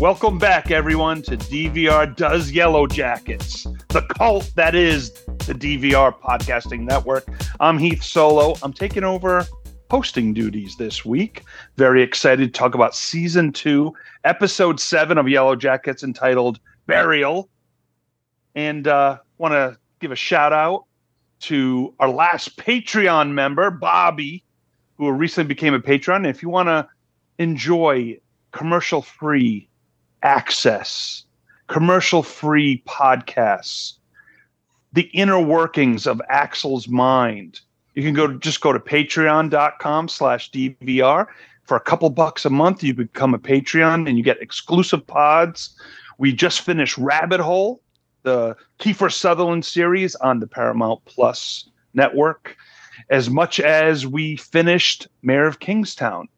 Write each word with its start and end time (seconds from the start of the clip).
Welcome 0.00 0.38
back, 0.38 0.70
everyone, 0.70 1.20
to 1.24 1.36
DVR 1.36 2.16
Does 2.16 2.50
Yellow 2.50 2.86
Jackets, 2.86 3.66
the 3.88 4.00
cult 4.00 4.50
that 4.54 4.74
is 4.74 5.12
the 5.46 5.52
DVR 5.52 6.18
Podcasting 6.18 6.80
Network. 6.80 7.28
I'm 7.60 7.76
Heath 7.76 8.02
Solo. 8.02 8.56
I'm 8.62 8.72
taking 8.72 9.04
over 9.04 9.46
hosting 9.90 10.32
duties 10.32 10.76
this 10.78 11.04
week. 11.04 11.44
Very 11.76 12.02
excited 12.02 12.46
to 12.46 12.58
talk 12.58 12.74
about 12.74 12.96
season 12.96 13.52
two, 13.52 13.92
episode 14.24 14.80
seven 14.80 15.18
of 15.18 15.28
Yellow 15.28 15.54
Jackets 15.54 16.02
entitled 16.02 16.60
Burial. 16.86 17.50
And 18.54 18.88
uh, 18.88 19.18
want 19.36 19.52
to 19.52 19.76
give 20.00 20.12
a 20.12 20.16
shout 20.16 20.54
out 20.54 20.86
to 21.40 21.94
our 22.00 22.08
last 22.08 22.56
Patreon 22.56 23.32
member, 23.32 23.70
Bobby, 23.70 24.44
who 24.96 25.12
recently 25.12 25.48
became 25.48 25.74
a 25.74 25.80
patron. 25.80 26.24
If 26.24 26.42
you 26.42 26.48
want 26.48 26.68
to 26.68 26.88
enjoy 27.38 28.18
commercial 28.50 29.02
free 29.02 29.68
access, 30.22 31.24
commercial 31.66 32.22
free 32.22 32.82
podcasts, 32.86 33.94
the 34.92 35.10
inner 35.12 35.40
workings 35.40 36.06
of 36.06 36.20
Axel's 36.28 36.88
mind. 36.88 37.60
You 37.94 38.02
can 38.02 38.14
go 38.14 38.26
to, 38.26 38.38
just 38.38 38.60
go 38.60 38.72
to 38.72 38.78
patreon.com 38.78 40.08
slash 40.08 40.50
DVR. 40.50 41.26
For 41.64 41.76
a 41.76 41.80
couple 41.80 42.10
bucks 42.10 42.44
a 42.44 42.50
month, 42.50 42.82
you 42.82 42.94
become 42.94 43.34
a 43.34 43.38
Patreon 43.38 44.08
and 44.08 44.18
you 44.18 44.24
get 44.24 44.42
exclusive 44.42 45.06
pods. 45.06 45.76
We 46.18 46.32
just 46.32 46.62
finished 46.62 46.98
Rabbit 46.98 47.40
Hole, 47.40 47.80
the 48.22 48.56
Kiefer 48.80 49.12
Sutherland 49.12 49.64
series 49.64 50.14
on 50.16 50.40
the 50.40 50.46
Paramount 50.46 51.04
Plus 51.04 51.70
network, 51.94 52.56
as 53.08 53.30
much 53.30 53.60
as 53.60 54.06
we 54.06 54.36
finished 54.36 55.08
Mayor 55.22 55.46
of 55.46 55.60
Kingstown. 55.60 56.28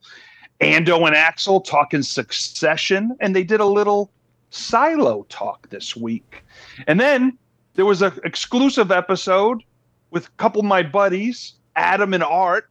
Ando 0.63 1.07
and 1.07 1.17
Axel 1.17 1.61
talking 1.61 2.03
succession, 2.03 3.17
and 3.21 3.35
they 3.35 3.43
did 3.43 3.61
a 3.61 3.67
little 3.67 4.11
silo 4.51 5.27
talk 5.29 5.69
this 5.71 5.97
week. 5.97 6.45
And 6.87 7.01
then 7.01 7.37
there 7.75 7.85
was 7.85 8.01
an 8.01 8.13
exclusive 8.25 8.93
episode 8.93 9.63
with 10.11 10.27
a 10.27 10.31
couple 10.37 10.61
of 10.61 10.67
my 10.67 10.83
buddies, 10.83 11.55
Adam 11.75 12.15
and 12.15 12.23
Art, 12.23 12.69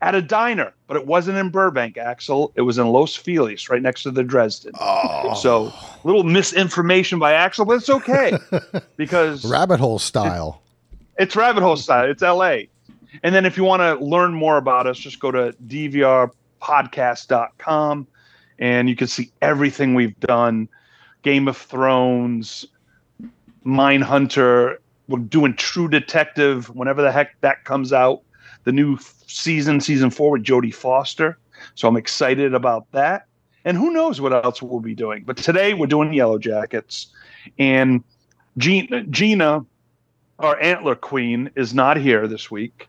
at 0.00 0.14
a 0.14 0.20
diner, 0.20 0.74
but 0.86 0.96
it 0.96 1.06
wasn't 1.06 1.38
in 1.38 1.50
Burbank, 1.50 1.96
Axel. 1.96 2.52
It 2.56 2.62
was 2.62 2.78
in 2.78 2.88
Los 2.88 3.14
Feliz, 3.16 3.70
right 3.70 3.80
next 3.80 4.02
to 4.02 4.10
the 4.10 4.22
Dresden. 4.22 4.72
Oh. 4.78 5.34
So 5.34 5.72
little 6.02 6.24
misinformation 6.24 7.18
by 7.18 7.32
Axel, 7.32 7.64
but 7.64 7.76
it's 7.76 7.88
okay 7.88 8.36
because 8.96 9.44
rabbit 9.44 9.80
hole 9.80 9.98
style. 9.98 10.60
It, 10.92 11.22
it's 11.22 11.36
rabbit 11.36 11.62
hole 11.62 11.76
style. 11.76 12.10
It's 12.10 12.22
LA. 12.22 12.64
And 13.22 13.34
then 13.34 13.46
if 13.46 13.56
you 13.56 13.64
want 13.64 13.80
to 13.80 14.04
learn 14.04 14.34
more 14.34 14.58
about 14.58 14.86
us, 14.86 14.98
just 14.98 15.20
go 15.20 15.30
to 15.30 15.54
dvrpodcast.com 16.64 18.06
and 18.58 18.88
you 18.88 18.96
can 18.96 19.06
see 19.06 19.30
everything 19.42 19.94
we've 19.94 20.18
done. 20.20 20.68
Game 21.22 21.48
of 21.48 21.56
Thrones, 21.56 22.66
Mindhunter. 23.64 24.76
we're 25.08 25.18
doing 25.18 25.54
True 25.56 25.88
Detective 25.88 26.68
whenever 26.74 27.02
the 27.02 27.12
heck 27.12 27.40
that 27.40 27.64
comes 27.64 27.92
out. 27.92 28.22
The 28.64 28.72
new 28.72 28.98
season, 29.26 29.80
season 29.80 30.10
four 30.10 30.32
with 30.32 30.44
Jodie 30.44 30.74
Foster. 30.74 31.38
So 31.74 31.88
I'm 31.88 31.96
excited 31.96 32.54
about 32.54 32.90
that. 32.92 33.26
And 33.64 33.76
who 33.76 33.90
knows 33.90 34.20
what 34.20 34.32
else 34.32 34.62
we'll 34.62 34.80
be 34.80 34.94
doing. 34.94 35.24
But 35.24 35.36
today 35.38 35.74
we're 35.74 35.86
doing 35.86 36.12
Yellow 36.12 36.38
Jackets. 36.38 37.08
And 37.58 38.04
Gina, 38.58 39.04
Gina 39.04 39.64
our 40.38 40.60
antler 40.60 40.94
queen, 40.94 41.50
is 41.56 41.74
not 41.74 41.96
here 41.96 42.26
this 42.26 42.50
week. 42.50 42.88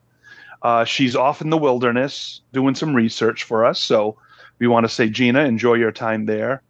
Uh, 0.66 0.84
she's 0.84 1.16
off 1.16 1.44
in 1.44 1.52
the 1.52 1.58
wilderness 1.60 2.42
doing 2.52 2.74
some 2.74 2.96
research 2.96 3.44
for 3.44 3.64
us. 3.64 3.80
So 3.80 4.18
we 4.58 4.66
want 4.66 4.84
to 4.84 4.90
say, 4.90 5.08
Gina, 5.08 5.42
enjoy 5.42 5.76
your 5.76 5.92
time 5.92 6.26
there. 6.26 6.64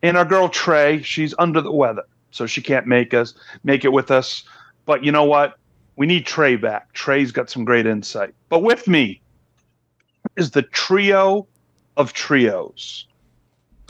And 0.00 0.16
our 0.16 0.24
girl 0.24 0.48
Trey, 0.48 1.02
she's 1.02 1.34
under 1.40 1.60
the 1.60 1.72
weather, 1.72 2.04
so 2.30 2.46
she 2.46 2.62
can't 2.62 2.86
make 2.86 3.12
us 3.12 3.34
make 3.64 3.84
it 3.84 3.92
with 3.92 4.12
us. 4.12 4.44
But 4.86 5.02
you 5.02 5.10
know 5.10 5.24
what? 5.24 5.58
We 5.96 6.06
need 6.06 6.24
Trey 6.24 6.54
back. 6.54 6.92
Trey's 6.92 7.32
got 7.32 7.50
some 7.50 7.64
great 7.64 7.84
insight. 7.84 8.32
But 8.48 8.60
with 8.60 8.86
me 8.86 9.20
is 10.36 10.52
the 10.52 10.62
trio 10.62 11.48
of 11.96 12.12
trios. 12.12 13.08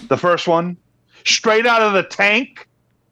The 0.08 0.16
first 0.16 0.48
one, 0.48 0.78
straight 1.26 1.66
out 1.66 1.82
of 1.82 1.92
the 1.92 2.04
tank 2.04 2.66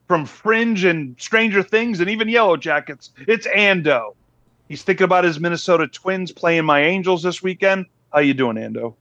from 0.09 0.25
Fringe 0.25 0.84
and 0.84 1.20
Stranger 1.20 1.62
Things 1.62 2.00
and 2.00 2.09
even 2.09 2.31
Yellow 2.31 2.56
Jackets, 2.56 3.10
it's 3.28 3.47
Ando. 3.48 4.14
He's 4.70 4.84
thinking 4.84 5.04
about 5.04 5.25
his 5.25 5.41
Minnesota 5.41 5.88
Twins 5.88 6.31
playing 6.31 6.64
my 6.64 6.81
Angels 6.81 7.25
this 7.25 7.42
weekend. 7.42 7.86
How 8.12 8.20
you 8.20 8.34
doing, 8.34 8.54
Ando? 8.54 8.94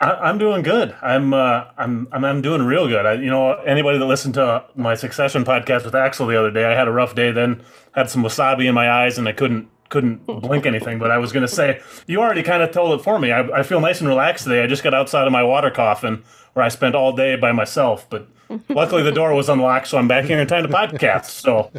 I, 0.00 0.30
am 0.30 0.38
doing 0.38 0.62
good. 0.62 0.96
I'm, 1.02 1.34
uh, 1.34 1.66
I'm 1.76 2.08
I'm 2.10 2.24
I'm 2.24 2.40
doing 2.40 2.62
real 2.62 2.88
good. 2.88 3.04
I, 3.04 3.12
you 3.12 3.28
know, 3.28 3.52
anybody 3.66 3.98
that 3.98 4.06
listened 4.06 4.32
to 4.34 4.64
my 4.76 4.94
Succession 4.94 5.44
podcast 5.44 5.84
with 5.84 5.94
Axel 5.94 6.26
the 6.26 6.38
other 6.38 6.50
day, 6.50 6.64
I 6.64 6.74
had 6.74 6.88
a 6.88 6.90
rough 6.90 7.14
day. 7.14 7.32
Then 7.32 7.62
had 7.92 8.08
some 8.08 8.22
wasabi 8.22 8.64
in 8.64 8.74
my 8.74 8.90
eyes, 8.90 9.18
and 9.18 9.28
I 9.28 9.32
couldn't 9.32 9.68
couldn't 9.90 10.24
blink 10.24 10.64
anything. 10.64 10.98
But 10.98 11.10
I 11.10 11.18
was 11.18 11.32
going 11.32 11.46
to 11.46 11.52
say, 11.52 11.82
you 12.06 12.22
already 12.22 12.42
kind 12.42 12.62
of 12.62 12.70
told 12.70 12.98
it 12.98 13.04
for 13.04 13.18
me. 13.18 13.30
I, 13.30 13.40
I 13.58 13.62
feel 13.64 13.80
nice 13.80 14.00
and 14.00 14.08
relaxed 14.08 14.44
today. 14.44 14.62
I 14.62 14.66
just 14.68 14.82
got 14.82 14.94
outside 14.94 15.26
of 15.26 15.32
my 15.34 15.42
water 15.42 15.70
coffin 15.70 16.24
where 16.54 16.64
I 16.64 16.70
spent 16.70 16.94
all 16.94 17.12
day 17.12 17.36
by 17.36 17.52
myself, 17.52 18.08
but 18.08 18.26
luckily 18.68 19.02
the 19.02 19.12
door 19.12 19.34
was 19.34 19.48
unlocked, 19.48 19.88
so 19.88 19.98
I'm 19.98 20.08
back 20.08 20.24
here 20.24 20.38
in 20.38 20.46
time 20.46 20.66
to 20.66 20.72
podcast. 20.72 21.26
So 21.26 21.70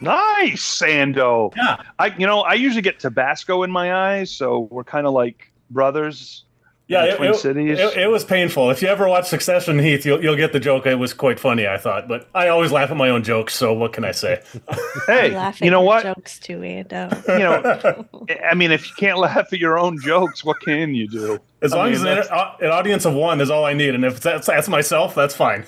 nice, 0.00 0.62
Sando. 0.62 1.54
Yeah, 1.56 1.82
I 1.98 2.06
you 2.18 2.26
know 2.26 2.40
I 2.40 2.54
usually 2.54 2.82
get 2.82 2.98
Tabasco 2.98 3.62
in 3.62 3.70
my 3.70 3.94
eyes, 3.94 4.30
so 4.30 4.68
we're 4.70 4.84
kind 4.84 5.06
of 5.06 5.12
like 5.12 5.52
brothers. 5.70 6.44
Yeah, 6.86 7.04
it, 7.06 7.18
it, 7.18 7.56
it, 7.56 7.96
it, 7.96 8.10
was 8.10 8.24
painful. 8.24 8.70
If 8.70 8.82
you 8.82 8.88
ever 8.88 9.08
watch 9.08 9.26
Succession, 9.26 9.78
Heath, 9.78 10.04
you'll, 10.04 10.22
you'll 10.22 10.36
get 10.36 10.52
the 10.52 10.60
joke. 10.60 10.84
It 10.84 10.96
was 10.96 11.14
quite 11.14 11.40
funny, 11.40 11.66
I 11.66 11.78
thought. 11.78 12.08
But 12.08 12.28
I 12.34 12.48
always 12.48 12.72
laugh 12.72 12.90
at 12.90 12.96
my 12.98 13.08
own 13.08 13.22
jokes, 13.22 13.54
so 13.54 13.72
what 13.72 13.94
can 13.94 14.04
I 14.04 14.12
say? 14.12 14.42
hey, 15.06 15.52
you 15.62 15.70
know 15.70 15.80
what? 15.80 16.02
Jokes 16.02 16.38
too, 16.38 16.58
Ando. 16.58 17.26
You 17.26 18.26
know, 18.26 18.36
I 18.50 18.54
mean, 18.54 18.70
if 18.70 18.86
you 18.86 18.94
can't 18.98 19.18
laugh 19.18 19.50
at 19.50 19.58
your 19.58 19.78
own 19.78 19.98
jokes, 20.02 20.44
what 20.44 20.60
can 20.60 20.94
you 20.94 21.08
do? 21.08 21.38
As 21.62 21.72
I 21.72 21.76
long 21.78 21.86
mean, 21.86 22.06
as 22.06 22.26
an, 22.28 22.36
an, 22.60 22.70
audience 22.70 23.06
of 23.06 23.14
one 23.14 23.40
is 23.40 23.50
all 23.50 23.64
I 23.64 23.72
need, 23.72 23.94
and 23.94 24.04
if 24.04 24.20
that's, 24.20 24.46
that's 24.46 24.68
myself, 24.68 25.14
that's 25.14 25.34
fine. 25.34 25.64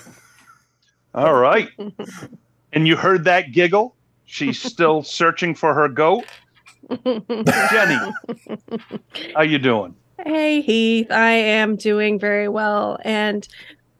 All 1.17 1.33
right. 1.33 1.69
and 2.73 2.87
you 2.87 2.95
heard 2.95 3.23
that 3.23 3.51
giggle? 3.51 3.95
She's 4.25 4.61
still 4.61 5.01
searching 5.03 5.55
for 5.55 5.73
her 5.73 5.89
goat. 5.89 6.25
Jenni, 6.91 8.13
how 9.35 9.41
you 9.41 9.57
doing? 9.57 9.95
Hey, 10.23 10.61
Heath. 10.61 11.09
I 11.09 11.31
am 11.31 11.75
doing 11.75 12.19
very 12.19 12.47
well. 12.47 12.99
And 13.03 13.47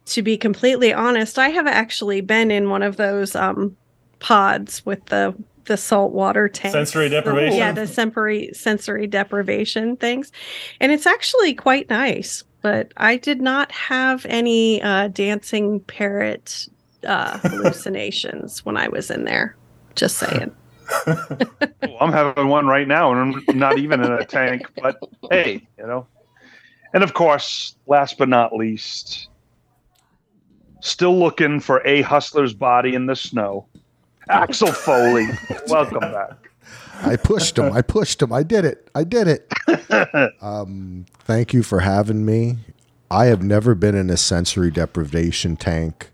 to 0.05 0.21
be 0.21 0.37
completely 0.37 0.93
honest, 0.93 1.39
I 1.39 1.49
have 1.49 1.65
actually 1.65 2.21
been 2.21 2.51
in 2.51 2.69
one 2.69 2.83
of 2.83 2.97
those 2.97 3.35
um, 3.35 3.75
pods 4.19 4.85
with 4.85 5.03
the 5.07 5.35
the 5.65 5.75
salt 5.75 6.13
water 6.13 6.47
tank. 6.47 6.71
Sensory 6.71 7.09
deprivation. 7.09 7.57
yeah, 7.57 7.71
the 7.71 7.87
sensory 7.87 8.51
sensory 8.53 9.07
deprivation 9.07 9.97
things. 9.97 10.31
And 10.79 10.91
it's 10.91 11.07
actually 11.07 11.55
quite 11.55 11.89
nice. 11.89 12.43
But 12.61 12.93
I 12.95 13.17
did 13.17 13.41
not 13.41 13.71
have 13.71 14.25
any 14.29 14.81
uh, 14.81 15.07
dancing 15.09 15.79
parrot 15.81 16.69
uh, 17.05 17.37
hallucinations 17.43 18.65
when 18.65 18.77
I 18.77 18.87
was 18.87 19.11
in 19.11 19.23
there. 19.25 19.55
Just 19.95 20.17
saying. 20.17 20.55
well, 21.07 21.97
I'm 21.99 22.11
having 22.11 22.47
one 22.47 22.67
right 22.67 22.87
now, 22.87 23.11
and 23.11 23.43
I'm 23.47 23.57
not 23.57 23.77
even 23.77 24.03
in 24.03 24.11
a 24.11 24.25
tank. 24.25 24.63
But 24.81 24.97
hey, 25.31 25.67
you 25.77 25.87
know. 25.87 26.07
And 26.93 27.03
of 27.03 27.13
course, 27.13 27.75
last 27.87 28.17
but 28.17 28.29
not 28.29 28.53
least, 28.53 29.27
still 30.79 31.17
looking 31.17 31.59
for 31.59 31.85
a 31.85 32.01
hustler's 32.01 32.53
body 32.53 32.95
in 32.95 33.07
the 33.07 33.15
snow. 33.15 33.65
Axel 34.29 34.71
Foley, 34.71 35.27
welcome 35.67 35.99
back. 35.99 36.49
I 37.01 37.15
pushed 37.15 37.57
him. 37.57 37.71
I 37.71 37.81
pushed 37.81 38.21
him. 38.21 38.33
I 38.33 38.43
did 38.43 38.65
it. 38.65 38.89
I 38.95 39.03
did 39.03 39.27
it. 39.27 40.33
um, 40.41 41.05
thank 41.19 41.53
you 41.53 41.63
for 41.63 41.81
having 41.81 42.25
me. 42.25 42.57
I 43.09 43.25
have 43.25 43.41
never 43.41 43.75
been 43.75 43.95
in 43.95 44.09
a 44.09 44.17
sensory 44.17 44.71
deprivation 44.71 45.55
tank. 45.55 46.11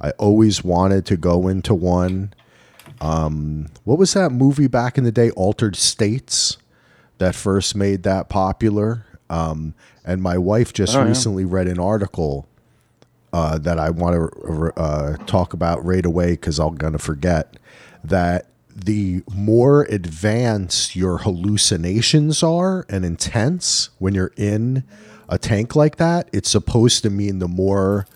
I 0.00 0.10
always 0.12 0.64
wanted 0.64 1.06
to 1.06 1.16
go 1.16 1.48
into 1.48 1.74
one. 1.74 2.34
Um, 3.00 3.68
what 3.84 3.98
was 3.98 4.14
that 4.14 4.30
movie 4.30 4.66
back 4.66 4.98
in 4.98 5.04
the 5.04 5.12
day, 5.12 5.30
Altered 5.30 5.76
States, 5.76 6.56
that 7.18 7.34
first 7.34 7.74
made 7.74 8.02
that 8.02 8.28
popular? 8.28 9.06
Um, 9.30 9.74
and 10.04 10.22
my 10.22 10.38
wife 10.38 10.72
just 10.72 10.94
oh, 10.94 11.04
recently 11.04 11.44
yeah. 11.44 11.50
read 11.52 11.68
an 11.68 11.78
article 11.78 12.46
uh, 13.32 13.58
that 13.58 13.78
I 13.78 13.90
want 13.90 14.14
to 14.14 14.72
uh, 14.76 15.16
talk 15.26 15.52
about 15.52 15.84
right 15.84 16.04
away 16.04 16.32
because 16.32 16.58
I'm 16.58 16.76
going 16.76 16.92
to 16.92 16.98
forget 16.98 17.56
that 18.04 18.46
the 18.74 19.22
more 19.32 19.82
advanced 19.84 20.94
your 20.94 21.18
hallucinations 21.18 22.42
are 22.42 22.84
and 22.88 23.04
intense 23.04 23.90
when 23.98 24.14
you're 24.14 24.32
in 24.36 24.84
a 25.28 25.38
tank 25.38 25.74
like 25.74 25.96
that, 25.96 26.28
it's 26.32 26.50
supposed 26.50 27.02
to 27.02 27.10
mean 27.10 27.38
the 27.38 27.48
more 27.48 28.06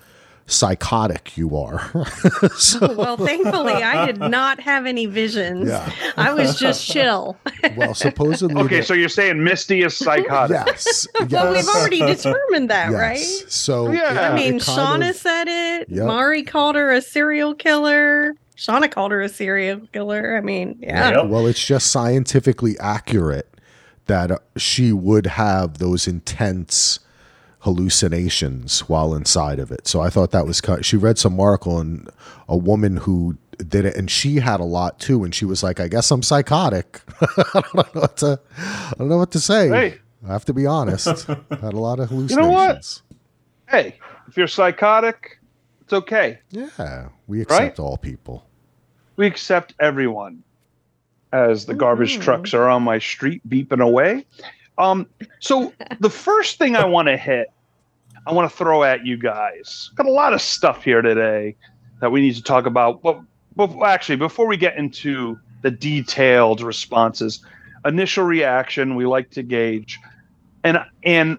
psychotic 0.48 1.36
you 1.36 1.56
are. 1.56 1.90
so, 2.56 2.94
well, 2.96 3.16
thankfully, 3.16 3.74
I 3.74 4.06
did 4.06 4.18
not 4.18 4.58
have 4.60 4.86
any 4.86 5.06
visions. 5.06 5.68
Yeah. 5.68 5.92
I 6.16 6.32
was 6.32 6.58
just 6.58 6.84
chill. 6.90 7.36
well, 7.76 7.94
supposedly. 7.94 8.60
Okay, 8.62 8.80
the- 8.80 8.86
so 8.86 8.94
you're 8.94 9.08
saying 9.08 9.42
Misty 9.44 9.82
is 9.82 9.96
psychotic. 9.96 10.56
yes, 10.66 11.06
yes. 11.14 11.30
Well, 11.30 11.52
we've 11.52 11.68
already 11.68 12.00
determined 12.00 12.70
that, 12.70 12.90
yes. 12.90 12.98
right? 13.00 13.50
So 13.50 13.92
Yeah. 13.92 14.12
it- 14.12 14.32
I 14.32 14.34
mean, 14.34 14.58
Shauna 14.58 15.10
of- 15.10 15.16
said 15.16 15.46
it. 15.48 15.88
Yep. 15.90 16.06
Mari 16.06 16.42
called 16.42 16.74
her 16.76 16.90
a 16.90 17.00
serial 17.00 17.54
killer. 17.54 18.34
Shauna 18.56 18.90
called 18.90 19.12
her 19.12 19.20
a 19.22 19.28
serial 19.28 19.80
killer. 19.92 20.36
I 20.36 20.40
mean, 20.40 20.78
yeah. 20.80 21.10
Yep. 21.22 21.26
Well, 21.28 21.46
it's 21.46 21.64
just 21.64 21.92
scientifically 21.92 22.76
accurate 22.80 23.48
that 24.06 24.30
uh, 24.30 24.38
she 24.56 24.92
would 24.92 25.26
have 25.26 25.78
those 25.78 26.08
intense 26.08 26.98
hallucinations 27.68 28.80
while 28.88 29.14
inside 29.14 29.58
of 29.58 29.70
it. 29.70 29.86
So 29.86 30.00
I 30.00 30.10
thought 30.10 30.30
that 30.32 30.46
was 30.46 30.60
cut. 30.60 30.84
She 30.84 30.96
read 30.96 31.18
some 31.18 31.38
article 31.40 31.78
and 31.78 32.08
a 32.48 32.56
woman 32.56 32.96
who 32.96 33.36
did 33.58 33.84
it, 33.84 33.96
and 33.96 34.10
she 34.10 34.36
had 34.36 34.60
a 34.60 34.64
lot 34.64 34.98
too. 34.98 35.24
And 35.24 35.34
she 35.34 35.44
was 35.44 35.62
like, 35.62 35.80
"I 35.80 35.88
guess 35.88 36.10
I'm 36.10 36.22
psychotic." 36.22 37.00
I 37.20 37.60
don't 37.62 37.74
know 37.94 38.00
what 38.00 38.16
to. 38.18 38.40
I 38.58 38.92
don't 38.98 39.08
know 39.08 39.18
what 39.18 39.32
to 39.32 39.40
say. 39.40 39.68
Hey. 39.68 39.98
I 40.26 40.32
have 40.32 40.44
to 40.46 40.52
be 40.54 40.66
honest. 40.66 41.06
had 41.26 41.72
a 41.74 41.78
lot 41.78 42.00
of 42.00 42.08
hallucinations. 42.08 42.36
know 42.36 42.48
what? 42.50 43.02
Hey, 43.68 43.96
if 44.26 44.36
you're 44.36 44.48
psychotic, 44.48 45.38
it's 45.82 45.92
okay. 45.92 46.38
Yeah, 46.50 47.08
we 47.28 47.40
accept 47.40 47.78
all 47.78 47.96
people. 47.96 48.44
We 49.16 49.26
accept 49.26 49.74
everyone. 49.80 50.42
As 51.30 51.66
the 51.66 51.74
garbage 51.74 52.16
Mhm. 52.18 52.22
trucks 52.22 52.54
are 52.54 52.68
on 52.68 52.82
my 52.82 52.98
street 52.98 53.42
beeping 53.48 53.82
away. 53.82 54.24
Um, 54.78 55.06
so 55.40 55.72
the 56.00 56.08
first 56.08 56.56
thing 56.58 56.74
I 56.74 56.86
want 56.86 57.08
to 57.08 57.16
hit, 57.18 57.48
I 58.26 58.32
want 58.32 58.50
to 58.50 58.56
throw 58.56 58.84
at 58.84 59.06
you 59.06 59.16
guys. 59.16 59.90
Got 59.94 60.06
a 60.06 60.12
lot 60.12 60.32
of 60.32 60.40
stuff 60.40 60.84
here 60.84 61.02
today 61.02 61.56
that 62.00 62.10
we 62.10 62.20
need 62.20 62.34
to 62.36 62.42
talk 62.42 62.66
about. 62.66 63.02
But, 63.02 63.20
but 63.56 63.82
actually, 63.82 64.16
before 64.16 64.46
we 64.46 64.56
get 64.56 64.76
into 64.76 65.38
the 65.62 65.70
detailed 65.70 66.60
responses, 66.60 67.44
initial 67.84 68.24
reaction 68.24 68.94
we 68.94 69.06
like 69.06 69.30
to 69.30 69.42
gauge, 69.42 69.98
and 70.64 70.78
and 71.02 71.38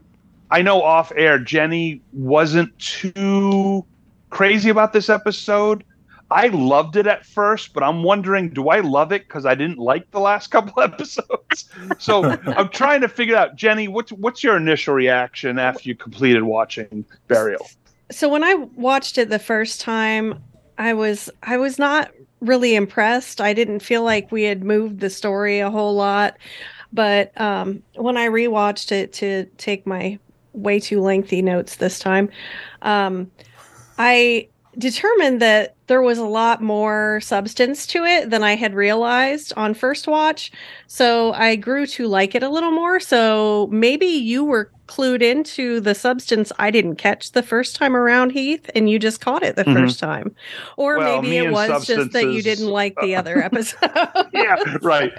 I 0.52 0.62
know 0.62 0.82
off 0.82 1.12
air 1.16 1.40
Jenni 1.40 2.02
wasn't 2.14 2.78
too 2.80 3.86
crazy 4.30 4.70
about 4.70 4.94
this 4.94 5.10
episode. 5.10 5.84
I 6.32 6.48
loved 6.48 6.96
it 6.96 7.08
at 7.08 7.26
first, 7.26 7.74
but 7.74 7.84
I'm 7.84 8.04
wondering, 8.04 8.50
do 8.50 8.70
I 8.70 8.82
love 8.82 9.12
it 9.12 9.28
because 9.28 9.46
I 9.46 9.56
didn't 9.56 9.80
like 9.80 10.12
the 10.12 10.20
last 10.20 10.48
couple 10.52 10.82
episodes? 10.82 11.70
So 11.98 12.24
I'm 12.24 12.70
trying 12.70 13.02
to 13.02 13.08
figure 13.08 13.36
out, 13.36 13.56
Jenni, 13.56 13.90
what's 13.90 14.12
what's 14.12 14.44
your 14.44 14.58
initial 14.58 14.94
reaction 14.94 15.60
after 15.60 15.88
you 15.90 15.96
completed 15.96 16.44
watching 16.44 17.06
Burial? 17.28 17.68
So 18.12 18.28
when 18.30 18.44
I 18.44 18.56
watched 18.76 19.18
it 19.18 19.30
the 19.30 19.40
first 19.40 19.82
time, 19.82 20.42
I 20.78 20.94
was 20.94 21.30
I 21.44 21.58
was 21.58 21.78
not 21.80 22.12
really 22.42 22.76
impressed. 22.76 23.42
I 23.42 23.54
didn't 23.54 23.82
feel 23.82 24.04
like 24.04 24.32
we 24.32 24.44
had 24.44 24.64
moved 24.64 25.00
the 25.00 25.10
story 25.10 25.60
a 25.60 25.70
whole 25.70 25.96
lot. 25.96 26.38
But 26.92 27.40
um, 27.40 27.84
when 27.96 28.18
I 28.18 28.28
rewatched 28.28 28.92
it 28.92 29.14
to 29.14 29.46
take 29.58 29.86
my 29.86 30.18
way 30.54 30.80
too 30.80 31.02
lengthy 31.02 31.42
notes 31.42 31.76
this 31.76 32.00
time, 32.00 32.30
um, 32.82 33.30
I 33.98 34.48
determined 34.78 35.42
that 35.42 35.76
there 35.88 36.02
was 36.02 36.18
a 36.20 36.24
lot 36.26 36.62
more 36.62 37.20
substance 37.22 37.88
to 37.88 38.04
it 38.06 38.30
than 38.30 38.44
I 38.44 38.56
had 38.56 38.76
realized 38.76 39.52
on 39.58 39.74
first 39.74 40.08
watch. 40.08 40.52
So 40.88 41.34
I 41.34 41.56
grew 41.56 41.86
to 41.88 42.08
like 42.08 42.36
it 42.36 42.44
a 42.44 42.50
little 42.50 42.72
more. 42.72 43.00
So 43.00 43.68
maybe 43.72 44.06
you 44.06 44.44
were 44.46 44.72
clued 44.88 45.22
into 45.22 45.80
the 45.80 45.94
substance 45.96 46.52
I 46.60 46.72
didn't 46.72 46.96
catch 46.96 47.32
the 47.34 47.44
first 47.44 47.76
time 47.76 47.96
around, 47.96 48.32
Heath, 48.32 48.70
and 48.76 48.90
you 48.90 48.98
just 49.00 49.22
caught 49.22 49.44
it 49.44 49.56
the 49.56 49.64
Mhm. 49.64 49.74
first 49.74 50.00
time. 50.00 50.36
Or 50.78 50.98
Well, 50.98 51.22
maybe 51.22 51.38
it 51.38 51.52
was 51.52 51.86
just 51.86 52.12
that 52.14 52.26
you 52.32 52.42
didn't 52.42 52.70
like 52.70 52.96
the 53.02 53.16
other 53.16 53.38
episode. 53.44 53.90
yeah, 54.34 54.56
right. 54.82 55.12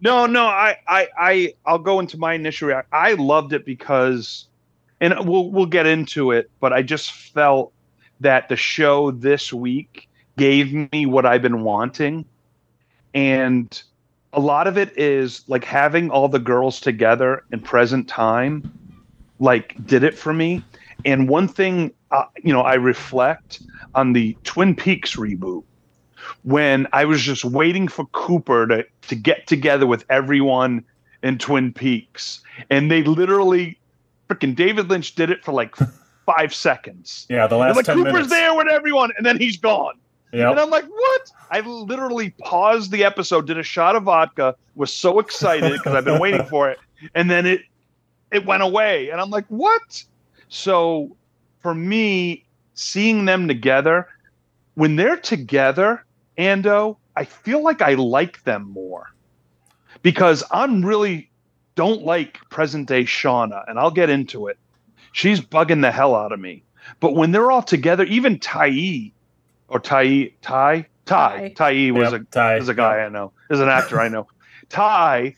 No, 0.00 0.26
no, 0.26 0.44
I, 0.46 0.76
I, 0.88 1.08
I, 1.18 1.54
I'll 1.64 1.78
go 1.78 2.00
into 2.00 2.18
my 2.18 2.34
initial 2.34 2.68
reaction. 2.68 2.88
I 2.92 3.12
loved 3.14 3.52
it 3.54 3.64
because, 3.64 4.48
and 5.00 5.14
we'll 5.28 5.50
we'll 5.50 5.66
get 5.66 5.86
into 5.86 6.30
it, 6.32 6.50
but 6.60 6.72
I 6.74 6.82
just 6.82 7.12
felt 7.12 7.72
that 8.20 8.48
the 8.48 8.56
show 8.56 9.10
this 9.10 9.52
week 9.52 10.08
gave 10.36 10.72
me 10.92 11.06
what 11.06 11.26
I've 11.26 11.42
been 11.42 11.62
wanting, 11.62 12.24
and 13.14 13.82
a 14.32 14.40
lot 14.40 14.66
of 14.66 14.76
it 14.76 14.96
is 14.98 15.42
like 15.48 15.64
having 15.64 16.10
all 16.10 16.28
the 16.28 16.38
girls 16.38 16.78
together 16.80 17.42
in 17.52 17.60
present 17.60 18.06
time, 18.06 18.70
like 19.40 19.74
did 19.86 20.04
it 20.04 20.16
for 20.16 20.32
me. 20.34 20.62
And 21.04 21.28
one 21.28 21.48
thing, 21.48 21.92
uh, 22.10 22.24
you 22.42 22.52
know, 22.52 22.60
I 22.60 22.74
reflect 22.74 23.62
on 23.94 24.12
the 24.12 24.36
Twin 24.44 24.74
Peaks 24.74 25.16
reboot 25.16 25.64
when 26.42 26.86
I 26.92 27.04
was 27.04 27.22
just 27.22 27.44
waiting 27.44 27.88
for 27.88 28.06
Cooper 28.06 28.66
to, 28.66 28.86
to 29.08 29.14
get 29.14 29.46
together 29.46 29.86
with 29.86 30.04
everyone 30.10 30.84
in 31.22 31.38
Twin 31.38 31.72
Peaks. 31.72 32.40
And 32.68 32.90
they 32.90 33.02
literally, 33.02 33.78
freaking 34.28 34.54
David 34.54 34.90
Lynch 34.90 35.14
did 35.14 35.30
it 35.30 35.44
for 35.44 35.52
like 35.52 35.76
five 36.26 36.54
seconds. 36.54 37.26
Yeah, 37.30 37.46
the 37.46 37.56
last 37.56 37.76
like 37.76 37.86
ten 37.86 37.96
Cooper's 37.96 38.12
minutes. 38.12 38.30
there 38.30 38.54
with 38.54 38.68
everyone, 38.68 39.12
and 39.16 39.24
then 39.24 39.38
he's 39.38 39.56
gone. 39.56 39.94
And 40.32 40.60
I'm 40.60 40.68
like, 40.68 40.84
what? 40.84 41.30
I 41.50 41.60
literally 41.60 42.30
paused 42.42 42.90
the 42.90 43.04
episode, 43.04 43.46
did 43.46 43.56
a 43.56 43.62
shot 43.62 43.96
of 43.96 44.02
vodka, 44.02 44.54
was 44.74 44.92
so 44.92 45.18
excited 45.18 45.72
because 45.78 45.94
I've 45.94 46.04
been 46.04 46.20
waiting 46.20 46.44
for 46.44 46.68
it, 46.68 46.78
and 47.14 47.30
then 47.30 47.46
it 47.46 47.62
it 48.30 48.44
went 48.44 48.62
away, 48.62 49.10
and 49.10 49.20
I'm 49.20 49.30
like, 49.30 49.46
what? 49.48 50.04
So 50.48 51.16
for 51.60 51.74
me, 51.74 52.44
seeing 52.74 53.24
them 53.24 53.48
together, 53.48 54.08
when 54.74 54.96
they're 54.96 55.16
together, 55.16 56.04
Ando, 56.36 56.96
I 57.16 57.24
feel 57.24 57.62
like 57.62 57.80
I 57.80 57.94
like 57.94 58.44
them 58.44 58.70
more 58.70 59.14
because 60.02 60.44
I'm 60.50 60.84
really 60.84 61.30
don't 61.76 62.02
like 62.02 62.38
present 62.50 62.88
day 62.88 63.04
Shauna, 63.04 63.64
and 63.68 63.78
I'll 63.78 63.90
get 63.90 64.10
into 64.10 64.48
it. 64.48 64.58
She's 65.16 65.40
bugging 65.40 65.80
the 65.80 65.90
hell 65.90 66.14
out 66.14 66.32
of 66.32 66.40
me. 66.40 66.62
But 67.00 67.14
when 67.14 67.32
they're 67.32 67.50
all 67.50 67.62
together, 67.62 68.04
even 68.04 68.38
Tai 68.38 69.10
or 69.68 69.80
Tai 69.80 70.30
Tai 70.42 70.84
Tai 71.06 71.38
Tai. 71.38 71.48
Tai 71.56 71.90
was 71.92 72.12
Yep, 72.12 72.20
a 72.20 72.24
Ty. 72.26 72.56
is 72.58 72.68
a 72.68 72.74
guy 72.74 72.98
I 72.98 73.08
know, 73.08 73.32
is 73.48 73.60
an 73.60 73.70
actor 73.70 73.98
I 73.98 74.08
know. 74.08 74.26
Ty, 74.68 75.34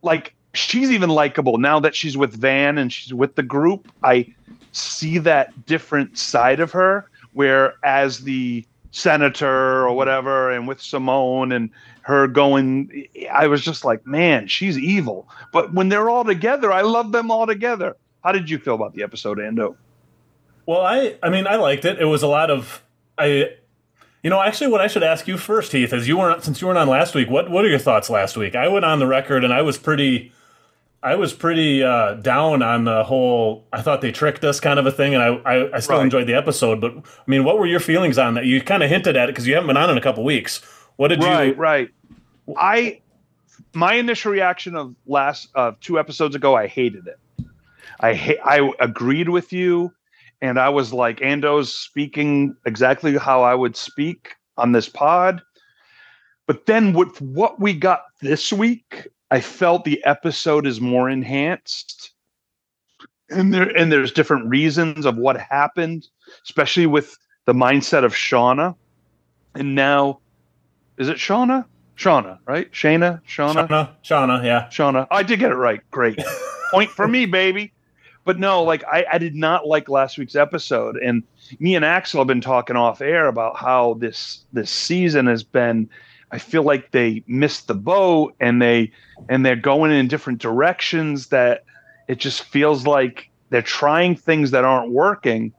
like 0.00 0.34
she's 0.54 0.90
even 0.90 1.10
likable 1.10 1.58
now 1.58 1.78
that 1.80 1.94
she's 1.94 2.16
with 2.16 2.32
Van 2.32 2.78
and 2.78 2.90
she's 2.90 3.12
with 3.12 3.34
the 3.34 3.42
group. 3.42 3.86
I 4.02 4.32
see 4.72 5.18
that 5.18 5.66
different 5.66 6.16
side 6.16 6.58
of 6.60 6.72
her, 6.72 7.06
where 7.34 7.74
as 7.84 8.20
the 8.20 8.64
senator 8.92 9.86
or 9.86 9.92
whatever, 9.92 10.50
and 10.50 10.66
with 10.66 10.80
Simone 10.80 11.52
and 11.52 11.68
her 12.00 12.26
going, 12.26 13.06
I 13.30 13.46
was 13.46 13.62
just 13.62 13.84
like, 13.84 14.06
man, 14.06 14.46
she's 14.46 14.78
evil. 14.78 15.28
But 15.52 15.74
when 15.74 15.90
they're 15.90 16.08
all 16.08 16.24
together, 16.24 16.72
I 16.72 16.80
love 16.80 17.12
them 17.12 17.30
all 17.30 17.46
together. 17.46 17.94
How 18.22 18.32
did 18.32 18.48
you 18.48 18.58
feel 18.58 18.74
about 18.74 18.94
the 18.94 19.02
episode, 19.02 19.38
Ando? 19.38 19.76
Well, 20.66 20.80
I 20.82 21.16
I 21.22 21.28
mean 21.30 21.46
I 21.46 21.56
liked 21.56 21.84
it. 21.84 22.00
It 22.00 22.04
was 22.04 22.22
a 22.22 22.28
lot 22.28 22.50
of 22.50 22.82
I 23.18 23.50
you 24.22 24.30
know, 24.30 24.40
actually 24.40 24.68
what 24.68 24.80
I 24.80 24.86
should 24.86 25.02
ask 25.02 25.26
you 25.26 25.36
first, 25.36 25.72
Heath, 25.72 25.92
is 25.92 26.06
you 26.06 26.16
weren't 26.16 26.44
since 26.44 26.60
you 26.60 26.68
weren't 26.68 26.78
on 26.78 26.88
last 26.88 27.14
week, 27.14 27.28
what 27.28 27.50
what 27.50 27.64
are 27.64 27.68
your 27.68 27.78
thoughts 27.80 28.08
last 28.08 28.36
week? 28.36 28.54
I 28.54 28.68
went 28.68 28.84
on 28.84 28.98
the 29.00 29.06
record 29.06 29.42
and 29.44 29.52
I 29.52 29.62
was 29.62 29.76
pretty 29.78 30.32
I 31.02 31.16
was 31.16 31.32
pretty 31.32 31.82
uh, 31.82 32.14
down 32.14 32.62
on 32.62 32.84
the 32.84 33.02
whole 33.02 33.66
I 33.72 33.82
thought 33.82 34.00
they 34.00 34.12
tricked 34.12 34.44
us 34.44 34.60
kind 34.60 34.78
of 34.78 34.86
a 34.86 34.92
thing 34.92 35.14
and 35.14 35.22
I 35.22 35.28
I, 35.44 35.76
I 35.76 35.80
still 35.80 35.96
Right. 35.96 36.04
enjoyed 36.04 36.28
the 36.28 36.34
episode, 36.34 36.80
but 36.80 36.92
I 36.96 37.02
mean, 37.26 37.42
what 37.42 37.58
were 37.58 37.66
your 37.66 37.80
feelings 37.80 38.16
on 38.18 38.34
that? 38.34 38.44
You 38.46 38.62
kind 38.62 38.84
of 38.84 38.88
hinted 38.90 39.16
at 39.16 39.28
it 39.28 39.32
because 39.32 39.48
you 39.48 39.54
haven't 39.54 39.66
been 39.66 39.76
on 39.76 39.90
in 39.90 39.98
a 39.98 40.00
couple 40.00 40.22
weeks. 40.22 40.62
What 40.96 41.08
did 41.08 41.20
right, 41.24 41.48
you 41.48 41.54
right. 41.54 41.88
I 42.56 43.00
my 43.74 43.94
initial 43.94 44.30
reaction 44.30 44.76
of 44.76 44.94
last 45.06 45.48
of 45.56 45.80
two 45.80 45.98
episodes 45.98 46.36
ago, 46.36 46.54
I 46.54 46.68
hated 46.68 47.08
it. 47.08 47.18
I 48.02 48.14
ha- 48.14 48.42
I 48.44 48.72
agreed 48.80 49.28
with 49.28 49.52
you, 49.52 49.92
and 50.40 50.58
I 50.58 50.68
was 50.68 50.92
like, 50.92 51.22
Ando's 51.22 51.74
speaking 51.74 52.56
exactly 52.66 53.16
how 53.16 53.42
I 53.42 53.54
would 53.54 53.76
speak 53.76 54.34
on 54.56 54.72
this 54.72 54.88
pod. 54.88 55.40
But 56.46 56.66
then 56.66 56.92
with 56.92 57.20
what 57.22 57.60
we 57.60 57.72
got 57.72 58.02
this 58.20 58.52
week, 58.52 59.06
I 59.30 59.40
felt 59.40 59.84
the 59.84 60.04
episode 60.04 60.66
is 60.66 60.80
more 60.80 61.08
enhanced. 61.08 62.10
And 63.30 63.54
there 63.54 63.74
and 63.76 63.90
there's 63.90 64.12
different 64.12 64.48
reasons 64.48 65.06
of 65.06 65.16
what 65.16 65.38
happened, 65.38 66.06
especially 66.44 66.86
with 66.86 67.16
the 67.46 67.54
mindset 67.54 68.04
of 68.04 68.12
Shauna. 68.12 68.74
And 69.54 69.74
now 69.74 70.20
is 70.98 71.08
it 71.08 71.16
Shauna? 71.16 71.64
Shauna, 71.96 72.38
right? 72.46 72.70
Shayna? 72.72 73.22
Shauna? 73.24 73.68
Shauna, 73.68 73.90
Shauna, 74.04 74.44
yeah. 74.44 74.68
Shauna. 74.70 75.06
I 75.10 75.22
did 75.22 75.38
get 75.38 75.52
it 75.52 75.56
right. 75.56 75.80
Great. 75.90 76.18
Point 76.72 76.90
for 76.90 77.06
me, 77.06 77.26
baby. 77.26 77.72
But 78.24 78.38
no, 78.38 78.62
like 78.62 78.84
I, 78.84 79.04
I 79.12 79.18
did 79.18 79.34
not 79.34 79.66
like 79.66 79.88
last 79.88 80.16
week's 80.18 80.36
episode. 80.36 80.96
And 80.96 81.24
me 81.58 81.74
and 81.74 81.84
Axel 81.84 82.20
have 82.20 82.28
been 82.28 82.40
talking 82.40 82.76
off 82.76 83.00
air 83.00 83.26
about 83.26 83.56
how 83.56 83.94
this 83.94 84.44
this 84.52 84.70
season 84.70 85.26
has 85.26 85.42
been 85.42 85.88
I 86.30 86.38
feel 86.38 86.62
like 86.62 86.92
they 86.92 87.24
missed 87.26 87.66
the 87.66 87.74
boat 87.74 88.34
and 88.40 88.62
they 88.62 88.92
and 89.28 89.44
they're 89.44 89.56
going 89.56 89.92
in 89.92 90.08
different 90.08 90.40
directions 90.40 91.28
that 91.28 91.64
it 92.08 92.18
just 92.18 92.44
feels 92.44 92.86
like 92.86 93.28
they're 93.50 93.62
trying 93.62 94.16
things 94.16 94.52
that 94.52 94.64
aren't 94.64 94.92
working. 94.92 95.52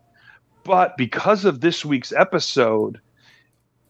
but 0.63 0.95
because 0.97 1.45
of 1.45 1.61
this 1.61 1.83
week's 1.85 2.11
episode, 2.13 2.99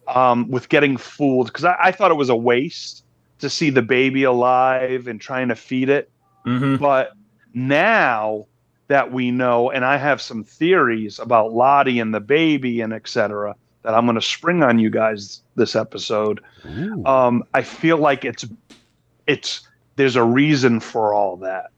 um, 0.07 0.49
with 0.49 0.69
getting 0.69 0.97
fooled, 0.97 1.47
because 1.47 1.65
I, 1.65 1.75
I 1.79 1.91
thought 1.91 2.11
it 2.11 2.15
was 2.15 2.29
a 2.29 2.35
waste 2.35 3.05
to 3.39 3.49
see 3.49 3.69
the 3.69 3.81
baby 3.81 4.23
alive 4.23 5.07
and 5.07 5.19
trying 5.21 5.49
to 5.49 5.55
feed 5.55 5.89
it. 5.89 6.11
hmm 6.45 6.75
But 6.77 7.13
now 7.53 8.47
that 8.93 9.11
we 9.11 9.31
know, 9.31 9.71
and 9.71 9.83
I 9.83 9.97
have 9.97 10.21
some 10.21 10.43
theories 10.43 11.17
about 11.17 11.51
Lottie 11.51 11.99
and 11.99 12.13
the 12.13 12.19
baby 12.19 12.79
and 12.79 12.93
etc. 12.93 13.55
that 13.81 13.95
I'm 13.95 14.05
going 14.05 14.13
to 14.13 14.21
spring 14.21 14.61
on 14.61 14.77
you 14.77 14.91
guys 14.91 15.41
this 15.55 15.75
episode. 15.75 16.39
Um, 17.07 17.43
I 17.55 17.63
feel 17.63 17.97
like 17.97 18.23
it's 18.23 18.45
it's 19.25 19.67
there's 19.95 20.15
a 20.15 20.23
reason 20.23 20.79
for 20.79 21.11
all 21.11 21.37
that. 21.37 21.71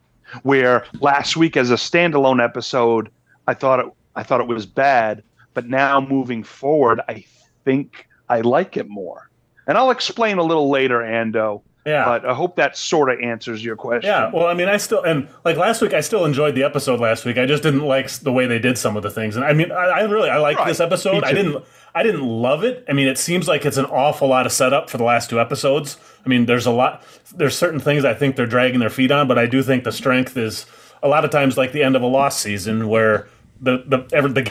Where 0.43 0.83
last 0.99 1.37
week 1.37 1.55
as 1.55 1.71
a 1.71 1.75
standalone 1.75 2.43
episode, 2.43 3.09
I 3.47 3.53
thought 3.53 3.79
it 3.79 3.85
I 4.17 4.23
thought 4.23 4.41
it 4.41 4.47
was 4.47 4.65
bad, 4.65 5.23
but 5.53 5.69
now 5.69 6.01
moving 6.01 6.43
forward, 6.43 6.99
I 7.07 7.23
think 7.63 8.09
I 8.27 8.41
like 8.41 8.75
it 8.75 8.89
more. 8.89 9.29
And 9.67 9.77
I'll 9.77 9.91
explain 9.91 10.37
a 10.37 10.43
little 10.43 10.69
later, 10.69 10.99
Ando. 10.99 11.61
Yeah. 11.85 12.03
But 12.05 12.25
I 12.25 12.33
hope 12.33 12.55
that 12.55 12.75
sort 12.75 13.11
of 13.11 13.19
answers 13.19 13.63
your 13.63 13.75
question. 13.75 14.09
Yeah, 14.09 14.31
well, 14.33 14.47
I 14.47 14.55
mean, 14.55 14.67
I 14.67 14.77
still 14.77 15.03
and 15.03 15.27
like 15.43 15.55
last 15.55 15.81
week, 15.81 15.93
I 15.93 16.01
still 16.01 16.25
enjoyed 16.25 16.55
the 16.55 16.63
episode 16.63 16.99
last 16.99 17.25
week. 17.25 17.37
I 17.37 17.45
just 17.45 17.61
didn't 17.61 17.83
like 17.83 18.09
the 18.09 18.31
way 18.33 18.47
they 18.47 18.57
did 18.57 18.77
some 18.77 18.97
of 18.97 19.03
the 19.03 19.11
things, 19.11 19.35
and 19.35 19.45
I 19.45 19.53
mean, 19.53 19.71
I, 19.71 19.75
I 19.85 20.01
really 20.05 20.29
I 20.29 20.37
liked 20.37 20.59
Right. 20.59 20.67
this 20.67 20.79
episode. 20.79 21.23
I 21.23 21.31
didn't 21.33 21.63
I 21.93 22.01
didn't 22.03 22.23
love 22.23 22.63
it. 22.63 22.83
I 22.89 22.93
mean, 22.93 23.07
it 23.07 23.17
seems 23.19 23.47
like 23.47 23.65
it's 23.65 23.77
an 23.77 23.85
awful 23.85 24.27
lot 24.27 24.45
of 24.47 24.51
setup 24.51 24.89
for 24.89 24.97
the 24.97 25.03
last 25.03 25.29
two 25.29 25.39
episodes. 25.39 25.97
I 26.25 26.29
mean, 26.29 26.47
there's 26.47 26.65
a 26.65 26.71
lot. 26.71 27.03
There's 27.35 27.55
certain 27.55 27.79
things 27.79 28.03
I 28.03 28.15
think 28.15 28.35
they're 28.35 28.47
dragging 28.47 28.79
their 28.79 28.89
feet 28.89 29.11
on, 29.11 29.27
but 29.27 29.37
I 29.37 29.45
do 29.45 29.61
think 29.61 29.83
the 29.83 29.91
strength 29.91 30.35
is 30.37 30.65
a 31.03 31.07
lot 31.07 31.23
of 31.23 31.29
times 31.29 31.55
like 31.55 31.71
the 31.71 31.83
end 31.83 31.95
of 31.95 32.01
a 32.01 32.07
Lost 32.07 32.39
season 32.41 32.87
where. 32.87 33.27
The 33.61 33.83
the 33.87 34.05
ever 34.11 34.27
the 34.27 34.41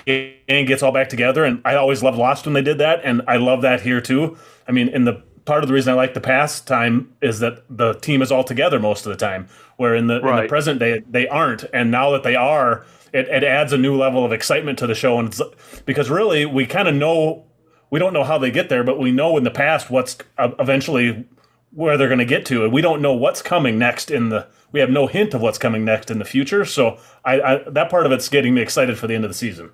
gang 0.46 0.64
gets 0.64 0.82
all 0.82 0.90
back 0.90 1.10
together, 1.10 1.44
and 1.44 1.60
I 1.66 1.74
always 1.74 2.02
loved 2.02 2.16
Lost 2.16 2.46
when 2.46 2.54
they 2.54 2.62
did 2.62 2.78
that, 2.78 3.00
and 3.04 3.20
I 3.28 3.36
love 3.36 3.60
that 3.60 3.82
here 3.82 4.00
too. 4.00 4.38
I 4.66 4.72
mean, 4.72 4.88
in 4.88 5.04
the 5.04 5.22
part 5.44 5.62
of 5.62 5.68
the 5.68 5.74
reason 5.74 5.92
I 5.92 5.96
like 5.96 6.14
the 6.14 6.20
past 6.20 6.66
time 6.66 7.14
is 7.20 7.40
that 7.40 7.64
the 7.68 7.94
team 7.94 8.22
is 8.22 8.32
all 8.32 8.44
together 8.44 8.78
most 8.78 9.06
of 9.06 9.10
the 9.10 9.18
time, 9.18 9.48
where 9.76 9.94
in 9.94 10.06
the, 10.06 10.16
in 10.16 10.36
the 10.42 10.48
present 10.48 10.78
day 10.78 11.02
they 11.08 11.28
aren't, 11.28 11.64
and 11.72 11.90
now 11.90 12.10
that 12.10 12.22
they 12.22 12.34
are, 12.34 12.84
it, 13.12 13.28
it 13.28 13.44
adds 13.44 13.72
a 13.72 13.78
new 13.78 13.96
level 13.96 14.24
of 14.24 14.32
excitement 14.32 14.78
to 14.78 14.86
the 14.86 14.94
show, 14.94 15.18
and 15.18 15.28
it's, 15.28 15.42
because 15.84 16.10
really 16.10 16.46
we 16.46 16.66
kind 16.66 16.88
of 16.88 16.94
know 16.94 17.44
we 17.90 18.00
don't 18.00 18.12
know 18.12 18.24
how 18.24 18.38
they 18.38 18.50
get 18.50 18.68
there, 18.68 18.82
but 18.82 18.98
we 18.98 19.12
know 19.12 19.36
in 19.36 19.44
the 19.44 19.50
past 19.50 19.90
what's 19.90 20.16
uh, 20.38 20.50
eventually 20.58 21.24
where 21.70 21.96
they're 21.96 22.08
going 22.08 22.18
to 22.18 22.24
get 22.24 22.46
to, 22.46 22.64
and 22.64 22.72
we 22.72 22.80
don't 22.80 23.00
know 23.00 23.12
what's 23.12 23.42
coming 23.42 23.78
next 23.78 24.10
in 24.10 24.30
the. 24.30 24.46
We 24.72 24.80
have 24.80 24.90
no 24.90 25.06
hint 25.06 25.34
of 25.34 25.40
what's 25.40 25.58
coming 25.58 25.84
next 25.84 26.10
in 26.10 26.18
the 26.18 26.24
future, 26.24 26.64
so 26.64 26.98
I, 27.24 27.40
I 27.40 27.70
that 27.70 27.90
part 27.90 28.06
of 28.06 28.12
it's 28.12 28.28
getting 28.28 28.54
me 28.54 28.62
excited 28.62 28.98
for 28.98 29.06
the 29.06 29.14
end 29.14 29.24
of 29.24 29.30
the 29.30 29.36
season. 29.36 29.70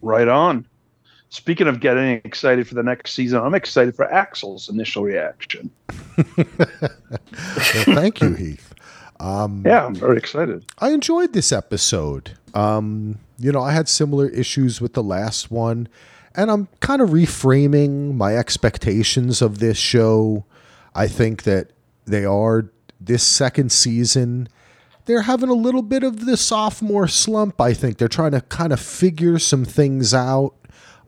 Right 0.00 0.28
on. 0.28 0.66
Speaking 1.32 1.66
of 1.66 1.80
getting 1.80 2.20
excited 2.24 2.68
for 2.68 2.74
the 2.74 2.82
next 2.82 3.14
season, 3.14 3.40
I'm 3.40 3.54
excited 3.54 3.96
for 3.96 4.04
Axel's 4.12 4.68
initial 4.68 5.02
reaction. 5.02 5.70
Well, 7.74 7.96
thank 7.96 8.20
you, 8.20 8.34
Heath. 8.34 8.74
Yeah, 9.64 9.86
I'm 9.86 9.94
very 9.94 10.18
excited. 10.18 10.66
I 10.78 10.90
enjoyed 10.90 11.32
this 11.32 11.50
episode. 11.52 12.32
Um, 12.52 13.18
you 13.38 13.50
know, 13.50 13.62
I 13.62 13.72
had 13.72 13.88
similar 13.88 14.28
issues 14.28 14.82
with 14.82 14.92
the 14.92 15.02
last 15.02 15.50
one, 15.50 15.88
and 16.34 16.50
I'm 16.50 16.68
kind 16.80 17.00
of 17.00 17.10
reframing 17.10 18.14
my 18.14 18.36
expectations 18.36 19.40
of 19.40 19.58
this 19.58 19.78
show. 19.78 20.44
I 20.94 21.08
think 21.08 21.44
that 21.44 21.70
they 22.04 22.26
are 22.26 22.70
this 23.00 23.22
second 23.22 23.72
season. 23.72 24.50
They're 25.06 25.22
having 25.22 25.48
a 25.48 25.54
little 25.54 25.82
bit 25.82 26.02
of 26.02 26.26
the 26.26 26.36
sophomore 26.36 27.08
slump. 27.08 27.58
I 27.58 27.72
think 27.72 27.96
they're 27.96 28.08
trying 28.08 28.32
to 28.32 28.42
kind 28.42 28.72
of 28.72 28.80
figure 28.80 29.38
some 29.38 29.64
things 29.64 30.12
out. 30.12 30.54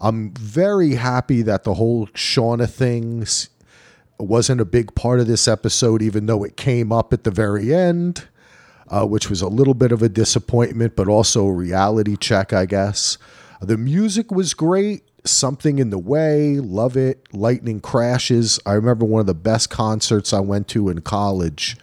I'm 0.01 0.33
very 0.33 0.95
happy 0.95 1.43
that 1.43 1.65
the 1.65 1.75
whole 1.75 2.09
Shauna 2.09 2.69
thing 2.69 3.27
wasn't 4.19 4.61
a 4.61 4.65
big 4.65 4.95
part 4.95 5.21
of 5.21 5.27
this 5.27 5.49
episode, 5.49 6.03
even 6.03 6.27
though 6.27 6.45
it 6.45 6.57
came 6.57 6.93
up 6.93 7.13
at 7.13 7.25
the 7.25 7.31
very 7.31 7.75
end 7.75 8.29
uh, 8.89 9.05
which 9.07 9.31
was 9.31 9.43
a 9.43 9.49
little 9.49 9.75
bit 9.75 9.93
of 9.93 10.03
a 10.03 10.09
disappointment, 10.09 10.97
but 10.97 11.09
also 11.09 11.47
a 11.47 11.53
reality 11.53 12.17
check, 12.17 12.53
I 12.53 12.67
guess. 12.67 13.19
The 13.61 13.77
music 13.77 14.31
was 14.31 14.55
great. 14.55 15.03
Something 15.25 15.79
in 15.79 15.89
the 15.91 15.99
way, 15.99 16.59
love 16.59 16.97
it. 16.97 17.33
Lightning 17.33 17.81
crashes. 17.81 18.61
I 18.67 18.75
remember 18.75 19.07
one 19.07 19.21
of 19.21 19.27
the 19.27 19.35
best 19.35 19.71
concerts 19.71 20.33
I 20.33 20.41
went 20.41 20.69
to 20.69 20.91
in 20.91 21.01
college 21.01 21.77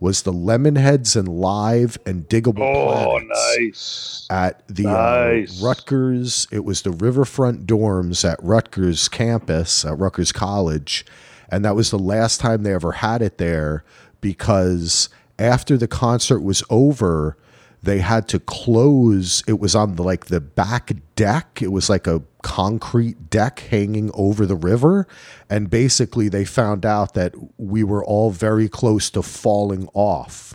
was 0.00 0.22
the 0.22 0.32
Lemonheads 0.32 1.16
and 1.16 1.26
Live 1.28 1.98
and 2.06 2.28
Digable 2.28 2.60
Oh, 2.60 3.18
nice. 3.18 4.26
at 4.30 4.62
the 4.68 4.84
Nice. 4.84 5.60
uh, 5.62 5.66
Rutgers. 5.66 6.46
It 6.52 6.64
was 6.64 6.82
the 6.82 6.92
Riverfront 6.92 7.66
dorms 7.66 8.28
at 8.30 8.38
Rutgers 8.42 9.08
campus, 9.08 9.84
at 9.84 9.98
Rutgers 9.98 10.30
College. 10.32 11.04
And 11.50 11.64
that 11.64 11.74
was 11.74 11.90
the 11.90 11.98
last 11.98 12.38
time 12.40 12.62
they 12.62 12.74
ever 12.74 12.92
had 12.92 13.22
it 13.22 13.38
there 13.38 13.82
because 14.20 15.08
after 15.38 15.76
the 15.76 15.88
concert 15.88 16.40
was 16.40 16.62
over, 16.70 17.36
they 17.82 17.98
had 17.98 18.28
to 18.28 18.38
close. 18.40 19.42
It 19.48 19.58
was 19.58 19.74
on 19.74 19.94
the, 19.96 20.02
like 20.02 20.26
the 20.26 20.40
back 20.40 20.92
deck. 21.16 21.60
It 21.62 21.72
was 21.72 21.88
like 21.88 22.06
a 22.06 22.22
concrete 22.42 23.30
deck 23.30 23.60
hanging 23.60 24.10
over 24.14 24.46
the 24.46 24.56
river. 24.56 25.06
And 25.48 25.70
basically, 25.70 26.28
they 26.28 26.44
found 26.44 26.84
out 26.86 27.14
that 27.14 27.34
we 27.56 27.84
were 27.84 28.04
all 28.04 28.30
very 28.30 28.68
close 28.68 29.10
to 29.10 29.22
falling 29.22 29.88
off 29.94 30.54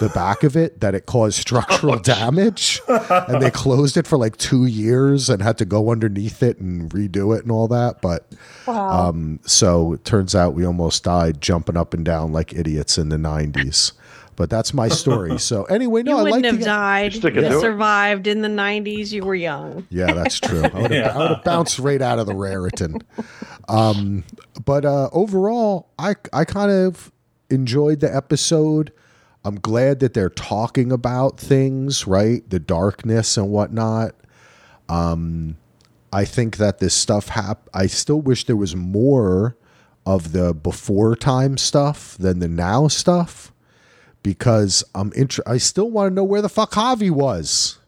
the 0.00 0.10
back 0.14 0.42
of 0.44 0.56
it 0.56 0.80
that 0.80 0.94
it 0.94 1.06
caused 1.06 1.38
structural 1.38 1.98
damage 1.98 2.80
and 2.88 3.42
they 3.42 3.50
closed 3.50 3.96
it 3.96 4.06
for 4.06 4.16
like 4.16 4.36
two 4.36 4.66
years 4.66 5.28
and 5.30 5.42
had 5.42 5.58
to 5.58 5.64
go 5.64 5.90
underneath 5.90 6.42
it 6.42 6.58
and 6.58 6.90
redo 6.90 7.36
it 7.36 7.42
and 7.42 7.50
all 7.52 7.68
that 7.68 8.00
but 8.00 8.26
Wow. 8.66 9.08
um 9.08 9.40
so 9.44 9.92
it 9.94 10.04
turns 10.04 10.34
out 10.34 10.54
we 10.54 10.64
almost 10.64 11.04
died 11.04 11.40
jumping 11.40 11.76
up 11.76 11.94
and 11.94 12.04
down 12.04 12.32
like 12.32 12.52
idiots 12.54 12.96
in 12.98 13.08
the 13.08 13.16
90s 13.16 13.92
but 14.36 14.48
that's 14.48 14.72
my 14.72 14.88
story 14.88 15.38
so 15.50 15.64
anyway 15.64 16.02
no 16.02 16.12
you 16.12 16.18
i 16.18 16.22
wouldn't 16.22 16.42
like 16.42 16.50
have 16.52 16.58
the 16.60 16.64
died. 16.64 17.12
Stick 17.12 17.34
You 17.34 17.60
survived 17.60 18.26
in 18.26 18.40
the 18.42 18.48
90s. 18.48 19.12
You 19.12 19.24
were 19.24 19.34
young. 19.34 19.86
Yeah, 19.90 20.12
that's 20.14 20.40
true. 20.40 20.62
I 20.62 20.80
would 20.80 20.90
have, 20.90 20.92
Yeah. 21.06 21.14
I 21.14 21.18
would 21.18 21.28
have 21.36 21.44
bounced 21.44 21.78
right 21.78 22.00
out 22.00 22.18
of 22.18 22.26
the 22.26 22.34
Raritan. 22.34 22.98
Um, 23.68 24.24
but 24.64 24.84
uh, 24.84 25.08
overall, 25.12 25.88
I 25.98 26.14
I 26.32 26.44
kind 26.44 26.70
of 26.70 27.12
enjoyed 27.50 28.00
the 28.00 28.14
episode. 28.14 28.92
I'm 29.44 29.56
glad 29.56 30.00
that 30.00 30.14
they're 30.14 30.30
talking 30.30 30.92
about 30.92 31.38
things, 31.38 32.06
right? 32.06 32.48
The 32.48 32.60
darkness 32.60 33.36
and 33.36 33.50
whatnot. 33.50 34.14
Um, 34.88 35.56
I 36.12 36.24
think 36.24 36.58
that 36.58 36.78
this 36.78 36.94
stuff 36.94 37.28
hap- 37.28 37.68
I 37.74 37.86
still 37.86 38.20
wish 38.20 38.44
there 38.44 38.56
was 38.56 38.76
more 38.76 39.56
of 40.04 40.32
the 40.32 40.52
before 40.52 41.16
time 41.16 41.56
stuff 41.56 42.16
than 42.18 42.38
the 42.38 42.48
now 42.48 42.88
stuff 42.88 43.52
because 44.22 44.84
I'm 44.94 45.12
inter- 45.14 45.42
I 45.46 45.58
still 45.58 45.90
want 45.90 46.10
to 46.10 46.14
know 46.14 46.24
where 46.24 46.42
the 46.42 46.48
fuck 46.48 46.72
Javi 46.72 47.10
was. 47.10 47.78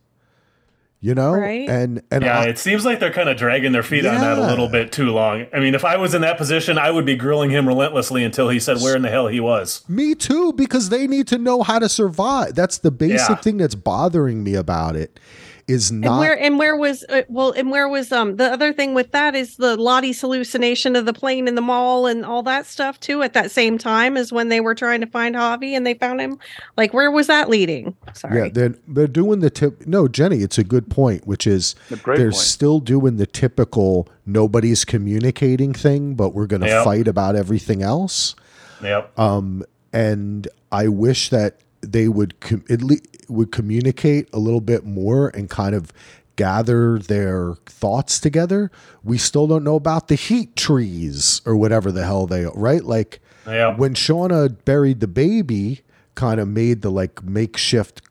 You 1.05 1.15
know? 1.15 1.33
Right. 1.35 1.69
And 1.69 2.01
and 2.11 2.25
Yeah, 2.25 2.41
I- 2.41 2.45
it 2.47 2.59
seems 2.59 2.87
like 2.87 2.99
they're 2.99 3.13
kind 3.13 3.29
of 3.29 3.37
dragging 3.37 3.73
their 3.73 3.83
feet 3.83 4.07
on 4.07 4.15
that 4.23 4.39
a 4.39 4.41
little 4.47 4.69
bit 4.71 4.91
too 4.91 5.11
long. 5.11 5.45
I 5.53 5.61
mean, 5.61 5.75
if 5.75 5.85
I 5.85 5.99
was 5.99 6.15
in 6.15 6.23
that 6.23 6.39
position, 6.39 6.79
I 6.79 6.91
would 6.91 7.05
be 7.05 7.15
grilling 7.15 7.51
him 7.51 7.69
relentlessly 7.69 8.25
until 8.25 8.49
he 8.49 8.59
said 8.59 8.79
where 8.81 8.97
in 8.97 9.03
the 9.03 9.11
hell 9.11 9.27
he 9.29 9.39
was. 9.39 9.83
Me 9.87 10.15
too, 10.15 10.55
because 10.55 10.89
they 10.89 11.07
need 11.07 11.27
to 11.27 11.37
know 11.37 11.63
how 11.63 11.79
to 11.79 11.91
survive. 11.91 12.55
That's 12.55 12.79
the 12.79 12.91
basic 12.91 13.29
Yeah. 13.29 13.35
thing 13.37 13.59
that's 13.59 13.75
bothering 13.75 14.43
me 14.43 14.55
about 14.55 14.97
it. 14.97 15.21
Is 15.67 15.91
And 15.91 16.03
not 16.03 16.19
where 16.21 16.39
and 16.39 16.59
where 16.59 16.77
was 16.77 17.05
uh, 17.09 17.23
well 17.29 17.53
and 17.53 17.71
where 17.71 17.89
was 17.89 18.13
um 18.13 18.37
the 18.37 18.53
other 18.53 18.73
thing 18.73 18.93
with 18.93 19.13
that 19.13 19.35
is 19.35 19.57
the 19.57 19.77
Lottie's 19.77 20.21
hallucination 20.21 20.95
of 20.95 21.07
the 21.07 21.15
plane 21.15 21.49
in 21.49 21.55
the 21.55 21.63
mall 21.63 22.07
and 22.07 22.23
all 22.25 22.43
that 22.43 22.67
stuff 22.67 23.01
too 23.01 23.23
at 23.23 23.33
that 23.33 23.51
same 23.51 23.79
time 23.79 24.17
as 24.19 24.31
when 24.31 24.51
they 24.51 24.61
were 24.61 24.75
trying 24.75 25.01
to 25.01 25.07
find 25.07 25.35
Javi 25.35 25.73
and 25.73 25.87
they 25.87 25.95
found 25.95 26.21
him 26.21 26.39
like 26.77 26.93
where 26.93 27.11
was 27.11 27.29
that 27.29 27.49
leading? 27.49 27.97
Sorry. 28.13 28.39
yeah, 28.43 28.49
they're 28.53 28.75
they're 28.89 29.07
doing 29.07 29.41
the 29.41 29.49
tip. 29.49 29.87
No, 29.87 30.07
Jenni, 30.07 30.43
it's 30.43 30.59
a 30.59 30.65
good 30.65 30.91
point, 30.91 31.27
which 31.27 31.47
is 31.47 31.75
they're 31.89 31.99
point. 32.31 32.35
still 32.35 32.81
doing 32.81 33.17
the 33.17 33.27
typical 33.27 34.07
nobody's 34.27 34.85
communicating 34.85 35.73
thing, 35.73 36.15
but 36.15 36.35
we're 36.35 36.47
going 36.47 36.61
to 36.63 36.69
Yep. 36.69 36.85
fight 36.85 37.09
about 37.09 37.37
everything 37.37 37.83
else. 37.83 38.35
Yep. 38.83 39.19
Um, 39.19 39.65
and 39.95 40.47
I 40.73 40.89
wish 40.89 41.31
that 41.31 41.57
they 41.93 42.09
would 42.09 42.39
com- 42.41 42.65
at 42.71 42.83
le- 42.83 42.97
would 43.29 43.53
communicate 43.53 44.29
a 44.33 44.39
little 44.39 44.61
bit 44.61 44.85
more 44.85 45.29
and 45.29 45.49
kind 45.51 45.75
of 45.75 45.93
gather 46.37 46.99
their 46.99 47.55
thoughts 47.67 48.19
together. 48.21 48.71
We 49.03 49.19
still 49.19 49.47
don't 49.47 49.63
know 49.65 49.77
about 49.77 50.09
the 50.09 50.15
heat 50.17 50.57
trees 50.57 51.41
or 51.47 51.57
whatever 51.57 51.93
the 51.93 52.05
hell 52.05 52.27
they 52.27 52.45
are, 52.45 52.53
right 52.55 52.85
like 52.85 53.21
Yep. 53.47 53.79
when 53.79 53.95
Shauna 53.95 54.57
buried 54.65 55.01
the 55.01 55.07
baby, 55.07 55.83
kind 56.15 56.41
of 56.41 56.49
made 56.49 56.83
the 56.83 56.91
like 56.91 57.23
makeshift 57.23 58.03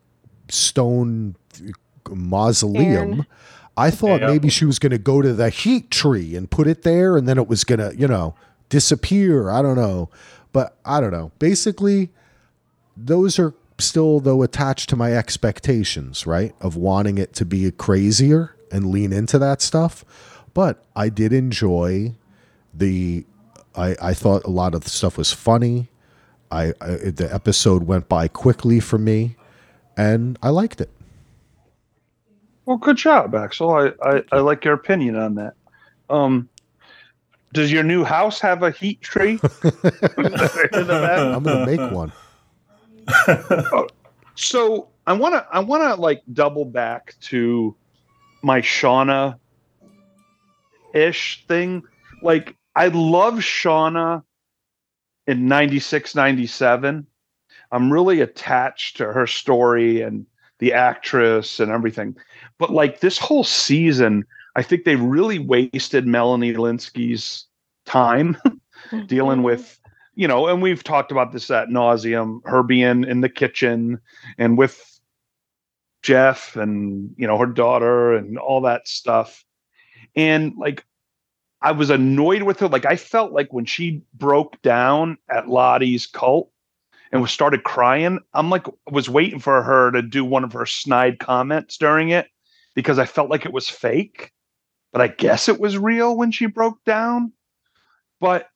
stone 0.48 1.34
mausoleum. 2.10 2.84
Cairn. 3.14 3.26
I 3.76 3.90
thought 3.90 4.20
Yeah. 4.20 4.28
maybe 4.28 4.48
she 4.48 4.64
was 4.64 4.78
going 4.78 4.92
to 4.92 4.98
go 4.98 5.20
to 5.20 5.32
the 5.32 5.50
heat 5.50 5.90
tree 5.90 6.36
and 6.36 6.48
put 6.50 6.66
it 6.66 6.82
there, 6.82 7.16
and 7.16 7.26
then 7.28 7.38
it 7.38 7.48
was 7.48 7.64
going 7.64 7.80
to, 7.80 7.92
you 7.98 8.06
know, 8.06 8.34
disappear. 8.68 9.50
I 9.50 9.62
don't 9.62 9.76
know, 9.76 10.10
but 10.52 10.76
I 10.84 11.00
don't 11.00 11.10
know. 11.10 11.32
Basically, 11.40 12.10
those 12.96 13.38
are 13.38 13.52
still 13.78 14.20
though 14.20 14.42
attached 14.42 14.88
to 14.90 14.96
my 14.96 15.12
expectations, 15.12 16.26
right? 16.26 16.54
Of 16.60 16.76
wanting 16.76 17.18
it 17.18 17.32
to 17.34 17.44
be 17.44 17.70
crazier 17.70 18.54
and 18.70 18.90
lean 18.90 19.12
into 19.12 19.38
that 19.38 19.62
stuff. 19.62 20.04
But 20.52 20.84
I 20.94 21.08
did 21.08 21.32
enjoy 21.32 22.14
the. 22.72 23.24
I 23.74 23.96
I 24.00 24.14
thought 24.14 24.44
a 24.44 24.50
lot 24.50 24.74
of 24.74 24.84
the 24.84 24.90
stuff 24.90 25.18
was 25.18 25.32
funny. 25.32 25.88
I, 26.50 26.72
I 26.80 26.88
the 27.10 27.28
episode 27.32 27.84
went 27.84 28.08
by 28.08 28.28
quickly 28.28 28.80
for 28.80 28.98
me, 28.98 29.36
and 29.96 30.38
I 30.42 30.50
liked 30.50 30.80
it. 30.80 30.90
Well, 32.66 32.76
good 32.78 32.96
job, 32.96 33.34
Axel. 33.34 33.70
I, 33.70 33.92
I, 34.02 34.22
I 34.32 34.38
like 34.38 34.64
your 34.64 34.74
opinion 34.74 35.16
on 35.16 35.34
that. 35.34 35.54
Um, 36.08 36.48
does 37.52 37.70
your 37.70 37.82
new 37.82 38.04
house 38.04 38.40
have 38.40 38.62
a 38.62 38.70
heat 38.70 39.00
tree? 39.00 39.38
I'm 40.16 41.42
gonna 41.42 41.66
make 41.66 41.92
one. 41.92 42.12
so 44.34 44.88
I 45.06 45.12
want 45.12 45.34
to 45.34 45.46
I 45.52 45.60
want 45.60 45.82
to 45.82 46.00
like 46.00 46.22
double 46.32 46.64
back 46.64 47.14
to 47.22 47.74
my 48.42 48.60
Shauna 48.60 49.38
ish 50.94 51.44
thing. 51.46 51.82
Like 52.22 52.56
I 52.76 52.88
love 52.88 53.34
Shauna 53.34 54.22
in 55.26 55.48
96 55.48 56.14
97. 56.14 57.06
I'm 57.72 57.92
really 57.92 58.20
attached 58.20 58.96
to 58.98 59.12
her 59.12 59.26
story 59.26 60.00
and 60.00 60.26
the 60.58 60.72
actress 60.72 61.60
and 61.60 61.70
everything. 61.72 62.16
But 62.58 62.70
like 62.70 63.00
this 63.00 63.18
whole 63.18 63.44
season, 63.44 64.24
I 64.56 64.62
think 64.62 64.84
they 64.84 64.96
really 64.96 65.38
wasted 65.38 66.06
Melanie 66.06 66.54
Lynskey's 66.54 67.46
time 67.84 68.36
dealing 69.06 69.38
mm-hmm. 69.38 69.42
with 69.42 69.80
you 70.14 70.28
know, 70.28 70.46
and 70.46 70.62
we've 70.62 70.84
talked 70.84 71.10
about 71.10 71.32
this 71.32 71.50
at 71.50 71.68
nauseum, 71.68 72.40
her 72.44 72.62
being 72.62 73.04
in 73.04 73.20
the 73.20 73.28
kitchen 73.28 74.00
and 74.38 74.56
with 74.56 75.00
Jeff 76.02 76.56
and, 76.56 77.14
you 77.16 77.26
know, 77.26 77.38
her 77.38 77.46
daughter 77.46 78.14
and 78.14 78.38
all 78.38 78.60
that 78.62 78.86
stuff. 78.86 79.44
And 80.14 80.52
like, 80.56 80.84
I 81.62 81.72
was 81.72 81.90
annoyed 81.90 82.42
with 82.42 82.60
her. 82.60 82.68
Like, 82.68 82.84
I 82.84 82.96
felt 82.96 83.32
like 83.32 83.52
when 83.52 83.64
she 83.64 84.02
broke 84.12 84.60
down 84.62 85.16
at 85.30 85.48
Lottie's 85.48 86.06
cult 86.06 86.50
and 87.10 87.22
was 87.22 87.32
started 87.32 87.64
crying, 87.64 88.18
I'm 88.34 88.50
like, 88.50 88.66
was 88.90 89.08
waiting 89.08 89.40
for 89.40 89.62
her 89.62 89.90
to 89.90 90.02
do 90.02 90.24
one 90.24 90.44
of 90.44 90.52
her 90.52 90.66
snide 90.66 91.18
comments 91.20 91.78
during 91.78 92.10
it 92.10 92.28
because 92.74 92.98
I 92.98 93.06
felt 93.06 93.30
like 93.30 93.46
it 93.46 93.52
was 93.52 93.68
fake. 93.68 94.30
But 94.92 95.00
I 95.00 95.08
guess 95.08 95.48
it 95.48 95.58
was 95.58 95.76
real 95.76 96.16
when 96.16 96.30
she 96.30 96.46
broke 96.46 96.84
down. 96.84 97.32
But 98.20 98.48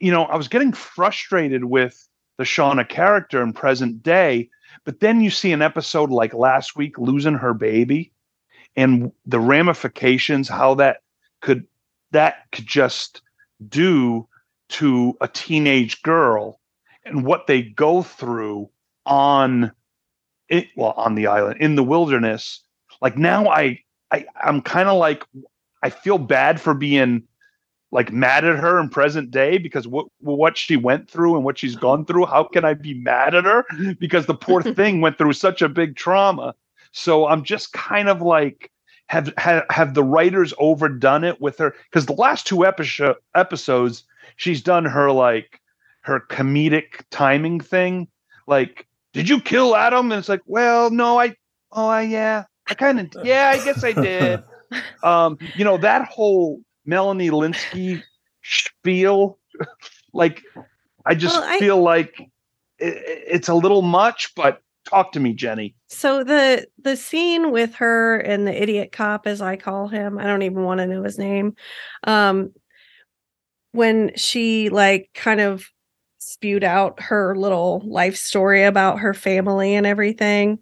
you 0.00 0.10
know, 0.10 0.24
I 0.24 0.36
was 0.36 0.48
getting 0.48 0.72
frustrated 0.72 1.64
with 1.64 2.08
the 2.38 2.44
Shauna 2.44 2.88
character 2.88 3.42
in 3.42 3.52
present 3.52 4.02
day, 4.02 4.48
but 4.84 5.00
then 5.00 5.20
you 5.20 5.30
see 5.30 5.52
an 5.52 5.62
episode 5.62 6.10
like 6.10 6.32
last 6.32 6.74
week 6.74 6.98
losing 6.98 7.34
her 7.34 7.54
baby 7.54 8.12
and 8.76 9.12
the 9.26 9.38
ramifications, 9.40 10.48
how 10.48 10.74
that 10.74 10.98
could 11.42 11.66
that 12.12 12.50
could 12.50 12.66
just 12.66 13.22
do 13.68 14.26
to 14.70 15.16
a 15.20 15.28
teenage 15.28 16.02
girl 16.02 16.60
and 17.04 17.24
what 17.24 17.46
they 17.46 17.62
go 17.62 18.02
through 18.02 18.70
on 19.06 19.70
it 20.48 20.68
well 20.76 20.94
on 20.96 21.14
the 21.14 21.26
island 21.26 21.60
in 21.60 21.76
the 21.76 21.84
wilderness. 21.84 22.62
Like 23.02 23.16
now 23.16 23.48
i, 23.48 23.78
I 24.10 24.26
i'm 24.42 24.60
kind 24.62 24.88
of 24.88 24.98
like 24.98 25.24
i 25.82 25.90
feel 25.90 26.18
bad 26.18 26.60
for 26.60 26.74
being 26.74 27.22
like 27.92 28.12
mad 28.12 28.44
at 28.44 28.58
her 28.58 28.78
in 28.78 28.88
present 28.88 29.30
day 29.30 29.58
because 29.58 29.86
what 29.86 30.06
what 30.20 30.56
she 30.56 30.76
went 30.76 31.10
through 31.10 31.34
and 31.34 31.44
what 31.44 31.58
she's 31.58 31.76
gone 31.76 32.04
through 32.04 32.26
how 32.26 32.44
can 32.44 32.64
i 32.64 32.74
be 32.74 32.94
mad 32.94 33.34
at 33.34 33.44
her? 33.44 33.64
Because 33.98 34.26
the 34.26 34.34
poor 34.34 34.62
thing 34.62 35.00
went 35.00 35.18
through 35.18 35.32
such 35.32 35.62
a 35.62 35.68
big 35.68 35.96
trauma. 35.96 36.54
So 36.92 37.26
i'm 37.26 37.42
just 37.42 37.72
kind 37.72 38.08
of 38.08 38.22
like 38.22 38.70
have 39.06 39.32
have, 39.38 39.64
have 39.70 39.94
the 39.94 40.04
writers 40.04 40.54
overdone 40.58 41.24
it 41.24 41.40
with 41.40 41.58
her? 41.58 41.74
Because 41.90 42.06
the 42.06 42.12
last 42.12 42.46
two 42.46 42.64
episode, 42.64 43.16
episodes 43.34 44.04
she's 44.36 44.62
done 44.62 44.84
her 44.84 45.10
like 45.10 45.60
her 46.02 46.20
comedic 46.30 47.02
timing 47.10 47.60
thing. 47.60 48.06
Like 48.46 48.86
did 49.12 49.28
you 49.28 49.40
kill 49.40 49.74
adam? 49.74 50.12
And 50.12 50.18
it's 50.18 50.28
like 50.28 50.42
well 50.46 50.90
no 50.90 51.18
i 51.18 51.34
oh 51.72 51.88
I, 51.88 52.02
yeah 52.02 52.44
i 52.68 52.74
kind 52.74 53.00
of 53.00 53.24
yeah 53.24 53.50
i 53.54 53.64
guess 53.64 53.82
i 53.84 53.92
did. 53.92 54.42
Um 55.02 55.36
you 55.56 55.64
know 55.64 55.78
that 55.78 56.04
whole 56.06 56.60
Melanie 56.84 57.30
Lynskey 57.30 58.02
spiel. 58.42 59.38
like, 60.12 60.42
I 61.06 61.14
just 61.14 61.36
well, 61.36 61.48
I, 61.48 61.58
feel 61.58 61.82
like 61.82 62.20
it, 62.78 63.02
it's 63.28 63.48
a 63.48 63.54
little 63.54 63.82
much, 63.82 64.34
but 64.34 64.62
talk 64.88 65.12
to 65.12 65.20
me, 65.20 65.34
Jenni. 65.34 65.74
So 65.88 66.24
the 66.24 66.66
the 66.82 66.96
scene 66.96 67.52
with 67.52 67.74
her 67.76 68.18
and 68.18 68.46
the 68.46 68.62
idiot 68.62 68.92
cop, 68.92 69.26
as 69.26 69.40
I 69.40 69.56
call 69.56 69.88
him, 69.88 70.18
I 70.18 70.24
don't 70.24 70.42
even 70.42 70.64
want 70.64 70.78
to 70.78 70.86
know 70.86 71.02
his 71.02 71.18
name. 71.18 71.54
Um, 72.04 72.52
when 73.72 74.12
she 74.16 74.68
like 74.68 75.10
kind 75.14 75.40
of 75.40 75.64
spewed 76.18 76.64
out 76.64 77.00
her 77.00 77.34
little 77.36 77.82
life 77.84 78.16
story 78.16 78.64
about 78.64 78.98
her 78.98 79.14
family 79.14 79.74
and 79.74 79.86
everything 79.86 80.58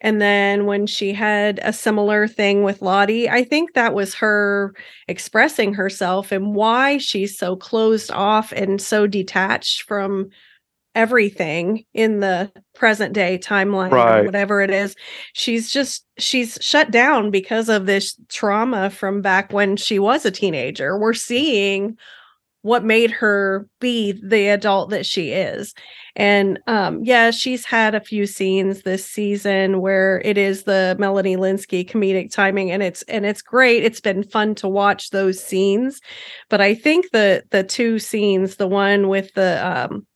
and 0.00 0.20
then 0.20 0.66
when 0.66 0.86
she 0.86 1.12
had 1.12 1.58
a 1.62 1.72
similar 1.72 2.28
thing 2.28 2.62
with 2.62 2.82
Lottie, 2.82 3.28
I 3.28 3.42
think 3.42 3.74
that 3.74 3.94
was 3.94 4.14
her 4.14 4.74
expressing 5.08 5.74
herself 5.74 6.30
and 6.30 6.54
why 6.54 6.98
she's 6.98 7.36
so 7.36 7.56
closed 7.56 8.10
off 8.12 8.52
and 8.52 8.80
so 8.80 9.06
detached 9.06 9.82
from 9.82 10.30
everything 10.94 11.84
in 11.94 12.20
the 12.20 12.50
present 12.74 13.12
day 13.12 13.38
timeline 13.38 13.90
right. 13.90 14.20
or 14.20 14.24
whatever 14.24 14.60
it 14.60 14.70
is 14.70 14.96
she's 15.32 15.70
just 15.70 16.04
she's 16.18 16.58
shut 16.60 16.90
down 16.90 17.30
because 17.30 17.68
of 17.68 17.86
this 17.86 18.18
trauma 18.28 18.90
from 18.90 19.22
back 19.22 19.52
when 19.52 19.76
she 19.76 19.98
was 19.98 20.24
a 20.24 20.30
teenager 20.30 20.98
we're 20.98 21.14
seeing 21.14 21.96
what 22.62 22.84
made 22.84 23.10
her 23.10 23.66
be 23.80 24.12
the 24.22 24.48
adult 24.48 24.90
that 24.90 25.06
she 25.06 25.30
is 25.30 25.74
and 26.18 26.58
um, 26.66 27.04
yeah, 27.04 27.30
she's 27.30 27.64
had 27.64 27.94
a 27.94 28.00
few 28.00 28.26
scenes 28.26 28.82
this 28.82 29.06
season 29.06 29.80
where 29.80 30.20
it 30.24 30.36
is 30.36 30.64
the 30.64 30.96
Melanie 30.98 31.36
Lynskey 31.36 31.88
comedic 31.88 32.32
timing, 32.32 32.72
and 32.72 32.82
it's 32.82 33.02
and 33.02 33.24
it's 33.24 33.40
great. 33.40 33.84
It's 33.84 34.00
been 34.00 34.24
fun 34.24 34.56
to 34.56 34.68
watch 34.68 35.10
those 35.10 35.42
scenes, 35.42 36.00
but 36.50 36.60
I 36.60 36.74
think 36.74 37.12
the 37.12 37.44
the 37.50 37.62
two 37.62 38.00
scenes, 38.00 38.56
the 38.56 38.66
one 38.66 39.06
with 39.06 39.32
the 39.34 39.64
um, 39.64 40.08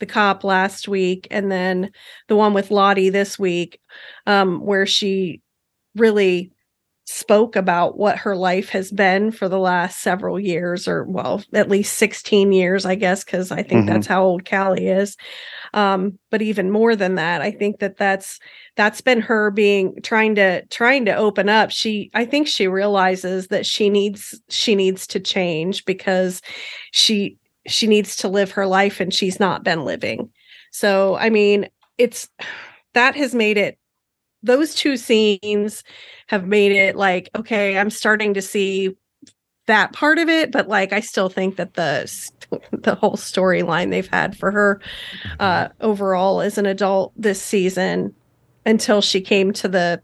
the 0.00 0.06
cop 0.06 0.42
last 0.42 0.88
week, 0.88 1.28
and 1.30 1.52
then 1.52 1.92
the 2.26 2.34
one 2.34 2.52
with 2.52 2.72
Lottie 2.72 3.10
this 3.10 3.38
week, 3.38 3.78
um, 4.26 4.58
where 4.58 4.86
she 4.86 5.40
really 5.94 6.50
spoke 7.06 7.54
about 7.54 7.98
what 7.98 8.16
her 8.16 8.34
life 8.34 8.70
has 8.70 8.90
been 8.90 9.30
for 9.30 9.48
the 9.48 9.58
last 9.58 10.00
several 10.00 10.40
years 10.40 10.88
or 10.88 11.04
well 11.04 11.42
at 11.52 11.68
least 11.68 11.98
16 11.98 12.50
years 12.50 12.86
i 12.86 12.94
guess 12.94 13.22
because 13.22 13.50
i 13.50 13.62
think 13.62 13.84
mm-hmm. 13.84 13.92
that's 13.92 14.06
how 14.06 14.24
old 14.24 14.48
callie 14.48 14.88
is. 14.88 15.16
Um, 15.74 16.18
but 16.30 16.40
even 16.40 16.70
more 16.70 16.96
than 16.96 17.16
that 17.16 17.42
i 17.42 17.50
think 17.50 17.80
that 17.80 17.96
that's 17.96 18.38
that's 18.76 19.00
been 19.00 19.20
her 19.20 19.50
being 19.50 20.00
trying 20.02 20.34
to 20.34 20.64
trying 20.66 21.04
to 21.04 21.14
open 21.14 21.48
up. 21.48 21.70
She 21.70 22.10
i 22.14 22.24
think 22.24 22.48
she 22.48 22.66
realizes 22.66 23.48
that 23.48 23.66
she 23.66 23.90
needs 23.90 24.40
she 24.48 24.74
needs 24.74 25.06
to 25.08 25.20
change 25.20 25.84
because 25.84 26.42
she 26.92 27.36
she 27.66 27.86
needs 27.86 28.16
to 28.16 28.28
live 28.28 28.50
her 28.52 28.66
life 28.66 29.00
and 29.00 29.12
she's 29.12 29.38
not 29.38 29.64
been 29.64 29.84
living. 29.84 30.30
So 30.70 31.16
i 31.16 31.30
mean 31.30 31.68
it's 31.98 32.28
that 32.94 33.16
has 33.16 33.34
made 33.34 33.56
it 33.56 33.78
those 34.44 34.74
two 34.74 34.96
scenes 34.96 35.82
have 36.28 36.46
made 36.46 36.70
it 36.70 36.94
like 36.94 37.30
okay 37.34 37.78
i'm 37.78 37.90
starting 37.90 38.34
to 38.34 38.42
see 38.42 38.94
that 39.66 39.92
part 39.92 40.18
of 40.18 40.28
it 40.28 40.52
but 40.52 40.68
like 40.68 40.92
i 40.92 41.00
still 41.00 41.28
think 41.28 41.56
that 41.56 41.74
the 41.74 42.30
the 42.72 42.94
whole 42.94 43.16
storyline 43.16 43.90
they've 43.90 44.08
had 44.08 44.36
for 44.36 44.50
her 44.50 44.80
uh 45.40 45.68
overall 45.80 46.40
as 46.40 46.58
an 46.58 46.66
adult 46.66 47.12
this 47.16 47.42
season 47.42 48.14
until 48.66 49.00
she 49.00 49.20
came 49.20 49.52
to 49.52 49.66
the 49.66 50.00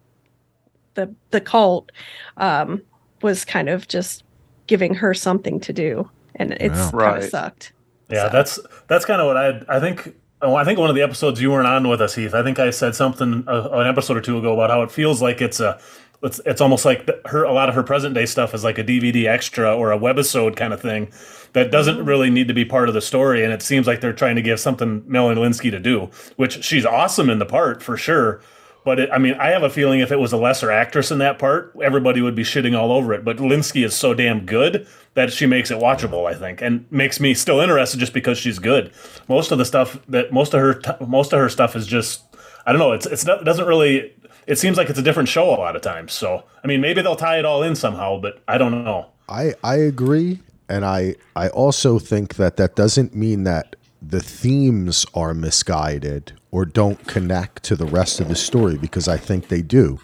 the 0.94 1.14
the 1.30 1.40
cult 1.40 1.92
um 2.38 2.82
was 3.22 3.44
kind 3.44 3.68
of 3.68 3.86
just 3.86 4.24
giving 4.66 4.94
her 4.94 5.12
something 5.12 5.60
to 5.60 5.72
do 5.72 6.08
and 6.36 6.52
it's 6.54 6.74
wow. 6.74 6.90
kind 6.90 7.16
of 7.16 7.22
right. 7.22 7.30
sucked 7.30 7.72
yeah 8.08 8.26
so. 8.26 8.32
that's 8.32 8.58
that's 8.88 9.04
kind 9.04 9.20
of 9.20 9.26
what 9.26 9.36
i 9.36 9.76
i 9.76 9.78
think 9.78 10.14
Oh, 10.42 10.54
I 10.54 10.64
think 10.64 10.78
one 10.78 10.88
of 10.88 10.96
the 10.96 11.02
episodes 11.02 11.40
you 11.40 11.50
weren't 11.50 11.66
on 11.66 11.86
with 11.86 12.00
us, 12.00 12.14
Heath. 12.14 12.32
I 12.32 12.42
think 12.42 12.58
I 12.58 12.70
said 12.70 12.94
something 12.94 13.44
uh, 13.46 13.68
an 13.72 13.86
episode 13.86 14.16
or 14.16 14.22
two 14.22 14.38
ago 14.38 14.54
about 14.54 14.70
how 14.70 14.82
it 14.82 14.90
feels 14.90 15.20
like 15.20 15.42
it's 15.42 15.60
a, 15.60 15.78
it's 16.22 16.40
it's 16.46 16.60
almost 16.62 16.84
like 16.84 17.08
her 17.26 17.44
a 17.44 17.52
lot 17.52 17.68
of 17.68 17.74
her 17.74 17.82
present 17.82 18.14
day 18.14 18.26
stuff 18.26 18.54
is 18.54 18.64
like 18.64 18.78
a 18.78 18.84
DVD 18.84 19.26
extra 19.26 19.74
or 19.74 19.92
a 19.92 19.98
webisode 19.98 20.56
kind 20.56 20.72
of 20.72 20.80
thing 20.80 21.12
that 21.52 21.70
doesn't 21.70 21.96
mm-hmm. 21.96 22.08
really 22.08 22.30
need 22.30 22.48
to 22.48 22.54
be 22.54 22.64
part 22.64 22.88
of 22.88 22.94
the 22.94 23.00
story. 23.00 23.44
And 23.44 23.52
it 23.52 23.60
seems 23.60 23.86
like 23.86 24.00
they're 24.00 24.12
trying 24.12 24.36
to 24.36 24.42
give 24.42 24.60
something 24.60 25.02
Melanie 25.06 25.40
Lynskey 25.40 25.70
to 25.70 25.78
do, 25.78 26.10
which 26.36 26.64
she's 26.64 26.86
awesome 26.86 27.28
in 27.28 27.38
the 27.38 27.46
part 27.46 27.82
for 27.82 27.96
sure. 27.96 28.40
But 28.84 28.98
it, 28.98 29.10
I 29.12 29.18
mean, 29.18 29.34
I 29.34 29.48
have 29.48 29.62
a 29.62 29.70
feeling 29.70 30.00
if 30.00 30.10
it 30.10 30.18
was 30.18 30.32
a 30.32 30.36
lesser 30.36 30.70
actress 30.70 31.10
in 31.10 31.18
that 31.18 31.38
part, 31.38 31.74
everybody 31.82 32.22
would 32.22 32.34
be 32.34 32.42
shitting 32.42 32.78
all 32.78 32.92
over 32.92 33.12
it. 33.12 33.24
But 33.24 33.36
Lynskey 33.36 33.84
is 33.84 33.94
so 33.94 34.14
damn 34.14 34.46
good 34.46 34.86
that 35.14 35.32
she 35.32 35.46
makes 35.46 35.70
it 35.70 35.78
watchable, 35.78 36.26
I 36.26 36.34
think, 36.34 36.62
and 36.62 36.90
makes 36.90 37.20
me 37.20 37.34
still 37.34 37.60
interested 37.60 37.98
just 37.98 38.14
because 38.14 38.38
she's 38.38 38.58
good. 38.58 38.92
Most 39.28 39.50
of 39.50 39.58
the 39.58 39.64
stuff 39.64 40.00
that 40.08 40.32
most 40.32 40.54
of 40.54 40.60
her 40.60 40.80
most 41.06 41.32
of 41.32 41.40
her 41.40 41.48
stuff 41.48 41.76
is 41.76 41.86
just 41.86 42.22
I 42.66 42.72
don't 42.72 42.78
know. 42.78 42.92
It's 42.92 43.06
it's 43.06 43.26
not, 43.26 43.42
it 43.42 43.44
doesn't 43.44 43.66
really 43.66 44.14
it 44.46 44.58
seems 44.58 44.76
like 44.76 44.88
it's 44.88 44.98
a 44.98 45.02
different 45.02 45.28
show 45.28 45.50
a 45.50 45.58
lot 45.58 45.76
of 45.76 45.82
times. 45.82 46.12
So 46.12 46.44
I 46.64 46.66
mean, 46.66 46.80
maybe 46.80 47.02
they'll 47.02 47.16
tie 47.16 47.38
it 47.38 47.44
all 47.44 47.62
in 47.62 47.74
somehow, 47.74 48.18
but 48.20 48.42
I 48.48 48.56
don't 48.58 48.84
know. 48.84 49.08
I 49.28 49.54
I 49.62 49.76
agree, 49.76 50.40
and 50.68 50.84
I 50.84 51.16
I 51.36 51.48
also 51.48 51.98
think 51.98 52.36
that 52.36 52.56
that 52.56 52.76
doesn't 52.76 53.14
mean 53.14 53.44
that 53.44 53.76
the 54.00 54.20
themes 54.20 55.04
are 55.12 55.34
misguided 55.34 56.32
or 56.50 56.64
don't 56.64 57.06
connect 57.06 57.62
to 57.64 57.76
the 57.76 57.86
rest 57.86 58.20
of 58.20 58.28
the 58.28 58.34
story 58.34 58.76
because 58.76 59.08
I 59.08 59.16
think 59.16 59.48
they 59.48 59.62
do. 59.62 59.98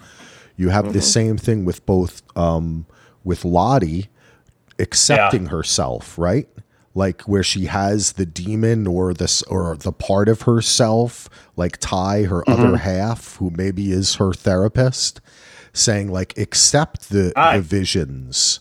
You 0.57 0.71
have 0.71 0.93
the 0.93 1.03
same 1.03 1.37
thing 1.37 1.65
with 1.65 1.85
both 1.85 2.23
um, 2.37 2.87
with 3.25 3.45
Lottie 3.45 4.09
accepting 4.79 5.47
herself, 5.47 6.17
right? 6.19 6.49
Like 6.95 7.23
where 7.23 7.43
she 7.43 7.67
has 7.67 8.13
the 8.13 8.25
demon 8.25 8.87
or 8.87 9.13
this 9.13 9.43
or 9.45 9.77
the 9.77 9.93
part 9.93 10.29
of 10.29 10.43
herself, 10.43 11.29
like 11.57 11.77
Ty, 11.79 12.23
her 12.25 12.43
other 12.49 12.77
half, 12.79 13.37
who 13.37 13.51
maybe 13.51 13.93
is 13.93 14.15
her 14.15 14.33
therapist, 14.33 15.21
saying 15.75 16.11
like 16.11 16.39
accept 16.39 17.11
the, 17.11 17.33
the 17.57 17.63
visions, 17.63 18.61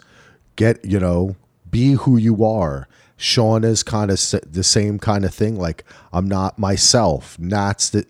get 0.57 0.83
you 0.83 0.99
know, 0.99 1.35
be 1.69 1.93
who 1.93 2.17
you 2.17 2.43
are. 2.43 2.89
Shauna's 3.17 3.83
kind 3.83 4.11
of 4.11 4.19
the 4.51 4.63
same 4.63 4.99
kind 4.99 5.25
of 5.25 5.33
thing. 5.33 5.55
Like 5.55 5.83
I'm 6.11 6.27
not 6.27 6.59
myself. 6.59 7.37
That's 7.39 7.89
that 7.89 8.07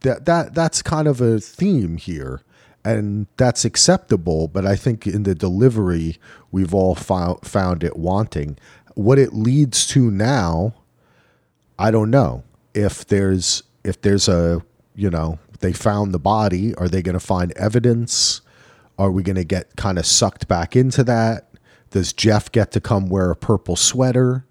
that 0.00 0.54
that's 0.54 0.82
kind 0.82 1.08
of 1.08 1.20
a 1.20 1.40
theme 1.40 1.96
here 1.96 2.42
and 2.84 3.26
that's 3.36 3.64
acceptable 3.64 4.48
but 4.48 4.64
i 4.64 4.76
think 4.76 5.06
in 5.06 5.24
the 5.24 5.34
delivery 5.34 6.16
we've 6.50 6.74
all 6.74 6.94
found 6.94 7.44
found 7.44 7.82
it 7.82 7.96
wanting 7.96 8.56
what 8.94 9.18
it 9.18 9.32
leads 9.32 9.86
to 9.86 10.10
now 10.10 10.74
i 11.78 11.90
don't 11.90 12.10
know 12.10 12.42
if 12.74 13.06
there's 13.06 13.62
if 13.84 14.00
there's 14.02 14.28
a 14.28 14.62
you 14.94 15.10
know 15.10 15.38
they 15.60 15.72
found 15.72 16.14
the 16.14 16.18
body 16.18 16.74
are 16.76 16.88
they 16.88 17.02
going 17.02 17.18
to 17.18 17.20
find 17.20 17.52
evidence 17.52 18.40
are 18.98 19.10
we 19.10 19.22
going 19.22 19.36
to 19.36 19.44
get 19.44 19.74
kind 19.76 19.98
of 19.98 20.06
sucked 20.06 20.48
back 20.48 20.76
into 20.76 21.02
that 21.04 21.47
does 21.90 22.12
jeff 22.12 22.50
get 22.52 22.70
to 22.72 22.80
come 22.80 23.08
wear 23.08 23.30
a 23.30 23.36
purple 23.36 23.76
sweater 23.76 24.44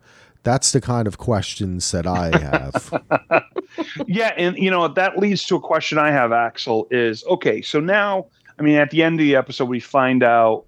that's 0.43 0.71
the 0.71 0.82
kind 0.82 1.08
of 1.08 1.17
questions 1.17 1.91
that 1.91 2.08
i 2.08 2.38
have 2.38 2.93
yeah, 4.08 4.34
and 4.38 4.58
you 4.58 4.69
know 4.69 4.88
that 4.88 5.17
leads 5.17 5.45
to 5.45 5.56
a 5.56 5.60
question 5.60 5.97
I 5.97 6.12
have, 6.12 6.32
Axel. 6.32 6.88
Is 6.91 7.23
okay. 7.26 7.62
So 7.62 7.80
now, 7.80 8.28
I 8.60 8.62
mean, 8.62 8.76
at 8.76 8.91
the 8.91 9.04
end 9.04 9.19
of 9.19 9.26
the 9.26 9.36
episode, 9.36 9.65
we 9.65 9.80
find 9.80 10.23
out 10.23 10.65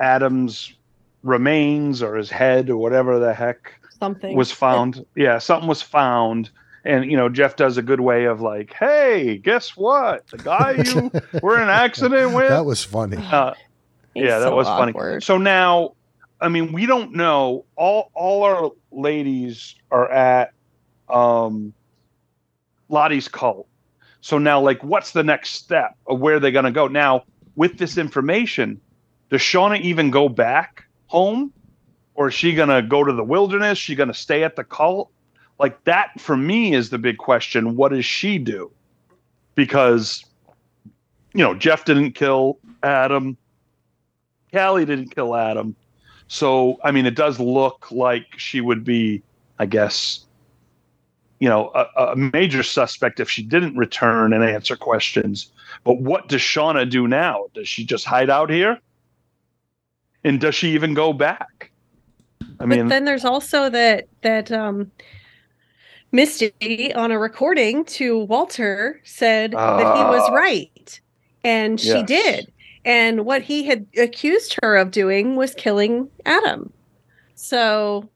Adam's 0.00 0.74
remains 1.22 2.02
or 2.02 2.16
his 2.16 2.30
head 2.30 2.70
or 2.70 2.76
whatever 2.76 3.18
the 3.18 3.34
heck 3.34 3.74
Something 3.98 4.36
was 4.36 4.50
found. 4.50 5.04
Yeah, 5.14 5.38
something 5.38 5.68
was 5.68 5.82
found. 5.82 6.50
And 6.84 7.10
you 7.10 7.16
know, 7.16 7.28
Jeff 7.28 7.56
does 7.56 7.76
a 7.76 7.82
good 7.82 8.00
way 8.00 8.24
of 8.24 8.40
like, 8.40 8.72
"Hey, 8.72 9.36
guess 9.36 9.76
what? 9.76 10.26
The 10.28 10.38
guy 10.38 10.82
you 10.84 11.10
were 11.42 11.56
in 11.56 11.64
an 11.64 11.68
accident 11.68 12.34
with." 12.34 12.48
that 12.48 12.64
was 12.64 12.82
funny 12.82 13.18
uh, 13.18 13.52
He's 14.14 14.24
yeah, 14.24 14.38
that 14.40 14.48
so 14.48 14.56
was 14.56 14.66
funny. 14.66 15.20
So 15.20 15.38
now, 15.38 15.94
I 16.40 16.48
mean, 16.48 16.72
we 16.72 16.86
don't 16.86 17.12
know. 17.12 17.64
All 17.76 18.10
all 18.14 18.42
our 18.42 18.70
ladies 18.90 19.76
are 19.90 20.10
at 20.10 20.52
um, 21.08 21.72
Lottie's 22.88 23.28
cult. 23.28 23.66
So 24.20 24.38
now, 24.38 24.60
like, 24.60 24.82
what's 24.82 25.12
the 25.12 25.22
next 25.22 25.50
step 25.50 25.96
of 26.06 26.20
where 26.20 26.40
they're 26.40 26.50
gonna 26.50 26.72
go? 26.72 26.88
Now, 26.88 27.24
with 27.56 27.78
this 27.78 27.98
information, 27.98 28.80
does 29.30 29.40
Shauna 29.40 29.80
even 29.80 30.10
go 30.10 30.28
back 30.28 30.84
home, 31.06 31.52
or 32.14 32.28
is 32.28 32.34
she 32.34 32.54
gonna 32.54 32.82
go 32.82 33.04
to 33.04 33.12
the 33.12 33.24
wilderness? 33.24 33.78
She 33.78 33.94
gonna 33.94 34.14
stay 34.14 34.42
at 34.42 34.56
the 34.56 34.64
cult? 34.64 35.10
Like 35.58 35.84
that 35.84 36.18
for 36.18 36.36
me 36.36 36.74
is 36.74 36.90
the 36.90 36.98
big 36.98 37.18
question. 37.18 37.76
What 37.76 37.92
does 37.92 38.04
she 38.04 38.38
do? 38.38 38.70
Because 39.54 40.24
you 41.34 41.44
know, 41.44 41.54
Jeff 41.54 41.84
didn't 41.84 42.12
kill 42.12 42.58
Adam. 42.82 43.36
Callie 44.52 44.84
didn't 44.84 45.14
kill 45.14 45.34
Adam. 45.34 45.76
So, 46.28 46.78
I 46.84 46.90
mean, 46.92 47.06
it 47.06 47.14
does 47.16 47.40
look 47.40 47.90
like 47.90 48.26
she 48.36 48.60
would 48.60 48.84
be, 48.84 49.22
I 49.58 49.66
guess, 49.66 50.26
you 51.40 51.48
know, 51.48 51.72
a, 51.74 52.12
a 52.12 52.16
major 52.16 52.62
suspect 52.62 53.18
if 53.18 53.28
she 53.30 53.42
didn't 53.42 53.76
return 53.76 54.32
and 54.32 54.44
answer 54.44 54.76
questions. 54.76 55.50
But 55.84 55.98
what 55.98 56.28
does 56.28 56.40
Shauna 56.40 56.88
do 56.88 57.08
now? 57.08 57.46
Does 57.54 57.68
she 57.68 57.84
just 57.84 58.04
hide 58.04 58.30
out 58.30 58.50
here? 58.50 58.78
And 60.22 60.40
does 60.40 60.54
she 60.54 60.70
even 60.72 60.94
go 60.94 61.12
back? 61.12 61.72
I 62.60 62.66
mean, 62.66 62.84
but 62.84 62.88
then 62.90 63.04
there's 63.06 63.24
also 63.24 63.70
that 63.70 64.06
that 64.22 64.52
um 64.52 64.92
Misty 66.12 66.92
on 66.94 67.12
a 67.12 67.18
recording 67.18 67.84
to 67.86 68.18
Walter 68.18 69.00
said 69.04 69.52
that 69.52 69.96
he 69.96 70.04
was 70.04 70.28
Ah. 70.28 70.34
right. 70.34 71.00
And 71.44 71.80
she 71.80 72.00
Yes. 72.00 72.06
did. 72.06 72.52
And 72.84 73.26
what 73.26 73.42
he 73.42 73.64
had 73.64 73.86
accused 73.98 74.56
her 74.62 74.76
of 74.76 74.90
doing 74.90 75.36
was 75.36 75.54
killing 75.54 76.08
Adam. 76.24 76.72
So 77.34 78.08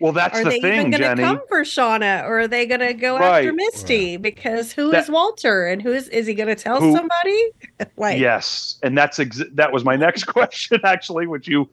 well, 0.00 0.12
that's 0.12 0.38
are 0.38 0.44
the 0.44 0.50
they 0.50 0.56
even 0.58 0.70
thing, 0.70 0.90
going 0.92 1.16
to 1.16 1.22
come 1.22 1.40
for 1.48 1.62
Shauna 1.62 2.22
or 2.24 2.40
are 2.40 2.48
they 2.48 2.66
going 2.66 2.80
to 2.80 2.94
go 2.94 3.16
Right. 3.18 3.38
after 3.44 3.52
Misty? 3.52 4.16
Because 4.16 4.72
who 4.72 4.92
is 4.92 5.06
That- 5.06 5.12
Walter 5.12 5.66
and 5.66 5.82
who 5.82 5.92
is 5.92 6.08
is 6.08 6.26
he 6.26 6.34
going 6.34 6.48
to 6.48 6.54
tell 6.54 6.80
Who- 6.80 6.94
somebody? 6.94 7.50
like 7.96 8.18
yes, 8.20 8.78
and 8.84 8.96
that's 8.96 9.18
ex- 9.18 9.42
that 9.54 9.72
was 9.72 9.84
my 9.84 9.96
next 9.96 10.24
question, 10.26 10.80
actually, 10.84 11.26
which 11.26 11.48
you 11.48 11.68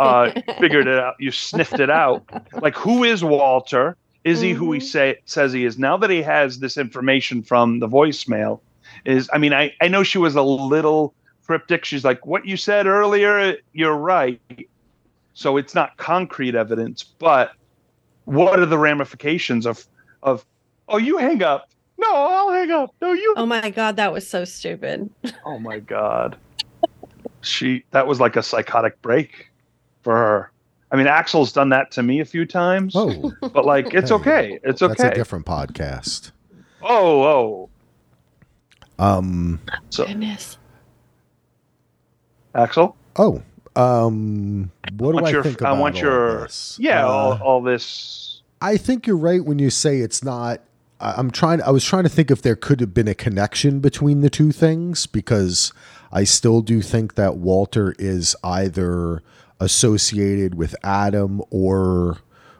uh, 0.00 0.30
figured 0.58 0.86
it 0.86 0.98
out. 0.98 1.16
You 1.18 1.30
sniffed 1.30 1.78
it 1.80 1.90
out. 1.90 2.24
Like, 2.62 2.76
who 2.76 3.04
is 3.04 3.22
Walter? 3.22 3.96
Is 4.24 4.40
he 4.40 4.52
who 4.52 4.72
he 4.72 4.80
Mhm. 4.80 4.82
say 4.82 5.18
says 5.26 5.52
he 5.52 5.64
is? 5.66 5.78
Now 5.78 5.96
that 5.98 6.08
he 6.10 6.22
has 6.22 6.58
this 6.60 6.76
information 6.78 7.42
from 7.42 7.78
the 7.78 7.88
voicemail, 7.88 8.60
is 9.06 9.30
I 9.32 9.38
mean, 9.38 9.52
I 9.52 9.72
I 9.80 9.88
know 9.88 10.02
she 10.02 10.18
was 10.18 10.34
a 10.34 10.42
little 10.42 11.14
cryptic. 11.46 11.84
She's 11.84 12.04
like, 12.04 12.26
"What 12.26 12.44
you 12.44 12.56
said 12.56 12.86
earlier, 12.86 13.56
you're 13.72 13.96
right." 13.96 14.40
So 15.34 15.56
it's 15.56 15.74
not 15.74 15.96
concrete 15.96 16.54
evidence, 16.54 17.02
but 17.02 17.52
what 18.24 18.58
are 18.58 18.66
the 18.66 18.78
ramifications 18.78 19.66
of 19.66 19.86
of? 20.22 20.44
Oh, 20.88 20.98
you 20.98 21.18
hang 21.18 21.42
up. 21.42 21.70
No, 21.98 22.12
I'll 22.14 22.52
hang 22.52 22.70
up. 22.70 22.94
No, 23.00 23.12
you. 23.12 23.34
Oh 23.36 23.46
my 23.46 23.70
god, 23.70 23.96
that 23.96 24.12
was 24.12 24.28
so 24.28 24.44
stupid. 24.44 25.10
Oh 25.44 25.58
my 25.58 25.78
god. 25.78 26.36
She 27.40 27.84
that 27.92 28.06
was 28.06 28.18
like 28.20 28.34
a 28.34 28.42
psychotic 28.42 29.00
break 29.00 29.50
for 30.02 30.16
her. 30.16 30.50
I 30.90 30.96
mean, 30.96 31.06
Axel's 31.06 31.52
done 31.52 31.68
that 31.70 31.90
to 31.92 32.02
me 32.02 32.20
a 32.20 32.24
few 32.24 32.46
times, 32.46 32.94
oh 32.96 33.32
but 33.40 33.64
like 33.64 33.94
it's 33.94 34.10
Hey, 34.10 34.14
okay. 34.20 34.60
It's 34.64 34.82
okay. 34.82 34.88
that's 34.88 35.00
okay. 35.00 35.12
a 35.12 35.14
different 35.14 35.46
podcast 35.46 36.32
oh, 36.86 37.22
oh. 37.22 37.70
Um 38.98 39.60
So 39.90 40.06
Goodness. 40.06 40.58
Axel, 42.54 42.96
Oh, 43.16 43.42
um, 43.74 44.70
what 44.96 45.10
do 45.10 45.14
want 45.16 45.26
I 45.26 45.30
your- 45.30 45.42
think 45.42 45.60
I 45.62 45.70
about 45.70 45.80
want 45.80 45.96
all 45.96 46.02
your- 46.02 46.40
this? 46.44 46.76
yeah, 46.80 47.04
Uh, 47.04 47.08
all, 47.08 47.32
all 47.42 47.62
this. 47.62 48.40
I 48.62 48.78
think 48.78 49.06
you're 49.06 49.16
right 49.18 49.44
when 49.44 49.58
you 49.58 49.68
say 49.68 49.98
it's 50.00 50.24
not. 50.24 50.62
I- 50.98 51.12
I'm 51.18 51.30
trying. 51.30 51.60
I 51.62 51.70
was 51.70 51.84
trying 51.84 52.04
to 52.04 52.08
think 52.08 52.30
if 52.30 52.40
there 52.40 52.56
could 52.56 52.80
have 52.80 52.94
been 52.94 53.08
a 53.08 53.14
connection 53.14 53.80
between 53.80 54.22
the 54.22 54.30
two 54.30 54.52
things 54.52 55.04
because 55.06 55.74
I 56.10 56.24
still 56.24 56.62
do 56.62 56.80
think 56.80 57.14
that 57.16 57.36
Walter 57.36 57.94
is 57.98 58.34
either 58.42 59.22
associated 59.60 60.54
with 60.54 60.74
Adam 60.82 61.42
or 61.50 62.18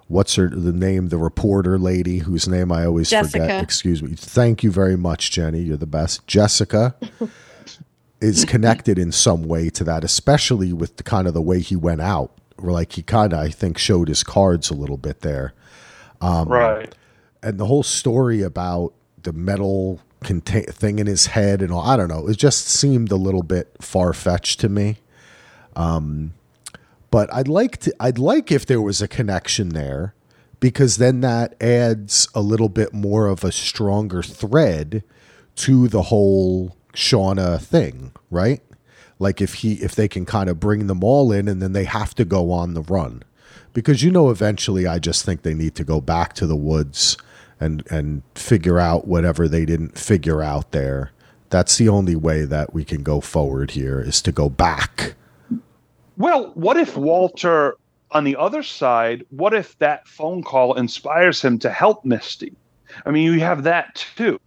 what's 0.08 0.34
her 0.36 0.48
the 0.48 0.72
name 0.72 1.08
the 1.08 1.18
reporter 1.18 1.78
lady 1.78 2.18
whose 2.18 2.46
name 2.48 2.70
I 2.72 2.84
always 2.86 3.10
Jessica. 3.10 3.40
forget. 3.44 3.62
Excuse 3.62 4.02
me. 4.02 4.14
Thank 4.14 4.62
you 4.62 4.70
very 4.70 4.96
much, 4.96 5.30
Jenni. 5.30 5.66
You're 5.66 5.76
the 5.76 5.86
best. 5.86 6.26
Jessica 6.26 6.94
is 8.20 8.44
connected 8.44 8.98
in 8.98 9.12
some 9.12 9.42
way 9.44 9.68
to 9.70 9.84
that, 9.84 10.04
especially 10.04 10.72
with 10.72 10.96
the 10.96 11.02
kind 11.02 11.26
of 11.26 11.34
the 11.34 11.42
way 11.42 11.60
he 11.60 11.76
went 11.76 12.00
out. 12.00 12.32
Or 12.58 12.70
like 12.72 12.92
he 12.92 13.02
kind 13.02 13.32
of 13.34 13.38
I 13.40 13.50
think 13.50 13.76
showed 13.78 14.08
his 14.08 14.22
cards 14.22 14.70
a 14.70 14.74
little 14.74 14.96
bit 14.96 15.20
there 15.20 15.52
Um, 16.22 16.48
right. 16.48 16.94
and 17.42 17.58
the 17.58 17.66
whole 17.66 17.82
story 17.82 18.40
about 18.42 18.94
the 19.22 19.32
metal 19.34 20.00
contain- 20.24 20.64
thing 20.64 20.98
in 20.98 21.06
his 21.06 21.26
head 21.26 21.60
and 21.60 21.70
all 21.70 21.82
i 21.82 21.96
don't 21.96 22.08
know 22.08 22.26
it 22.28 22.38
just 22.38 22.66
seemed 22.66 23.12
a 23.12 23.16
little 23.16 23.42
bit 23.42 23.76
far-fetched 23.82 24.58
to 24.60 24.68
me 24.70 24.96
um, 25.76 26.32
but 27.10 27.32
i'd 27.34 27.48
like 27.48 27.78
to 27.78 27.94
i'd 28.00 28.18
like 28.18 28.50
if 28.50 28.66
there 28.66 28.80
was 28.80 29.00
a 29.00 29.08
connection 29.08 29.70
there 29.70 30.14
because 30.58 30.96
then 30.96 31.20
that 31.20 31.54
adds 31.62 32.28
a 32.34 32.40
little 32.40 32.68
bit 32.68 32.92
more 32.92 33.26
of 33.26 33.44
a 33.44 33.52
stronger 33.52 34.22
thread 34.22 35.02
to 35.54 35.88
the 35.88 36.02
whole 36.02 36.76
shauna 36.94 37.60
thing 37.60 38.12
right 38.30 38.62
like 39.18 39.40
if 39.40 39.54
he 39.54 39.74
if 39.74 39.94
they 39.94 40.08
can 40.08 40.24
kind 40.24 40.48
of 40.48 40.60
bring 40.60 40.86
them 40.86 41.02
all 41.02 41.32
in 41.32 41.48
and 41.48 41.60
then 41.60 41.72
they 41.72 41.84
have 41.84 42.14
to 42.14 42.24
go 42.24 42.50
on 42.50 42.74
the 42.74 42.82
run 42.82 43.22
because 43.76 44.02
you 44.02 44.10
know 44.10 44.30
eventually 44.30 44.86
I 44.86 44.98
just 44.98 45.22
think 45.26 45.42
they 45.42 45.52
need 45.52 45.74
to 45.74 45.84
go 45.84 46.00
back 46.00 46.32
to 46.36 46.46
the 46.46 46.56
woods 46.56 47.18
and 47.60 47.86
and 47.90 48.22
figure 48.34 48.78
out 48.78 49.06
whatever 49.06 49.48
they 49.48 49.66
didn't 49.66 49.98
figure 49.98 50.42
out 50.42 50.72
there. 50.72 51.12
That's 51.50 51.76
the 51.76 51.90
only 51.90 52.16
way 52.16 52.46
that 52.46 52.72
we 52.72 52.86
can 52.86 53.02
go 53.02 53.20
forward 53.20 53.72
here 53.72 54.00
is 54.00 54.22
to 54.22 54.32
go 54.32 54.48
back. 54.48 55.14
Well, 56.16 56.50
what 56.54 56.76
if 56.76 56.96
Walter, 56.96 57.76
on 58.10 58.24
the 58.24 58.36
other 58.36 58.62
side, 58.62 59.24
what 59.30 59.52
if 59.52 59.78
that 59.78 60.06
phone 60.08 60.42
call 60.42 60.74
inspires 60.74 61.42
him 61.42 61.58
to 61.60 61.70
help 61.70 62.04
Misty? 62.04 62.54
I 63.04 63.10
mean, 63.10 63.32
you 63.32 63.40
have 63.40 63.64
that 63.64 64.06
too. 64.16 64.40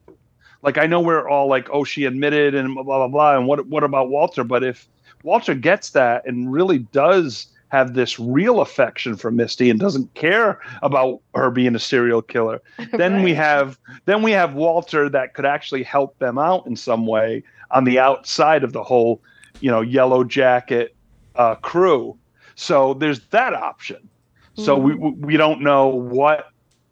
like 0.62 0.78
I 0.78 0.88
know 0.88 1.00
we're 1.00 1.28
all 1.30 1.48
like, 1.48 1.70
oh, 1.72 1.84
she 1.84 2.06
admitted 2.06 2.56
and 2.56 2.74
blah 2.74 2.84
blah 2.84 3.08
blah, 3.08 3.38
and 3.38 3.48
what 3.48 3.68
what 3.68 3.84
about 3.84 4.10
Walter? 4.10 4.44
But 4.44 4.64
if 4.64 4.88
Walter 5.24 5.54
gets 5.56 5.92
that 5.92 6.26
and 6.26 6.52
really 6.52 6.80
does 6.80 7.48
have 7.70 7.94
this 7.94 8.20
real 8.20 8.62
affection 8.62 9.16
for 9.16 9.30
Misty 9.30 9.70
and 9.70 9.80
doesn't 9.80 10.12
care 10.16 10.60
about 10.82 11.22
her 11.36 11.52
being 11.52 11.76
a 11.76 11.80
serial 11.80 12.22
killer, 12.22 12.62
then 12.94 13.22
we 13.22 13.34
have 13.34 13.78
then 14.06 14.24
we 14.24 14.32
have 14.32 14.54
Walter 14.56 15.10
that 15.10 15.34
could 15.34 15.46
actually 15.46 15.84
help 15.84 16.18
them 16.20 16.38
out 16.40 16.66
in 16.66 16.76
some 16.76 17.06
way 17.06 17.44
on 17.72 17.84
the 17.84 18.00
outside 18.00 18.64
of 18.64 18.74
the 18.74 18.84
whole, 18.84 19.22
you 19.60 19.70
know, 19.70 19.82
Yellow 19.82 20.24
Jacket 20.24 20.96
uh, 21.40 21.56
crew. 21.56 22.20
So 22.56 22.94
there's 22.94 23.22
that 23.30 23.56
option. 23.56 24.10
So 24.56 24.78
we 24.78 24.94
we 24.94 25.12
we 25.12 25.38
don't 25.38 25.62
know 25.62 25.88
what, 25.88 26.48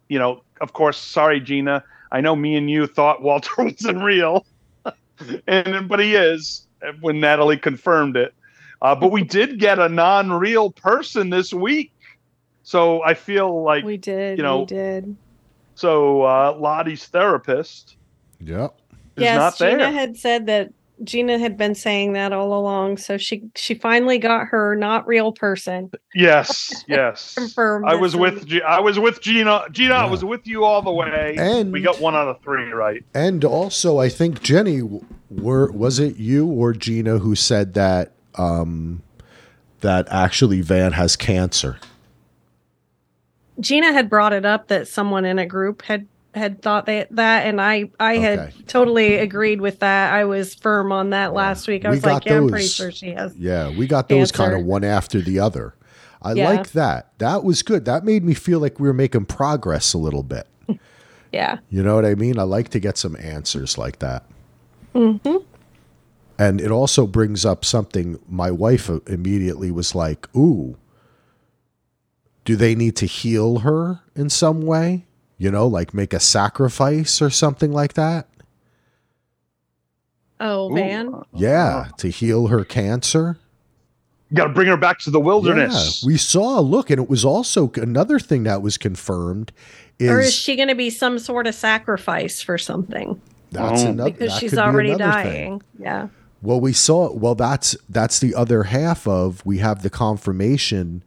you 0.08 0.18
know. 0.18 0.42
Of 0.60 0.72
course, 0.72 0.96
sorry, 0.98 1.40
Gina. 1.40 1.84
I 2.10 2.20
know 2.22 2.34
me 2.34 2.56
and 2.56 2.68
you 2.70 2.86
thought 2.88 3.22
Walter 3.22 3.50
wasn't 3.58 4.02
real, 4.02 4.46
and 5.46 5.88
but 5.88 6.00
he 6.00 6.16
is 6.16 6.66
when 7.00 7.20
Natalie 7.20 7.58
confirmed 7.58 8.16
it. 8.16 8.34
Uh, 8.80 8.94
but 8.94 9.12
we 9.12 9.22
did 9.22 9.58
get 9.58 9.78
a 9.78 9.88
non-real 9.88 10.70
person 10.72 11.30
this 11.30 11.52
week, 11.52 11.92
so 12.62 13.02
I 13.04 13.14
feel 13.14 13.62
like 13.62 13.84
we 13.84 13.96
did. 13.98 14.38
you 14.38 14.44
know, 14.44 14.60
we 14.60 14.66
did. 14.66 15.16
so 15.74 16.22
uh, 16.22 16.56
Lottie's 16.58 17.04
therapist 17.06 17.96
Yep. 18.40 18.74
is 19.16 19.22
yes, 19.24 19.36
not 19.36 19.58
there. 19.58 19.70
Gina 19.78 19.90
had 19.90 20.16
said 20.16 20.46
that 20.46 20.72
Gina 21.04 21.38
had 21.38 21.56
been 21.56 21.74
saying 21.74 22.12
that 22.14 22.32
all 22.32 22.58
along. 22.58 22.96
So 22.98 23.16
she 23.18 23.42
she 23.54 23.74
finally 23.74 24.18
got 24.18 24.46
her 24.46 24.74
not 24.76 25.06
real 25.06 25.32
person 25.32 25.90
yes, 26.14 26.84
yes. 26.88 27.34
confirmed. 27.34 27.86
I 27.86 27.94
was 27.94 28.16
with 28.16 28.34
week. 28.40 28.46
G- 28.46 28.62
I 28.62 28.80
was 28.80 28.98
with 28.98 29.20
Gina. 29.20 29.64
Gina, 29.70 29.94
I 29.94 30.06
was 30.06 30.24
with 30.24 30.46
you 30.46 30.64
all 30.64 30.82
the 30.82 30.90
way. 30.92 31.36
And- 31.38 31.72
we 31.72 31.80
got 31.80 32.00
one 32.00 32.14
out 32.14 32.28
of 32.28 32.40
three 32.42 32.70
right. 32.70 33.04
And 33.14 33.44
also, 33.44 33.98
I 33.98 34.08
think 34.08 34.40
Jenni, 34.40 35.02
were 35.30 35.70
was 35.72 35.98
it 35.98 36.16
you 36.16 36.46
or 36.46 36.72
Gina 36.72 37.18
who 37.18 37.34
said 37.34 37.74
that 37.74 38.12
um, 38.34 39.02
that 39.80 40.06
actually 40.10 40.60
Van 40.60 40.92
has 40.92 41.16
cancer? 41.16 41.78
Gina 43.60 43.92
had 43.92 44.08
brought 44.08 44.32
it 44.32 44.44
up 44.44 44.68
that 44.68 44.86
someone 44.86 45.24
in 45.24 45.38
a 45.38 45.46
group 45.46 45.82
had 45.82 46.06
had 46.34 46.62
thought 46.62 46.86
that 46.86 47.08
that 47.16 47.46
and 47.46 47.60
I 47.60 47.90
I 47.98 48.16
Okay. 48.16 48.20
had 48.22 48.68
totally 48.68 49.16
agreed 49.16 49.60
with 49.60 49.80
that. 49.80 50.12
I 50.12 50.24
was 50.24 50.54
firm 50.54 50.92
on 50.92 51.10
that 51.10 51.32
last 51.32 51.66
week. 51.66 51.84
I 51.84 51.88
We 51.90 51.96
was 51.96 52.04
like, 52.04 52.24
yeah, 52.26 52.36
I'm 52.38 52.48
pretty 52.48 52.66
sure 52.68 52.90
she 52.92 53.10
has. 53.12 53.34
Yeah, 53.36 53.70
we 53.70 53.86
got 53.86 54.08
those 54.08 54.30
kind 54.30 54.54
of 54.54 54.64
one 54.64 54.84
after 54.84 55.20
the 55.20 55.38
other. 55.40 55.74
I 56.20 56.32
Yeah. 56.34 56.48
like 56.50 56.72
that. 56.72 57.12
That 57.18 57.44
was 57.44 57.62
good. 57.62 57.84
That 57.84 58.04
made 58.04 58.24
me 58.24 58.34
feel 58.34 58.58
like 58.60 58.78
we 58.80 58.88
were 58.88 58.94
making 58.94 59.24
progress 59.26 59.92
a 59.94 59.98
little 59.98 60.22
bit. 60.22 60.46
Yeah. 61.30 61.58
You 61.68 61.82
know 61.82 61.94
what 61.94 62.06
I 62.06 62.14
mean? 62.14 62.38
I 62.38 62.44
like 62.44 62.70
to 62.70 62.80
get 62.80 62.96
some 62.96 63.14
answers 63.20 63.76
like 63.76 63.98
that. 63.98 64.24
hmm 64.94 65.18
And 66.38 66.58
it 66.58 66.70
also 66.70 67.06
brings 67.06 67.44
up 67.44 67.66
something 67.66 68.18
my 68.26 68.50
wife 68.50 68.88
immediately 69.06 69.70
was 69.70 69.94
like, 69.94 70.26
Ooh, 70.34 70.78
do 72.46 72.56
they 72.56 72.74
need 72.74 72.96
to 72.96 73.04
heal 73.06 73.58
her 73.58 74.00
in 74.16 74.30
some 74.30 74.62
way? 74.62 75.04
You 75.38 75.50
know, 75.52 75.66
like 75.66 75.94
make 75.94 76.12
a 76.12 76.20
sacrifice 76.20 77.22
or 77.22 77.30
something 77.30 77.72
like 77.72 77.94
that? 77.94 78.26
Oh, 80.40 80.70
Ooh, 80.70 80.74
Van. 80.74 81.14
uh, 81.14 81.22
Yeah, 81.34 81.88
to 81.98 82.08
heal 82.08 82.48
her 82.48 82.64
cancer. 82.64 83.38
You 84.30 84.36
got 84.36 84.48
to 84.48 84.52
bring 84.52 84.68
her 84.68 84.76
back 84.76 84.98
to 85.00 85.10
the 85.10 85.20
wilderness. 85.20 86.02
Yeah, 86.02 86.06
we 86.06 86.16
saw 86.18 86.58
a 86.58 86.62
look, 86.62 86.90
and 86.90 87.00
it 87.00 87.08
was 87.08 87.24
also 87.24 87.72
another 87.76 88.18
thing 88.18 88.42
that 88.44 88.60
was 88.62 88.76
confirmed 88.76 89.52
is, 89.98 90.10
or 90.10 90.20
is 90.20 90.34
she 90.34 90.54
going 90.54 90.68
to 90.68 90.74
be 90.74 90.90
some 90.90 91.18
sort 91.18 91.46
of 91.46 91.54
sacrifice 91.54 92.42
for 92.42 92.58
something? 92.58 93.20
that's 93.50 93.82
Oh. 93.82 93.88
another 93.88 94.10
Because 94.10 94.32
that 94.34 94.40
she's 94.40 94.50
could 94.50 94.56
be 94.56 94.62
already 94.62 94.88
thing. 94.90 94.98
dying. 94.98 95.62
Yeah. 95.78 96.08
Well, 96.42 96.60
we 96.60 96.72
saw. 96.74 97.10
Well, 97.12 97.34
that's 97.34 97.74
that's 97.88 98.20
the 98.20 98.34
other 98.34 98.64
half 98.64 99.08
of. 99.08 99.44
We 99.46 99.58
have 99.58 99.82
the 99.82 99.90
confirmation 99.90 101.02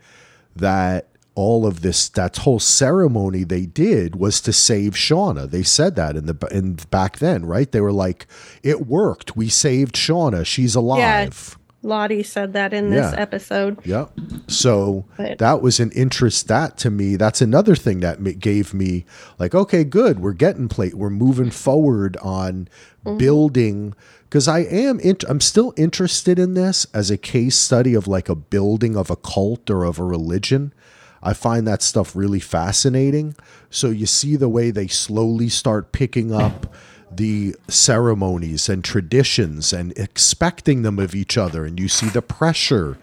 that 0.55 1.07
all 1.33 1.65
of 1.65 1.81
this, 1.81 2.09
that 2.09 2.37
whole 2.37 2.59
ceremony 2.59 3.43
they 3.43 3.65
did 3.65 4.15
was 4.15 4.41
to 4.41 4.51
save 4.51 4.93
Shauna. 4.93 5.49
They 5.49 5.63
said 5.63 5.95
that 5.95 6.15
in 6.15 6.25
the 6.25 6.47
in 6.51 6.73
back 6.89 7.19
then, 7.19 7.45
right? 7.45 7.71
They 7.71 7.81
were 7.81 7.93
like, 7.93 8.27
"It 8.63 8.85
worked. 8.87 9.35
We 9.35 9.47
saved 9.49 9.95
Shauna. 9.95 10.45
She's 10.45 10.75
alive." 10.75 11.57
Lottie 11.83 12.23
said 12.23 12.53
that 12.53 12.73
in 12.73 12.91
this 12.91 13.11
episode. 13.17 13.79
Yep. 13.85 14.11
So 14.47 15.05
But- 15.17 15.39
that 15.39 15.61
was 15.61 15.79
an 15.79 15.91
interest. 15.91 16.47
That 16.47 16.77
to 16.79 16.91
me, 16.91 17.15
that's 17.15 17.41
another 17.41 17.75
thing 17.75 18.01
that 18.01 18.39
gave 18.39 18.73
me 18.73 19.05
like, 19.39 19.55
okay, 19.55 19.83
good. 19.83 20.19
We're 20.19 20.33
getting 20.33 20.67
plate. 20.67 20.93
We're 20.93 21.09
moving 21.09 21.49
forward 21.49 22.17
on 22.17 22.67
mm-hmm. 23.03 23.17
building 23.17 23.95
because 24.29 24.47
I 24.47 24.59
am. 24.59 24.99
I'm 25.27 25.41
still 25.41 25.73
interested 25.75 26.37
in 26.37 26.53
this 26.53 26.85
as 26.93 27.09
a 27.09 27.17
case 27.17 27.57
study 27.57 27.95
of 27.95 28.07
like 28.07 28.29
a 28.29 28.35
building 28.35 28.95
of 28.95 29.09
a 29.09 29.15
cult 29.15 29.69
or 29.69 29.83
of 29.83 29.97
a 29.97 30.03
religion. 30.03 30.73
I 31.23 31.33
find 31.33 31.67
that 31.67 31.81
stuff 31.81 32.15
really 32.15 32.39
fascinating. 32.39 33.35
So 33.69 33.89
you 33.89 34.05
see 34.05 34.35
the 34.35 34.49
way 34.49 34.71
they 34.71 34.87
slowly 34.87 35.49
start 35.49 35.91
picking 35.91 36.33
up 36.33 36.73
the 37.13 37.55
ceremonies 37.67 38.69
and 38.69 38.83
traditions 38.83 39.73
and 39.73 39.91
expecting 39.97 40.81
them 40.81 40.97
of 40.97 41.13
each 41.13 41.37
other 41.37 41.65
and 41.65 41.77
you 41.77 41.89
see 41.89 42.07
the 42.07 42.21
pressure 42.21 42.97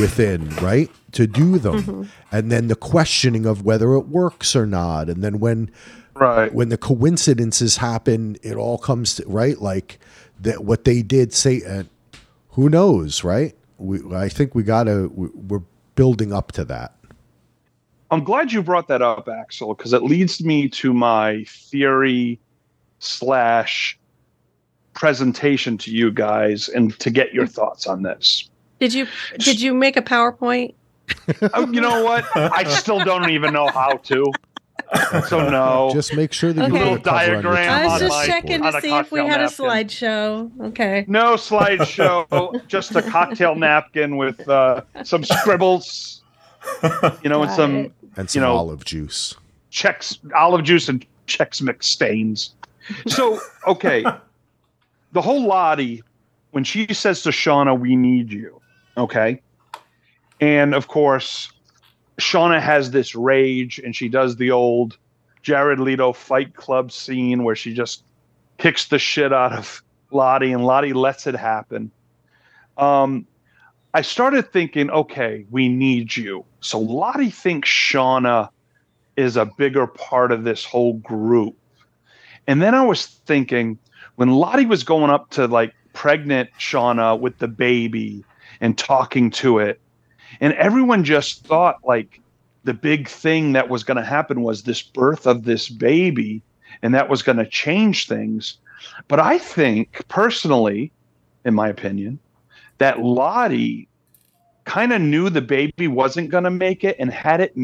within 0.00 0.48
right 0.56 0.90
to 1.12 1.28
do 1.28 1.58
them 1.58 2.10
and 2.32 2.50
then 2.50 2.66
the 2.66 2.74
questioning 2.74 3.46
of 3.46 3.62
whether 3.64 3.94
it 3.94 4.08
works 4.08 4.56
or 4.56 4.66
not 4.66 5.08
and 5.08 5.22
then 5.22 5.38
when 5.38 5.70
Right. 6.14 6.52
when 6.52 6.68
the 6.68 6.76
coincidences 6.76 7.78
happen 7.78 8.36
it 8.42 8.54
all 8.56 8.76
comes 8.76 9.14
to 9.14 9.24
right 9.26 9.58
like 9.58 9.98
that 10.40 10.62
what 10.62 10.84
they 10.84 11.00
did 11.00 11.32
say 11.32 11.62
uh, 11.66 11.84
who 12.50 12.68
knows 12.68 13.24
right 13.24 13.54
we, 13.78 14.00
i 14.14 14.28
think 14.28 14.54
we 14.54 14.62
gotta 14.62 15.08
we, 15.14 15.28
we're 15.28 15.62
building 15.94 16.30
up 16.32 16.52
to 16.52 16.64
that 16.66 16.96
I'm 18.12 18.22
glad 18.24 18.52
you 18.52 18.62
brought 18.62 18.88
that 18.88 19.00
up, 19.00 19.26
Axel, 19.26 19.74
because 19.74 19.94
it 19.94 20.02
leads 20.02 20.44
me 20.44 20.68
to 20.68 20.92
my 20.92 21.44
theory 21.48 22.38
slash 22.98 23.98
presentation 24.94 25.78
to 25.78 25.90
you 25.90 26.12
guys 26.12 26.68
and 26.68 26.96
to 27.00 27.10
get 27.10 27.32
your 27.32 27.46
thoughts 27.46 27.86
on 27.86 28.02
this. 28.02 28.48
Did 28.78 28.92
you 28.92 29.06
did 29.38 29.60
you 29.60 29.72
make 29.72 29.96
a 29.96 30.02
PowerPoint? 30.02 30.74
Oh, 31.54 31.66
you 31.72 31.80
know 31.80 32.02
what? 32.02 32.24
I 32.36 32.64
still 32.64 33.02
don't 33.02 33.30
even 33.30 33.52
know 33.52 33.70
how 33.70 33.96
to. 34.04 34.32
So 35.28 35.48
no. 35.48 35.88
just 35.90 36.14
make 36.14 36.34
sure 36.34 36.52
that 36.52 36.68
you 36.68 36.74
Okay. 36.74 36.90
put 36.90 37.00
a 37.00 37.02
cover 37.02 37.36
on 37.36 37.42
Diagram 37.42 37.70
I 37.70 37.86
was 37.86 38.00
just 38.00 38.26
checking 38.26 38.62
on 38.62 38.72
to 38.72 38.78
a 38.78 38.80
see 38.82 38.94
if 38.94 39.10
we 39.10 39.20
cocktail 39.20 39.28
had 39.28 39.40
a 39.40 39.44
napkin. 39.44 39.66
slideshow. 39.66 40.50
Okay. 40.66 41.04
No 41.08 41.34
slideshow, 41.36 42.68
just 42.68 42.94
a 42.94 43.00
cocktail 43.02 43.54
napkin 43.54 44.18
with 44.18 44.46
uh, 44.48 44.82
some 45.02 45.24
scribbles, 45.24 46.22
you 47.22 47.30
know, 47.30 47.42
and 47.42 47.50
some 47.52 47.76
it. 47.76 47.92
And 48.16 48.30
some 48.30 48.42
know- 48.42 48.56
olive 48.56 48.84
juice 48.84 49.34
Checks 49.70 50.18
olive 50.36 50.64
juice 50.64 50.88
and 50.88 51.04
Chex 51.26 51.62
Mix 51.62 51.86
stains. 51.86 52.54
So 53.06 53.40
okay, 53.66 54.04
the 55.12 55.22
whole 55.22 55.46
Lottie 55.46 56.02
when 56.50 56.62
she 56.64 56.92
says 56.92 57.22
to 57.22 57.30
Shauna, 57.30 57.78
"We 57.78 57.96
need 57.96 58.30
you," 58.30 58.60
okay, 58.98 59.40
and 60.42 60.74
of 60.74 60.88
course, 60.88 61.50
Shauna 62.20 62.60
has 62.60 62.90
this 62.90 63.14
rage, 63.14 63.78
and 63.78 63.96
she 63.96 64.08
does 64.08 64.36
the 64.36 64.50
old 64.50 64.98
Jared 65.42 65.80
Leto 65.80 66.12
Fight 66.12 66.54
Club 66.54 66.92
scene 66.92 67.44
where 67.44 67.56
she 67.56 67.72
just 67.72 68.04
kicks 68.58 68.88
the 68.88 68.98
shit 68.98 69.32
out 69.32 69.52
of 69.52 69.82
Lottie, 70.10 70.52
and 70.52 70.64
Lottie 70.64 70.92
lets 70.92 71.26
it 71.26 71.34
happen. 71.34 71.90
Um, 72.76 73.26
I 73.94 74.00
started 74.02 74.50
thinking, 74.50 74.90
okay, 74.90 75.44
we 75.50 75.68
need 75.68 76.16
you. 76.16 76.44
So 76.60 76.78
Lottie 76.78 77.30
thinks 77.30 77.68
Shauna 77.68 78.48
is 79.16 79.36
a 79.36 79.44
bigger 79.44 79.86
part 79.86 80.32
of 80.32 80.44
this 80.44 80.64
whole 80.64 80.94
group. 80.94 81.54
And 82.46 82.62
then 82.62 82.74
I 82.74 82.84
was 82.84 83.06
thinking, 83.06 83.78
when 84.16 84.30
Lottie 84.30 84.66
was 84.66 84.82
going 84.82 85.10
up 85.10 85.30
to 85.30 85.46
like 85.46 85.74
pregnant 85.92 86.48
Shauna 86.58 87.20
with 87.20 87.38
the 87.38 87.48
baby 87.48 88.24
and 88.60 88.78
talking 88.78 89.30
to 89.32 89.58
it, 89.58 89.78
and 90.40 90.54
everyone 90.54 91.04
just 91.04 91.44
thought 91.44 91.76
like 91.84 92.20
the 92.64 92.74
big 92.74 93.08
thing 93.08 93.52
that 93.52 93.68
was 93.68 93.84
going 93.84 93.98
to 93.98 94.04
happen 94.04 94.42
was 94.42 94.62
this 94.62 94.82
birth 94.82 95.26
of 95.26 95.44
this 95.44 95.68
baby, 95.68 96.42
and 96.82 96.94
that 96.94 97.10
was 97.10 97.22
going 97.22 97.38
to 97.38 97.46
change 97.46 98.08
things. 98.08 98.56
But 99.08 99.20
I 99.20 99.38
think 99.38 100.06
personally, 100.08 100.92
in 101.44 101.54
my 101.54 101.68
opinion, 101.68 102.18
that 102.82 103.00
Lottie 103.00 103.88
kind 104.64 104.92
of 104.92 105.00
knew 105.00 105.30
the 105.30 105.40
baby 105.40 105.86
wasn't 105.86 106.30
going 106.30 106.44
to 106.44 106.50
make 106.50 106.82
it, 106.82 106.96
and 106.98 107.12
had 107.12 107.40
it 107.40 107.54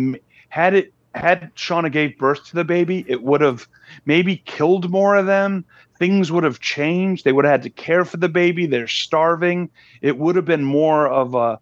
had 0.48 0.74
it 0.74 0.92
had 1.14 1.52
Shauna 1.56 1.90
gave 1.90 2.16
birth 2.18 2.44
to 2.46 2.54
the 2.54 2.64
baby, 2.64 3.04
it 3.08 3.22
would 3.22 3.40
have 3.40 3.66
maybe 4.06 4.36
killed 4.46 4.90
more 4.90 5.16
of 5.16 5.26
them. 5.26 5.64
Things 5.98 6.30
would 6.30 6.44
have 6.44 6.60
changed. 6.60 7.24
They 7.24 7.32
would 7.32 7.44
have 7.44 7.52
had 7.52 7.62
to 7.62 7.70
care 7.70 8.04
for 8.04 8.18
the 8.18 8.28
baby. 8.28 8.66
They're 8.66 8.86
starving. 8.86 9.70
It 10.00 10.18
would 10.18 10.36
have 10.36 10.44
been 10.44 10.62
more 10.62 11.08
of 11.08 11.34
a 11.34 11.58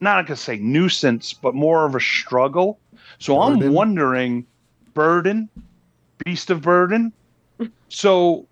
not 0.00 0.26
gonna 0.26 0.36
say 0.36 0.58
nuisance, 0.58 1.32
but 1.32 1.54
more 1.54 1.86
of 1.86 1.94
a 1.94 2.00
struggle. 2.00 2.78
So 3.18 3.40
I'm 3.40 3.72
wondering, 3.72 4.46
burden, 4.92 5.48
beast 6.24 6.50
of 6.50 6.60
burden. 6.62 7.12
So 7.88 8.46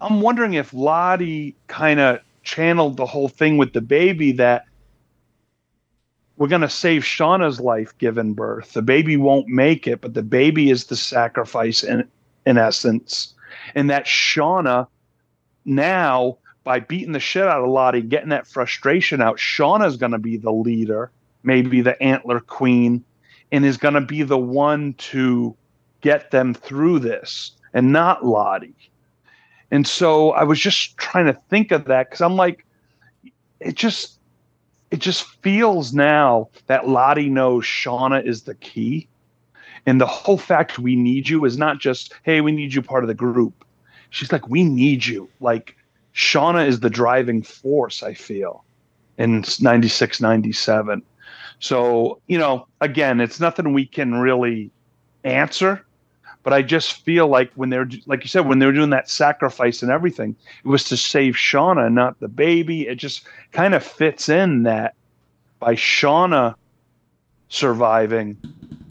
I'm 0.00 0.20
wondering 0.20 0.54
if 0.54 0.74
Lottie 0.74 1.54
kind 1.68 2.00
of 2.00 2.20
channeled 2.48 2.96
the 2.96 3.04
whole 3.04 3.28
thing 3.28 3.58
with 3.58 3.74
the 3.74 3.80
baby 3.80 4.32
that 4.32 4.64
we're 6.38 6.48
going 6.48 6.62
to 6.62 6.68
save 6.68 7.02
Shauna's 7.02 7.60
life 7.60 7.96
given 7.98 8.32
birth. 8.32 8.72
The 8.72 8.80
baby 8.80 9.18
won't 9.18 9.48
make 9.48 9.86
it, 9.86 10.00
but 10.00 10.14
the 10.14 10.22
baby 10.22 10.70
is 10.70 10.84
the 10.84 10.96
sacrifice 10.96 11.82
in 11.82 12.08
in 12.46 12.56
essence. 12.56 13.34
And 13.74 13.90
that 13.90 14.06
Shauna 14.06 14.86
now 15.66 16.38
by 16.64 16.80
beating 16.80 17.12
the 17.12 17.20
shit 17.20 17.46
out 17.46 17.62
of 17.62 17.68
Lottie, 17.68 18.02
getting 18.02 18.30
that 18.30 18.46
frustration 18.46 19.20
out, 19.20 19.36
Shauna's 19.36 19.96
going 19.96 20.12
to 20.12 20.18
be 20.18 20.36
the 20.38 20.52
leader, 20.52 21.10
maybe 21.42 21.82
the 21.82 22.00
antler 22.02 22.40
queen, 22.40 23.04
and 23.52 23.64
is 23.64 23.76
going 23.76 23.94
to 23.94 24.00
be 24.00 24.22
the 24.22 24.38
one 24.38 24.94
to 24.94 25.54
get 26.00 26.30
them 26.30 26.54
through 26.54 27.00
this 27.00 27.52
and 27.74 27.92
not 27.92 28.24
Lottie. 28.24 28.90
And 29.70 29.86
so 29.86 30.30
I 30.32 30.44
was 30.44 30.58
just 30.58 30.96
trying 30.96 31.26
to 31.26 31.38
think 31.50 31.72
of 31.72 31.84
that 31.86 32.08
because 32.08 32.20
I'm 32.20 32.36
like, 32.36 32.64
it 33.60 33.74
just 33.74 34.18
it 34.90 35.00
just 35.00 35.24
feels 35.42 35.92
now 35.92 36.48
that 36.66 36.88
Lottie 36.88 37.28
knows 37.28 37.64
Shauna 37.64 38.26
is 38.26 38.42
the 38.42 38.54
key. 38.54 39.08
And 39.86 40.00
the 40.00 40.06
whole 40.06 40.38
fact 40.38 40.78
we 40.78 40.96
need 40.96 41.28
you 41.28 41.44
is 41.44 41.58
not 41.58 41.78
just, 41.78 42.14
hey, 42.22 42.40
we 42.40 42.52
need 42.52 42.74
you 42.74 42.82
part 42.82 43.04
of 43.04 43.08
the 43.08 43.14
group. 43.14 43.64
She's 44.10 44.32
like, 44.32 44.48
we 44.48 44.64
need 44.64 45.04
you. 45.04 45.28
Like 45.40 45.76
Shauna 46.14 46.66
is 46.66 46.80
the 46.80 46.90
driving 46.90 47.42
force, 47.42 48.02
I 48.02 48.14
feel, 48.14 48.64
in 49.18 49.44
96, 49.60 50.20
97. 50.20 51.02
So, 51.60 52.20
you 52.26 52.38
know, 52.38 52.66
again, 52.80 53.20
it's 53.20 53.40
nothing 53.40 53.72
we 53.72 53.86
can 53.86 54.14
really 54.14 54.70
answer 55.24 55.84
but 56.42 56.52
I 56.52 56.62
just 56.62 57.04
feel 57.04 57.28
like 57.28 57.52
when 57.54 57.70
they're 57.70 57.88
like 58.06 58.22
you 58.22 58.28
said, 58.28 58.46
when 58.46 58.58
they're 58.58 58.72
doing 58.72 58.90
that 58.90 59.10
sacrifice 59.10 59.82
and 59.82 59.90
everything, 59.90 60.36
it 60.64 60.68
was 60.68 60.84
to 60.84 60.96
save 60.96 61.34
Shauna, 61.34 61.92
not 61.92 62.18
the 62.20 62.28
baby. 62.28 62.86
It 62.86 62.96
just 62.96 63.26
kind 63.52 63.74
of 63.74 63.84
fits 63.84 64.28
in 64.28 64.62
that 64.62 64.94
by 65.58 65.74
Shauna 65.74 66.54
surviving, 67.48 68.36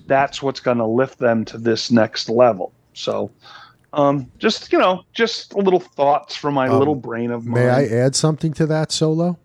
that's 0.07 0.41
what's 0.41 0.60
going 0.60 0.77
to 0.77 0.86
lift 0.86 1.19
them 1.19 1.45
to 1.45 1.57
this 1.57 1.91
next 1.91 2.29
level. 2.29 2.73
So, 2.93 3.31
um, 3.93 4.29
just 4.39 4.71
you 4.71 4.79
know, 4.79 5.03
just 5.13 5.53
a 5.53 5.57
little 5.57 5.79
thoughts 5.79 6.36
from 6.36 6.53
my 6.53 6.67
um, 6.67 6.79
little 6.79 6.95
brain 6.95 7.31
of 7.31 7.45
mine. 7.45 7.65
May 7.65 7.69
I 7.69 7.86
add 7.86 8.15
something 8.15 8.53
to 8.53 8.65
that, 8.67 8.91
Solo? 8.91 9.38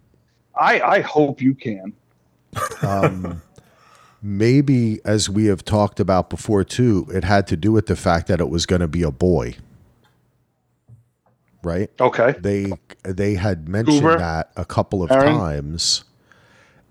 I 0.58 0.80
I 0.80 1.00
hope 1.00 1.40
you 1.40 1.54
can. 1.54 1.92
Um, 2.82 3.40
maybe 4.22 5.00
as 5.04 5.28
we 5.28 5.46
have 5.46 5.64
talked 5.64 5.98
about 5.98 6.30
before 6.30 6.64
too, 6.64 7.06
it 7.12 7.24
had 7.24 7.46
to 7.48 7.56
do 7.56 7.72
with 7.72 7.86
the 7.86 7.96
fact 7.96 8.28
that 8.28 8.40
it 8.40 8.48
was 8.48 8.64
going 8.66 8.80
to 8.80 8.88
be 8.88 9.02
a 9.02 9.10
boy. 9.10 9.56
Right? 11.62 11.90
Okay. 12.00 12.34
They 12.38 12.72
they 13.04 13.34
had 13.34 13.68
mentioned 13.68 13.96
Uber. 13.96 14.18
that 14.18 14.52
a 14.56 14.64
couple 14.64 15.02
of 15.02 15.10
Aaron. 15.10 15.34
times 15.34 16.04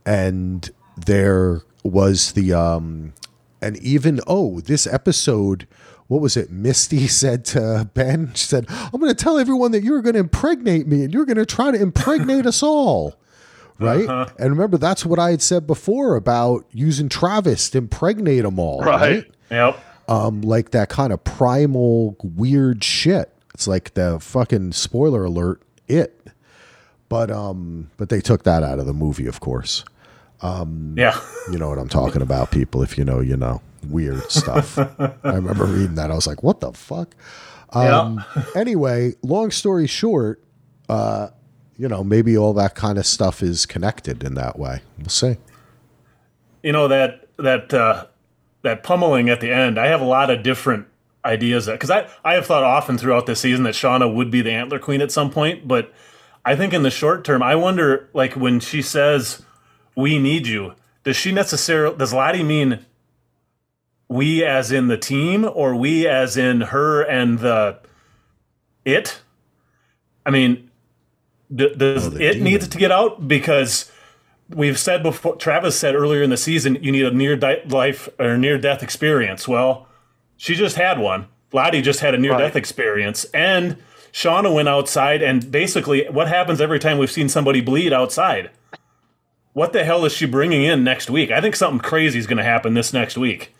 and 0.05 0.69
there 0.97 1.61
was 1.83 2.33
the 2.33 2.53
um 2.53 3.13
and 3.61 3.77
even 3.77 4.19
oh, 4.27 4.59
this 4.61 4.87
episode 4.87 5.67
what 6.07 6.19
was 6.19 6.35
it? 6.35 6.51
Misty 6.51 7.07
said 7.07 7.45
to 7.45 7.89
Ben, 7.93 8.33
she 8.33 8.45
said, 8.45 8.65
I'm 8.69 8.99
going 8.99 9.07
to 9.07 9.23
tell 9.23 9.39
everyone 9.39 9.71
that 9.71 9.81
you're 9.81 10.01
going 10.01 10.15
to 10.15 10.19
impregnate 10.19 10.85
me 10.85 11.05
and 11.05 11.13
you're 11.13 11.25
going 11.25 11.37
to 11.37 11.45
try 11.45 11.71
to 11.71 11.81
impregnate 11.81 12.45
us 12.45 12.61
all 12.61 13.15
right? 13.81 14.07
Uh-huh. 14.07 14.33
And 14.39 14.51
remember, 14.51 14.77
that's 14.77 15.05
what 15.05 15.19
I 15.19 15.31
had 15.31 15.41
said 15.41 15.67
before 15.67 16.15
about 16.15 16.65
using 16.71 17.09
Travis 17.09 17.69
to 17.71 17.77
impregnate 17.77 18.43
them 18.43 18.59
all, 18.59 18.81
right? 18.81 19.01
right? 19.01 19.31
Yep. 19.49 19.79
Um, 20.07 20.41
like 20.41 20.71
that 20.71 20.89
kind 20.89 21.13
of 21.13 21.23
primal 21.23 22.17
weird 22.23 22.83
shit. 22.83 23.33
It's 23.53 23.67
like 23.67 23.93
the 23.93 24.19
fucking 24.19 24.71
spoiler 24.73 25.23
alert. 25.23 25.61
It, 25.87 26.27
but 27.09 27.29
um, 27.29 27.91
but 27.97 28.09
they 28.09 28.21
took 28.21 28.43
that 28.43 28.63
out 28.63 28.79
of 28.79 28.85
the 28.85 28.93
movie, 28.93 29.27
of 29.27 29.39
course. 29.39 29.83
Um, 30.41 30.95
yeah, 30.97 31.19
you 31.51 31.59
know 31.59 31.69
what 31.69 31.77
I'm 31.77 31.89
talking 31.89 32.21
about, 32.21 32.51
people. 32.51 32.81
If 32.81 32.97
you 32.97 33.05
know, 33.05 33.19
you 33.19 33.37
know, 33.37 33.61
weird 33.87 34.31
stuff. 34.31 34.77
I 34.77 35.13
remember 35.23 35.65
reading 35.65 35.95
that. 35.95 36.11
I 36.11 36.15
was 36.15 36.27
like, 36.27 36.43
what 36.43 36.61
the 36.61 36.71
fuck. 36.71 37.15
Um, 37.73 38.23
yeah. 38.35 38.43
anyway, 38.55 39.13
long 39.21 39.51
story 39.51 39.87
short, 39.87 40.43
uh, 40.89 41.29
you 41.81 41.87
know, 41.87 42.03
maybe 42.03 42.37
all 42.37 42.53
that 42.53 42.75
kind 42.75 42.99
of 42.99 43.07
stuff 43.07 43.41
is 43.41 43.65
connected 43.65 44.23
in 44.23 44.35
that 44.35 44.59
way. 44.59 44.83
We'll 44.99 45.09
see. 45.09 45.37
You 46.61 46.73
know 46.73 46.87
that 46.87 47.27
that 47.37 47.73
uh, 47.73 48.05
that 48.61 48.83
pummeling 48.83 49.29
at 49.29 49.41
the 49.41 49.51
end. 49.51 49.79
I 49.79 49.87
have 49.87 49.99
a 49.99 50.05
lot 50.05 50.29
of 50.29 50.43
different 50.43 50.85
ideas 51.25 51.65
that 51.65 51.71
because 51.71 51.89
I 51.89 52.07
I 52.23 52.35
have 52.35 52.45
thought 52.45 52.63
often 52.63 52.99
throughout 52.99 53.25
this 53.25 53.39
season 53.39 53.63
that 53.63 53.73
Shauna 53.73 54.13
would 54.13 54.29
be 54.29 54.43
the 54.43 54.51
antler 54.51 54.77
queen 54.77 55.01
at 55.01 55.11
some 55.11 55.31
point, 55.31 55.67
but 55.67 55.91
I 56.45 56.55
think 56.55 56.71
in 56.71 56.83
the 56.83 56.91
short 56.91 57.25
term, 57.25 57.41
I 57.41 57.55
wonder 57.55 58.11
like 58.13 58.35
when 58.35 58.59
she 58.59 58.83
says 58.83 59.41
we 59.95 60.19
need 60.19 60.45
you, 60.45 60.75
does 61.03 61.15
she 61.15 61.31
necessarily 61.31 61.97
does 61.97 62.13
Lottie 62.13 62.43
mean 62.43 62.85
we 64.07 64.45
as 64.45 64.71
in 64.71 64.87
the 64.87 64.99
team 64.99 65.49
or 65.51 65.75
we 65.75 66.07
as 66.07 66.37
in 66.37 66.61
her 66.61 67.01
and 67.01 67.39
the 67.39 67.79
it? 68.85 69.21
I 70.23 70.29
mean, 70.29 70.69
D- 71.53 71.73
does 71.75 72.07
oh, 72.07 72.17
it 72.17 72.33
demon. 72.33 72.43
needs 72.43 72.67
to 72.67 72.77
get 72.77 72.91
out 72.91 73.27
because 73.27 73.91
we've 74.49 74.79
said 74.79 75.03
before 75.03 75.35
Travis 75.35 75.77
said 75.77 75.95
earlier 75.95 76.21
in 76.21 76.29
the 76.29 76.37
season 76.37 76.77
you 76.81 76.91
need 76.91 77.05
a 77.05 77.11
near 77.11 77.35
di- 77.35 77.61
life 77.67 78.09
or 78.19 78.37
near 78.37 78.57
death 78.57 78.83
experience. 78.83 79.47
Well, 79.47 79.87
she 80.37 80.55
just 80.55 80.75
had 80.75 80.99
one. 80.99 81.27
Lottie 81.53 81.81
just 81.81 81.99
had 81.99 82.15
a 82.15 82.17
near 82.17 82.31
death 82.31 82.41
right. 82.41 82.55
experience 82.55 83.25
and 83.33 83.77
Shauna 84.13 84.53
went 84.53 84.69
outside 84.69 85.21
and 85.21 85.51
basically 85.51 86.05
what 86.09 86.27
happens 86.27 86.61
every 86.61 86.79
time 86.79 86.97
we've 86.97 87.11
seen 87.11 87.29
somebody 87.29 87.61
bleed 87.61 87.93
outside? 87.93 88.51
What 89.53 89.73
the 89.73 89.83
hell 89.83 90.05
is 90.05 90.13
she 90.13 90.25
bringing 90.25 90.63
in 90.63 90.83
next 90.83 91.09
week? 91.09 91.31
I 91.31 91.41
think 91.41 91.55
something 91.55 91.79
crazy 91.79 92.19
is 92.19 92.27
going 92.27 92.37
to 92.37 92.43
happen 92.43 92.73
this 92.73 92.93
next 92.93 93.17
week. 93.17 93.53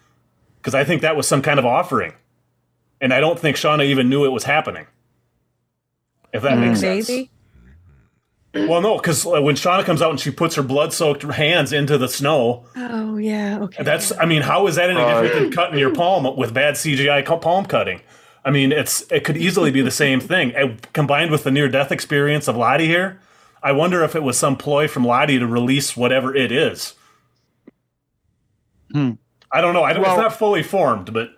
Cuz 0.62 0.74
I 0.74 0.84
think 0.84 1.02
that 1.02 1.16
was 1.16 1.28
some 1.28 1.42
kind 1.42 1.60
of 1.60 1.66
offering. 1.66 2.14
And 3.02 3.14
I 3.14 3.20
don't 3.20 3.40
think 3.40 3.58
Shauna 3.58 3.84
even 3.86 4.10
knew 4.10 4.26
it 4.26 4.32
was 4.32 4.44
happening. 4.44 4.88
If 6.34 6.44
that 6.44 6.54
mm. 6.54 6.68
makes 6.68 6.80
sense. 6.80 7.10
Maybe. 7.10 7.31
Well, 8.54 8.82
no, 8.82 8.98
because 8.98 9.26
uh, 9.26 9.42
when 9.42 9.56
Shauna 9.56 9.86
comes 9.86 10.02
out 10.02 10.10
and 10.10 10.20
she 10.20 10.30
puts 10.30 10.56
her 10.56 10.64
blood-soaked 10.64 11.24
hands 11.24 11.72
into 11.72 11.98
the 11.98 12.10
snow. 12.10 12.66
Oh 12.76 13.16
yeah, 13.16 13.60
okay. 13.62 13.82
That's. 13.82 14.12
I 14.18 14.26
mean, 14.26 14.42
how 14.42 14.68
is 14.68 14.76
that 14.76 14.90
any 14.90 15.00
different 15.00 15.34
than 15.34 15.52
cutting 15.52 15.80
your 15.80 15.94
palm 15.94 16.36
with 16.36 16.54
bad 16.54 16.76
CGI 16.76 17.26
palm 17.42 17.66
cutting? 17.66 18.02
I 18.44 18.52
mean, 18.52 18.74
it's 18.74 19.10
it 19.10 19.24
could 19.24 19.38
easily 19.38 19.72
be 19.72 19.82
the 19.82 19.92
same 19.92 20.20
thing. 20.20 20.54
And 20.54 20.82
combined 20.92 21.32
with 21.32 21.46
the 21.46 21.52
near-death 21.52 21.94
experience 21.94 22.50
of 22.50 22.58
Lottie 22.58 22.88
here, 22.88 23.22
I 23.64 23.72
wonder 23.72 24.04
if 24.04 24.16
it 24.16 24.24
was 24.24 24.38
some 24.38 24.58
ploy 24.58 24.88
from 24.90 25.06
Lottie 25.06 25.40
to 25.40 25.48
release 25.48 25.96
whatever 25.96 26.36
it 26.36 26.52
is. 26.52 26.96
Hmm. 28.92 29.12
I 29.54 29.62
don't 29.62 29.74
know. 29.74 29.84
I 29.84 29.94
don't, 29.94 30.02
well, 30.02 30.16
it's 30.16 30.22
not 30.22 30.38
fully 30.38 30.64
formed, 30.64 31.14
but 31.14 31.30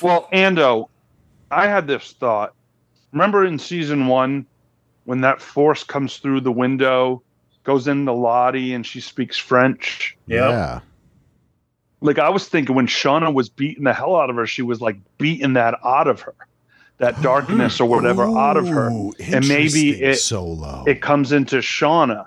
well, 0.00 0.28
Ando, 0.32 0.88
I 1.50 1.68
had 1.68 1.86
this 1.86 2.12
thought. 2.12 2.54
Remember 3.12 3.44
in 3.44 3.58
season 3.58 4.08
one 4.08 4.46
when 5.06 5.22
that 5.22 5.40
force 5.40 5.82
comes 5.82 6.18
through 6.18 6.40
the 6.42 6.52
window, 6.52 7.22
goes 7.64 7.88
into 7.88 8.12
Lottie, 8.12 8.74
and 8.74 8.84
she 8.84 9.00
speaks 9.00 9.38
French. 9.38 10.16
Yep. 10.26 10.50
Yeah. 10.50 10.80
Like 12.00 12.18
I 12.18 12.28
was 12.28 12.48
thinking 12.48 12.74
when 12.74 12.86
Shauna 12.86 13.32
was 13.32 13.48
beating 13.48 13.84
the 13.84 13.94
hell 13.94 14.16
out 14.16 14.28
of 14.28 14.36
her, 14.36 14.46
she 14.46 14.62
was 14.62 14.80
like 14.80 14.98
beating 15.16 15.54
that 15.54 15.78
out 15.84 16.08
of 16.08 16.20
her, 16.20 16.34
that 16.98 17.20
darkness 17.22 17.80
or 17.80 17.88
whatever 17.88 18.24
Ooh, 18.24 18.36
out 18.36 18.56
of 18.56 18.68
her, 18.68 18.88
and 19.20 19.48
maybe 19.48 20.02
it 20.02 20.16
solo 20.16 20.84
it 20.86 21.00
comes 21.00 21.32
into 21.32 21.56
Shauna, 21.56 22.26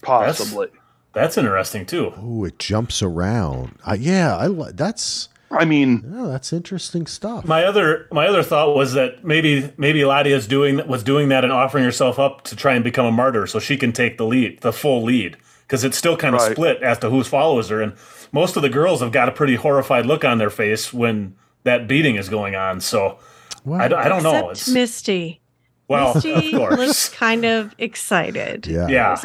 possibly. 0.00 0.68
That's, 1.12 1.34
that's 1.34 1.38
interesting 1.38 1.84
too. 1.84 2.12
Oh, 2.16 2.44
it 2.44 2.58
jumps 2.58 3.02
around. 3.02 3.78
Uh, 3.84 3.96
yeah, 3.98 4.36
I 4.36 4.48
that's 4.72 5.28
I 5.52 5.64
mean, 5.64 6.12
oh, 6.14 6.28
that's 6.28 6.52
interesting 6.52 7.06
stuff. 7.06 7.44
My 7.44 7.64
other 7.64 8.06
my 8.12 8.28
other 8.28 8.42
thought 8.42 8.76
was 8.76 8.92
that 8.92 9.24
maybe 9.24 9.72
maybe 9.76 10.04
Lottie 10.04 10.30
is 10.30 10.46
doing 10.46 10.86
was 10.86 11.02
doing 11.02 11.28
that 11.30 11.42
and 11.42 11.52
offering 11.52 11.82
herself 11.82 12.20
up 12.20 12.42
to 12.44 12.56
try 12.56 12.74
and 12.74 12.84
become 12.84 13.06
a 13.06 13.10
martyr 13.10 13.46
so 13.48 13.58
she 13.58 13.76
can 13.76 13.92
take 13.92 14.16
the 14.16 14.24
lead, 14.24 14.60
the 14.60 14.72
full 14.72 15.02
lead, 15.02 15.36
because 15.62 15.82
it's 15.82 15.96
still 15.96 16.16
kind 16.16 16.36
of 16.36 16.40
right. 16.40 16.52
split 16.52 16.80
as 16.82 16.98
to 17.00 17.10
who 17.10 17.24
follows 17.24 17.68
her, 17.68 17.82
and 17.82 17.94
most 18.30 18.54
of 18.54 18.62
the 18.62 18.68
girls 18.68 19.00
have 19.00 19.10
got 19.10 19.28
a 19.28 19.32
pretty 19.32 19.56
horrified 19.56 20.06
look 20.06 20.24
on 20.24 20.38
their 20.38 20.50
face 20.50 20.92
when 20.92 21.34
that 21.64 21.88
beating 21.88 22.14
is 22.14 22.28
going 22.28 22.54
on. 22.54 22.80
So 22.80 23.18
well, 23.64 23.80
I, 23.80 23.86
I, 23.86 24.08
don't 24.08 24.22
know. 24.22 24.50
It's 24.50 24.68
Misty. 24.68 25.40
Well, 25.88 26.14
Misty 26.14 26.52
of 26.52 26.60
course, 26.60 26.78
looks 26.78 27.08
kind 27.08 27.44
of 27.44 27.74
excited. 27.76 28.68
Yeah, 28.68 28.86
yeah, 28.86 29.20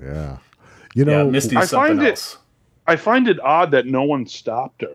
yeah. 0.00 0.38
You 0.94 1.04
know, 1.04 1.24
yeah, 1.24 1.30
Misty's 1.30 1.56
I 1.56 1.66
find 1.66 2.00
else. 2.02 2.34
it. 2.34 2.38
I 2.86 2.94
find 2.94 3.26
it 3.26 3.40
odd 3.40 3.72
that 3.72 3.86
no 3.86 4.04
one 4.04 4.24
stopped 4.26 4.82
her. 4.82 4.94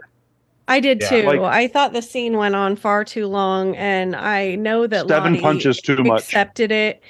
I 0.67 0.79
did 0.79 1.01
yeah, 1.01 1.09
too. 1.09 1.23
Like, 1.23 1.41
I 1.41 1.67
thought 1.67 1.93
the 1.93 2.01
scene 2.01 2.37
went 2.37 2.55
on 2.55 2.75
far 2.75 3.03
too 3.03 3.27
long, 3.27 3.75
and 3.75 4.15
I 4.15 4.55
know 4.55 4.87
that 4.87 5.07
seven 5.07 5.39
punches 5.39 5.81
too 5.81 5.93
accepted 5.93 6.07
much. 6.07 6.23
Accepted 6.23 6.71
it, 6.71 7.03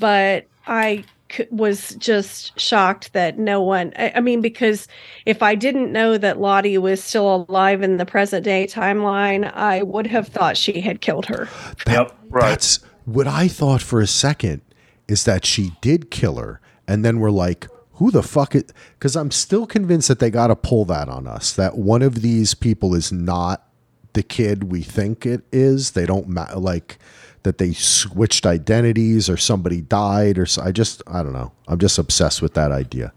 but 0.00 0.46
I 0.66 1.04
c- 1.30 1.46
was 1.50 1.94
just 1.96 2.58
shocked 2.58 3.12
that 3.12 3.38
no 3.38 3.60
one. 3.60 3.92
I, 3.96 4.12
I, 4.16 4.20
mean, 4.20 4.40
because 4.40 4.88
if 5.26 5.42
I 5.42 5.54
didn't 5.54 5.92
know 5.92 6.16
that 6.16 6.40
Lottie 6.40 6.78
was 6.78 7.04
still 7.04 7.46
alive 7.48 7.82
in 7.82 7.98
the 7.98 8.06
present 8.06 8.44
day 8.44 8.66
timeline, 8.66 9.52
I 9.54 9.82
would 9.82 10.06
have 10.06 10.28
thought 10.28 10.56
she 10.56 10.80
had 10.80 11.00
killed 11.00 11.26
her. 11.26 11.48
That, 11.84 11.92
yep, 11.92 12.18
right. 12.30 12.48
That's 12.48 12.80
what 13.04 13.26
I 13.26 13.48
thought 13.48 13.82
for 13.82 14.00
a 14.00 14.06
second 14.06 14.62
is 15.08 15.24
that 15.24 15.44
she 15.44 15.72
did 15.82 16.10
kill 16.10 16.36
her, 16.36 16.60
and 16.88 17.04
then 17.04 17.20
we're 17.20 17.30
like, 17.30 17.68
who 17.94 18.10
the 18.10 18.22
fuck 18.22 18.54
it? 18.54 18.72
Because 18.98 19.16
I'm 19.16 19.30
still 19.30 19.66
convinced 19.66 20.08
that 20.08 20.18
they 20.18 20.30
got 20.30 20.48
to 20.48 20.56
pull 20.56 20.84
that 20.86 21.08
on 21.08 21.26
us. 21.26 21.52
That 21.52 21.76
one 21.78 22.02
of 22.02 22.22
these 22.22 22.54
people 22.54 22.94
is 22.94 23.12
not 23.12 23.66
the 24.14 24.22
kid 24.22 24.70
we 24.70 24.82
think 24.82 25.26
it 25.26 25.42
is. 25.52 25.92
They 25.92 26.06
don't 26.06 26.28
ma- 26.28 26.52
like 26.56 26.98
that 27.42 27.58
they 27.58 27.72
switched 27.72 28.46
identities 28.46 29.28
or 29.28 29.36
somebody 29.36 29.80
died 29.80 30.38
or 30.38 30.46
so. 30.46 30.62
I 30.62 30.72
just 30.72 31.02
I 31.06 31.22
don't 31.22 31.32
know. 31.34 31.52
I'm 31.68 31.78
just 31.78 31.98
obsessed 31.98 32.40
with 32.42 32.54
that 32.54 32.72
idea. 32.72 33.12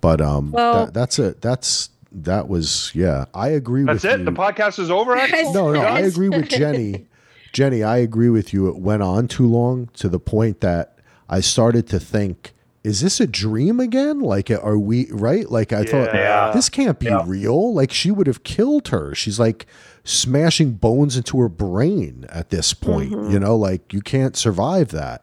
But 0.00 0.20
um, 0.20 0.52
Well- 0.52 0.86
that, 0.86 0.94
that's 0.94 1.18
it. 1.18 1.40
That's 1.40 1.90
that 2.12 2.48
was 2.48 2.92
yeah. 2.94 3.24
I 3.34 3.48
agree 3.48 3.80
with 3.84 4.02
That's 4.02 4.04
with 4.04 4.12
it. 4.14 4.18
you. 4.20 4.24
The 4.24 4.32
podcast 4.32 4.78
is 4.78 4.90
over. 4.90 5.16
Axel? 5.16 5.52
No, 5.52 5.72
no, 5.72 5.80
I 5.80 6.00
agree 6.00 6.28
with 6.28 6.48
Jenni. 6.48 7.06
Jenni, 7.52 7.84
I 7.86 7.98
agree 7.98 8.30
with 8.30 8.52
you. 8.52 8.68
It 8.68 8.76
went 8.76 9.02
on 9.02 9.28
too 9.28 9.46
long 9.46 9.88
to 9.94 10.08
the 10.08 10.18
point 10.20 10.60
that 10.60 10.98
I 11.28 11.40
started 11.40 11.86
to 11.88 11.98
think, 12.00 12.52
is 12.84 13.00
this 13.00 13.18
a 13.18 13.26
dream 13.26 13.80
again? 13.80 14.20
Like, 14.20 14.50
uh, 14.50 14.58
are 14.62 14.78
we 14.78 15.08
right? 15.10 15.50
Like, 15.50 15.72
I 15.72 15.84
thought 15.84 16.52
this 16.54 16.68
can't 16.68 16.98
be 17.00 17.06
Yeah. 17.06 17.22
real. 17.26 17.74
Like, 17.74 17.90
she 17.90 18.10
would 18.10 18.26
have 18.26 18.44
killed 18.44 18.88
her. 18.88 19.14
She's 19.14 19.40
like 19.40 19.66
smashing 20.04 20.72
bones 20.74 21.16
into 21.16 21.38
her 21.40 21.48
brain 21.48 22.26
at 22.28 22.50
this 22.50 22.74
point. 22.74 23.12
Mm-hmm. 23.12 23.30
You 23.32 23.40
know, 23.40 23.56
like 23.56 23.92
you 23.92 24.02
can't 24.02 24.36
survive 24.36 24.88
that. 24.90 25.22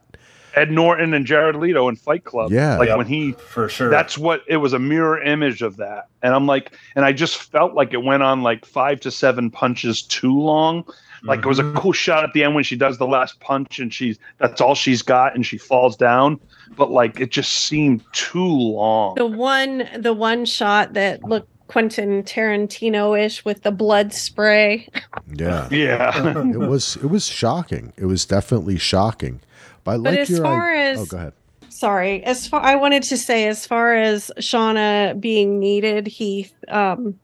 Ed 0.53 0.69
Norton 0.71 1.13
and 1.13 1.25
Jared 1.25 1.55
Leto 1.55 1.87
in 1.87 1.95
Fight 1.95 2.25
Club. 2.25 2.51
Yeah. 2.51 2.77
like 2.77 2.89
Yep. 2.89 2.97
when 2.97 3.07
he 3.07 3.31
for 3.33 3.69
sure. 3.69 3.89
that's 3.89 4.17
what 4.17 4.41
it 4.47 4.57
was 4.57 4.73
a 4.73 4.79
mirror 4.79 5.21
image 5.21 5.61
of 5.61 5.77
that 5.77 6.07
and 6.21 6.33
i'm 6.35 6.45
like 6.45 6.73
and 6.97 7.05
i 7.05 7.13
just 7.13 7.37
felt 7.37 7.73
like 7.73 7.93
it 7.93 8.03
went 8.03 8.21
on 8.21 8.41
like 8.43 8.65
five 8.65 8.99
to 9.01 9.11
seven 9.11 9.49
punches 9.49 10.01
too 10.01 10.37
long 10.37 10.83
like 11.23 11.39
it 11.39 11.45
was 11.45 11.59
a 11.59 11.63
Mhm. 11.63 11.75
cool 11.75 11.91
shot 11.93 12.23
at 12.23 12.33
the 12.33 12.43
end 12.43 12.55
when 12.55 12.63
she 12.63 12.75
does 12.75 12.97
the 12.97 13.05
last 13.07 13.39
punch 13.39 13.79
and 13.79 13.93
she's 13.93 14.17
that's 14.39 14.59
all 14.61 14.75
she's 14.75 15.01
got 15.01 15.35
and 15.35 15.45
she 15.45 15.57
falls 15.57 15.95
down 15.95 16.39
but 16.75 16.89
like 16.91 17.19
it 17.19 17.31
just 17.31 17.51
seemed 17.67 18.03
too 18.13 18.43
long 18.45 19.15
The 19.15 19.25
one 19.25 19.87
the 19.97 20.13
one 20.13 20.45
shot 20.45 20.93
that 20.93 21.23
looked 21.23 21.47
Quentin 21.67 22.21
Tarantino-ish 22.23 23.45
with 23.45 23.63
the 23.63 23.71
blood 23.71 24.13
spray. 24.13 24.89
Yeah. 25.33 25.67
yeah 25.71 26.41
it 26.51 26.57
was 26.59 26.97
it 26.97 27.05
was 27.09 27.25
shocking. 27.27 27.93
It 27.97 28.05
was 28.05 28.25
definitely 28.25 28.77
shocking. 28.77 29.39
But 29.85 29.91
I 29.91 29.95
But 29.97 30.01
like 30.03 30.19
as 30.19 30.29
your 30.31 30.43
far 30.43 30.71
I- 30.73 30.81
as- 30.83 30.99
oh, 30.99 31.05
go 31.05 31.17
ahead. 31.17 31.33
Sorry, 31.69 32.23
as 32.25 32.45
far 32.45 32.59
I 32.61 32.75
wanted 32.75 33.03
to 33.03 33.17
say 33.17 33.47
as 33.47 33.65
far 33.65 33.95
as 33.95 34.29
Shauna 34.37 35.19
being 35.19 35.59
needed, 35.59 36.07
Heath, 36.07 36.53
um 36.67 37.15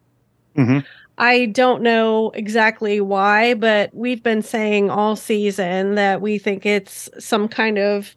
Mhm. 0.55 0.83
I 1.17 1.47
don't 1.47 1.81
know 1.81 2.29
exactly 2.31 3.01
why, 3.01 3.55
but 3.55 3.89
we've 3.93 4.21
been 4.21 4.43
saying 4.43 4.89
all 4.89 5.15
season 5.15 5.95
that 5.95 6.21
we 6.21 6.37
think 6.37 6.65
it's 6.65 7.09
some 7.17 7.47
kind 7.47 7.79
of 7.79 8.15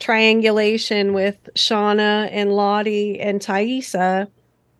triangulation 0.00 1.12
with 1.12 1.36
Shauna 1.54 2.28
and 2.32 2.52
Lottie 2.52 3.20
and 3.20 3.40
Taissa. 3.40 4.26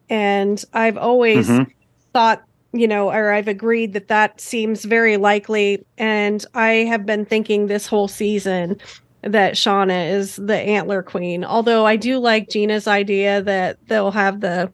And 0.09 0.65
I've 0.73 0.97
always 0.97 1.49
Mhm. 1.49 1.67
thought, 2.13 2.43
you 2.73 2.89
know, 2.89 3.11
or 3.13 3.31
I've 3.31 3.47
agreed 3.49 3.93
that 3.93 4.09
that 4.09 4.41
seems 4.41 4.85
very 4.85 5.17
likely. 5.17 5.85
And 5.97 6.45
I 6.55 6.71
have 6.89 7.07
been 7.07 7.25
thinking 7.25 7.67
this 7.67 7.87
whole 7.87 8.09
season 8.09 8.79
that 9.23 9.55
Shauna 9.55 10.11
is 10.13 10.37
the 10.37 10.57
antler 10.57 11.03
queen. 11.03 11.45
Although 11.45 11.87
I 11.87 11.97
do 11.97 12.19
like 12.19 12.49
Gina's 12.49 12.89
idea 12.89 13.43
that 13.43 13.77
they'll 13.87 14.11
have 14.13 14.41
the 14.41 14.73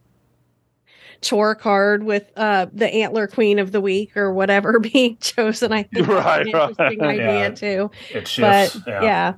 chore 1.22 1.54
card 1.54 2.02
with 2.04 2.30
uh 2.36 2.66
the 2.72 2.88
antler 2.92 3.26
queen 3.26 3.58
of 3.58 3.72
the 3.72 3.80
week 3.80 4.16
or 4.16 4.32
whatever 4.32 4.78
being 4.92 5.16
chosen. 5.18 5.72
I 5.72 5.84
think 5.84 6.06
that's 6.06 6.38
Right, 6.38 6.46
an 6.46 7.00
right. 7.00 7.20
idea 7.20 7.48
Yeah. 7.48 7.48
too 7.50 7.90
it 8.10 8.28
shifts. 8.28 8.76
but 8.76 8.92
yeah, 9.02 9.34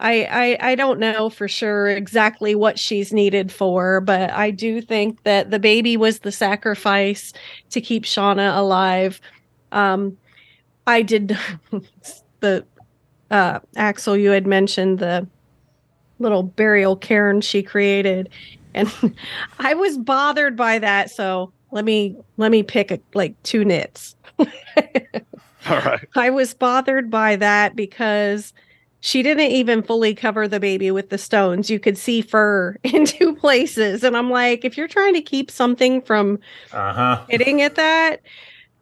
I, 0.00 0.56
I 0.60 0.70
I 0.72 0.74
don't 0.74 0.98
know 0.98 1.28
for 1.30 1.48
sure 1.48 1.88
exactly 1.88 2.54
what 2.54 2.78
she's 2.78 3.12
needed 3.12 3.52
for, 3.52 4.00
but 4.00 4.30
I 4.30 4.50
do 4.50 4.80
think 4.80 5.22
that 5.24 5.50
the 5.50 5.58
baby 5.58 5.96
was 5.96 6.20
the 6.20 6.32
sacrifice 6.32 7.32
to 7.70 7.80
keep 7.80 8.04
Shauna 8.04 8.56
alive. 8.56 9.20
Um, 9.72 10.16
I 10.86 11.02
did 11.02 11.36
the 12.40 12.66
uh, 13.30 13.60
Axel. 13.76 14.16
You 14.16 14.30
had 14.30 14.46
mentioned 14.46 14.98
the 14.98 15.28
little 16.18 16.42
burial 16.42 16.96
cairn 16.96 17.40
she 17.40 17.62
created, 17.62 18.28
and 18.74 18.92
I 19.58 19.74
was 19.74 19.98
bothered 19.98 20.56
by 20.56 20.78
that. 20.78 21.10
So 21.10 21.52
let 21.70 21.84
me 21.84 22.16
let 22.36 22.50
me 22.50 22.62
pick 22.62 22.90
a, 22.90 23.00
like 23.14 23.40
two 23.42 23.64
nits. 23.64 24.16
all 25.66 25.80
right 25.80 26.08
I 26.14 26.30
was 26.30 26.54
bothered 26.54 27.10
by 27.10 27.36
that 27.36 27.76
because 27.76 28.52
she 29.00 29.22
didn't 29.22 29.52
even 29.52 29.82
fully 29.82 30.14
cover 30.14 30.46
the 30.46 30.60
baby 30.60 30.90
with 30.90 31.08
the 31.10 31.18
stones. 31.18 31.70
You 31.70 31.80
could 31.80 31.96
see 31.96 32.20
fur 32.22 32.76
in 32.84 33.06
two 33.06 33.34
places. 33.36 34.04
And 34.04 34.16
I'm 34.16 34.30
like, 34.30 34.64
if 34.64 34.76
you're 34.76 34.88
trying 34.88 35.14
to 35.14 35.22
keep 35.22 35.50
something 35.50 36.02
from 36.02 36.38
Uh 36.72 36.92
huh. 36.92 37.26
hitting 37.28 37.62
at 37.62 37.76
that, 37.76 38.22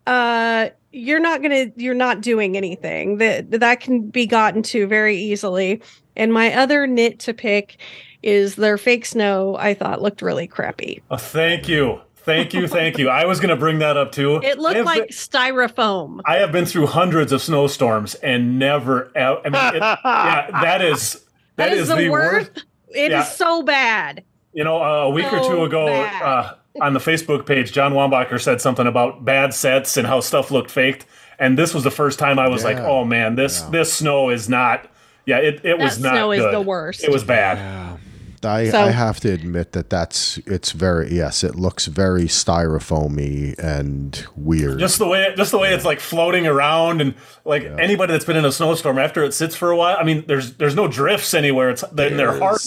uh, 0.07 0.70
you're 0.93 1.20
not 1.20 1.43
gonna 1.43 1.66
you're 1.76 1.95
not 1.95 2.20
doing 2.22 2.57
anything. 2.57 3.18
That 3.18 3.51
that 3.53 3.80
can 3.80 4.11
be 4.11 4.26
gotten 4.26 4.62
to 4.64 4.86
very 4.86 5.16
easily. 5.18 5.82
And 6.16 6.32
my 6.32 6.55
other 6.55 6.86
nit 6.86 7.20
to 7.20 7.34
pick 7.34 7.80
is 8.23 8.57
their 8.57 8.79
fake 8.79 9.07
snow, 9.07 9.57
I 9.59 9.75
thought 9.75 10.03
looked 10.03 10.23
really 10.23 10.47
crappy. 10.47 11.03
Oh, 11.11 11.16
thank 11.16 11.69
you. 11.69 12.01
Thank 12.16 12.53
you. 12.53 12.69
Thank 12.69 12.99
you. 12.99 13.09
I 13.09 13.25
was 13.25 13.41
going 13.41 13.51
to 13.51 13.57
bring 13.57 13.79
that 13.79 13.97
up 13.97 14.12
too. 14.12 14.37
It 14.43 14.59
looked 14.59 14.85
like 14.85 15.09
been- 15.09 15.09
styrofoam. 15.09 16.21
I 16.27 16.37
have 16.37 16.53
been 16.53 16.66
through 16.66 16.87
hundreds 16.89 17.33
of 17.33 17.41
snowstorms 17.41 18.14
and 18.16 18.59
never. 18.59 19.11
I 19.16 19.35
mean, 19.45 19.55
it, 19.77 19.81
yeah, 19.81 20.51
that 20.62 20.83
is 20.83 21.25
that 21.57 21.73
is, 21.73 21.89
the, 21.89 22.09
worst. 22.11 22.64
It 22.95 23.05
is 23.07 23.11
Yeah. 23.11 23.23
so 23.23 23.62
bad. 23.62 24.25
You 24.53 24.64
know, 24.64 24.83
uh, 24.83 25.05
a 25.05 25.11
week 25.11 25.33
or 25.33 25.43
two 25.45 25.62
ago 25.64 25.87
uh, 25.89 26.55
on 26.83 26.93
the 26.93 27.01
Facebook 27.01 27.47
page, 27.47 27.73
John 27.73 27.93
Wambacher 27.93 28.41
said 28.43 28.61
something 28.61 28.87
about 28.87 29.25
bad 29.25 29.55
sets 29.55 29.97
and 29.97 30.07
how 30.07 30.21
stuff 30.21 30.51
looked 30.51 30.71
faked. 30.71 31.07
And 31.39 31.57
this 31.57 31.73
was 31.73 31.85
the 31.85 31.91
first 31.91 32.19
time 32.19 32.39
I 32.39 32.49
was 32.49 32.64
like, 32.64 32.79
"Oh 32.79 33.05
man, 33.05 33.37
this 33.37 33.61
Yeah. 33.62 33.71
this 33.71 33.93
snow 33.93 34.29
is 34.29 34.49
not." 34.49 34.87
Yeah, 35.25 35.39
it, 35.39 35.57
it 35.57 35.62
That 35.62 35.79
was 35.79 35.99
not 36.01 36.12
snow 36.14 36.33
is 36.33 36.41
good. 36.41 36.53
the 36.55 36.61
worst. 36.61 37.05
It 37.05 37.12
was 37.12 37.23
bad. 37.23 37.99
Yeah. 38.43 38.53
I, 38.53 38.70
So- 38.70 38.80
I 38.82 38.91
have 38.91 39.20
to 39.20 39.32
admit 39.32 39.72
that 39.72 39.91
that's 39.91 40.39
it's 40.47 40.72
very 40.72 41.12
yes 41.14 41.43
it 41.45 41.55
looks 41.57 41.86
very 41.86 42.24
styrofoamy 42.24 43.59
and 43.59 44.24
weird 44.36 44.78
Just 44.78 44.99
the 44.99 45.07
way, 45.09 45.32
just 45.36 45.51
the 45.51 45.59
way 45.59 45.72
it's 45.74 45.84
like 45.84 46.01
floating 46.01 46.47
around, 46.47 47.01
and 47.01 47.14
like 47.45 47.64
anybody 47.78 48.12
that's 48.12 48.24
been 48.24 48.36
in 48.36 48.45
a 48.45 48.53
snowstorm 48.53 48.99
after 48.99 49.24
it 49.24 49.32
sits 49.34 49.57
for 49.57 49.70
a 49.70 49.76
while. 49.76 49.97
I 49.99 50.05
mean, 50.05 50.24
there's 50.26 50.55
there's 50.55 50.74
no 50.74 50.89
drifts 50.89 51.34
anywhere. 51.34 51.70
It's 51.70 51.82
they're, 51.93 52.11
they're 52.11 52.39
hard. 52.39 52.61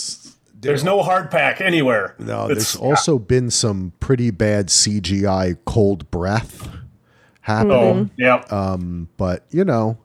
There's 0.60 0.84
no 0.84 1.02
hard 1.02 1.32
pack 1.32 1.60
anywhere. 1.62 2.16
no 2.20 2.46
It's- 2.46 2.74
there's 2.74 2.76
also 2.76 3.18
been 3.18 3.50
some 3.50 3.94
pretty 4.00 4.30
bad 4.32 4.68
CGI 4.68 5.58
cold 5.66 6.10
breath 6.12 6.70
happen 7.42 7.72
Oh, 7.72 8.10
yeah. 8.18 8.44
um 8.52 9.10
but 9.18 9.46
you 9.50 9.66
know 9.66 9.98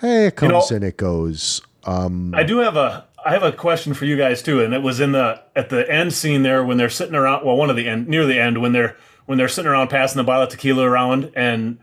hey 0.00 0.22
it 0.26 0.32
You 0.42 0.48
comes 0.48 0.70
know- 0.70 0.76
and 0.76 0.84
it 0.84 0.96
goes 0.96 1.62
um 1.84 2.34
I 2.34 2.42
do 2.42 2.58
have 2.58 2.76
a 2.76 3.06
I 3.24 3.32
have 3.32 3.42
a 3.42 3.52
question 3.52 3.94
for 3.94 4.04
you 4.04 4.16
guys 4.16 4.42
too, 4.42 4.60
and 4.62 4.74
it 4.74 4.82
was 4.82 5.00
in 5.00 5.12
the 5.12 5.40
at 5.54 5.68
the 5.68 5.88
end 5.90 6.12
scene 6.12 6.42
there 6.42 6.64
when 6.64 6.76
they're 6.76 6.90
sitting 6.90 7.14
around. 7.14 7.44
Well, 7.44 7.56
one 7.56 7.70
of 7.70 7.76
the 7.76 7.88
end 7.88 8.08
near 8.08 8.26
the 8.26 8.38
end 8.40 8.60
when 8.60 8.72
they're 8.72 8.96
when 9.26 9.38
they're 9.38 9.48
sitting 9.48 9.70
around 9.70 9.88
passing 9.88 10.18
the 10.18 10.24
bottle 10.24 10.44
of 10.44 10.48
tequila 10.48 10.84
around, 10.84 11.30
and 11.36 11.78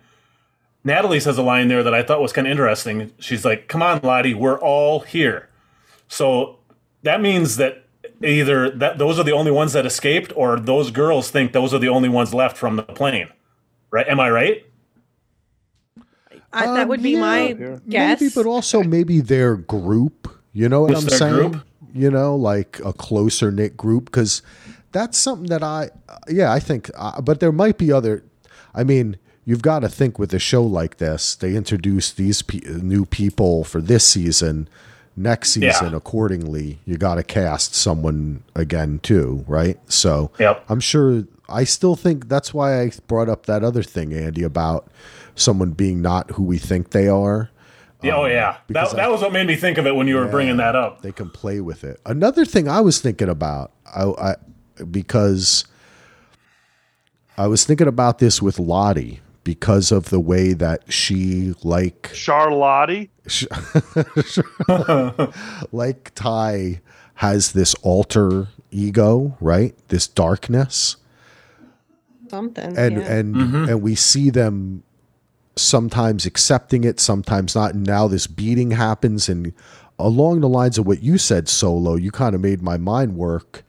Natalie 0.84 1.20
says 1.20 1.38
a 1.38 1.42
line 1.44 1.68
there 1.68 1.84
that 1.84 1.94
I 1.94 2.04
thought 2.04 2.22
was 2.22 2.34
kind 2.34 2.48
of 2.48 2.52
interesting. 2.52 3.12
She's 3.20 3.46
like, 3.46 3.68
"Come 3.68 3.82
on, 3.82 4.00
Lottie, 4.04 4.34
we're 4.34 4.60
all 4.60 5.02
here." 5.02 5.50
So 6.08 6.60
that 7.04 7.22
means 7.22 7.56
that 7.58 7.86
either 8.22 8.70
that 8.72 8.98
those 8.98 9.18
are 9.20 9.24
the 9.24 9.32
only 9.32 9.52
ones 9.52 9.74
that 9.74 9.86
escaped, 9.86 10.34
or 10.36 10.60
those 10.60 10.92
girls 10.92 11.32
think 11.32 11.54
those 11.54 11.74
are 11.74 11.80
the 11.80 11.90
only 11.90 12.10
ones 12.10 12.34
left 12.34 12.58
from 12.58 12.76
the 12.76 12.84
plane. 12.84 13.30
Right? 13.92 14.08
Am 14.08 14.20
I 14.20 14.30
right? 14.30 14.66
I, 16.52 16.66
that 16.66 16.84
Um, 16.84 16.88
would 16.90 17.04
be 17.04 17.12
yeah, 17.12 17.20
my 17.22 17.52
guess. 17.88 18.20
maybe 18.20 18.32
but 18.34 18.46
also 18.46 18.84
maybe 18.84 19.22
their 19.22 19.56
group 19.56 20.28
you 20.54 20.68
know 20.70 20.82
what 20.82 20.96
i'm 20.96 21.10
saying 21.10 21.52
group? 21.52 21.64
you 21.94 22.10
know 22.12 22.36
like 22.36 22.80
a 22.86 22.94
closer 22.94 23.52
knit 23.52 23.76
group 23.78 24.06
because 24.06 24.42
that's 24.92 25.18
something 25.18 25.48
that 25.50 25.64
i 25.64 25.90
yeah 26.28 26.52
i 26.52 26.60
think 26.60 26.90
uh, 26.98 27.22
but 27.22 27.40
there 27.40 27.52
might 27.52 27.78
be 27.78 27.92
other 27.92 28.24
i 28.74 28.84
mean 28.84 29.18
you've 29.46 29.62
got 29.62 29.80
to 29.80 29.90
think 29.90 30.20
with 30.20 30.34
a 30.34 30.40
show 30.40 30.64
like 30.64 30.98
this 30.98 31.36
they 31.36 31.56
introduce 31.56 32.12
these 32.12 32.42
pe- 32.42 32.60
new 32.82 33.06
people 33.06 33.64
for 33.64 33.82
this 33.82 34.04
season 34.08 34.68
next 35.16 35.58
Yeah. 35.58 35.72
season 35.72 35.94
accordingly 35.94 36.80
you 36.86 36.98
got 36.98 37.16
to 37.16 37.24
cast 37.24 37.76
someone 37.76 38.44
again 38.56 39.00
too 39.04 39.44
right 39.48 39.78
so 39.92 40.32
Yep. 40.40 40.66
i'm 40.70 40.80
sure 40.80 41.24
i 41.48 41.64
still 41.64 41.96
think 41.96 42.28
that's 42.30 42.54
why 42.54 42.82
i 42.82 42.92
brought 43.08 43.30
up 43.30 43.46
that 43.48 43.64
other 43.64 43.84
thing 43.84 44.14
andy 44.14 44.44
about 44.44 44.88
someone 45.36 45.72
being 45.72 46.02
not 46.02 46.32
who 46.32 46.44
we 46.44 46.58
think 46.58 46.92
they 46.92 47.08
are 47.08 47.50
Yeah, 48.02 48.16
oh 48.16 48.26
yeah. 48.26 48.50
Um, 48.50 48.56
because 48.68 48.92
That, 48.92 48.98
that 48.98 49.12
was 49.12 49.22
what 49.22 49.34
made 49.34 49.48
me 49.48 49.56
think 49.56 49.78
of 49.78 49.86
it 49.86 49.96
when 49.96 50.08
you 50.08 50.16
were 50.16 50.28
bringing 50.28 50.58
that 50.58 50.76
up. 50.76 51.02
they 51.02 51.12
can 51.12 51.30
play 51.30 51.60
with 51.60 51.84
it. 51.84 52.00
Another 52.06 52.46
thing 52.46 52.68
I 52.68 52.80
was 52.82 53.00
thinking 53.02 53.30
about, 53.30 53.72
I, 53.86 54.06
I 54.06 54.36
because 54.90 55.66
I 57.38 57.48
was 57.48 57.66
thinking 57.66 57.88
about 57.88 58.20
this 58.20 58.42
with 58.42 58.60
Lottie 58.60 59.22
because 59.44 59.92
of 59.92 60.10
the 60.10 60.20
way 60.20 60.54
that 60.54 60.92
she 60.92 61.54
like 61.64 62.12
Charlotte. 62.14 63.10
like 65.72 66.14
Ty 66.16 66.82
has 67.16 67.52
this 67.52 67.76
alter 67.82 68.48
ego, 68.72 69.38
right? 69.42 69.76
This 69.90 70.08
darkness. 70.08 70.98
Something. 72.30 72.78
And 72.78 72.98
yeah. 72.98 73.14
and 73.14 73.36
and 73.70 73.82
we 73.82 73.96
see 73.96 74.30
them 74.30 74.84
sometimes 75.56 76.26
accepting 76.26 76.84
it, 76.84 77.00
sometimes 77.00 77.56
not. 77.56 77.74
And 77.74 77.86
now 77.86 78.08
this 78.08 78.28
beating 78.28 78.72
happens. 78.72 79.30
And 79.30 79.54
along 79.98 80.42
the 80.42 80.50
lines 80.50 80.78
of 80.78 80.88
what 80.88 81.04
you 81.04 81.18
said, 81.18 81.50
Solo, 81.50 81.96
you 81.96 82.12
kind 82.12 82.36
of 82.36 82.42
made 82.42 82.62
my 82.62 82.78
mind 82.78 83.16
work 83.16 83.64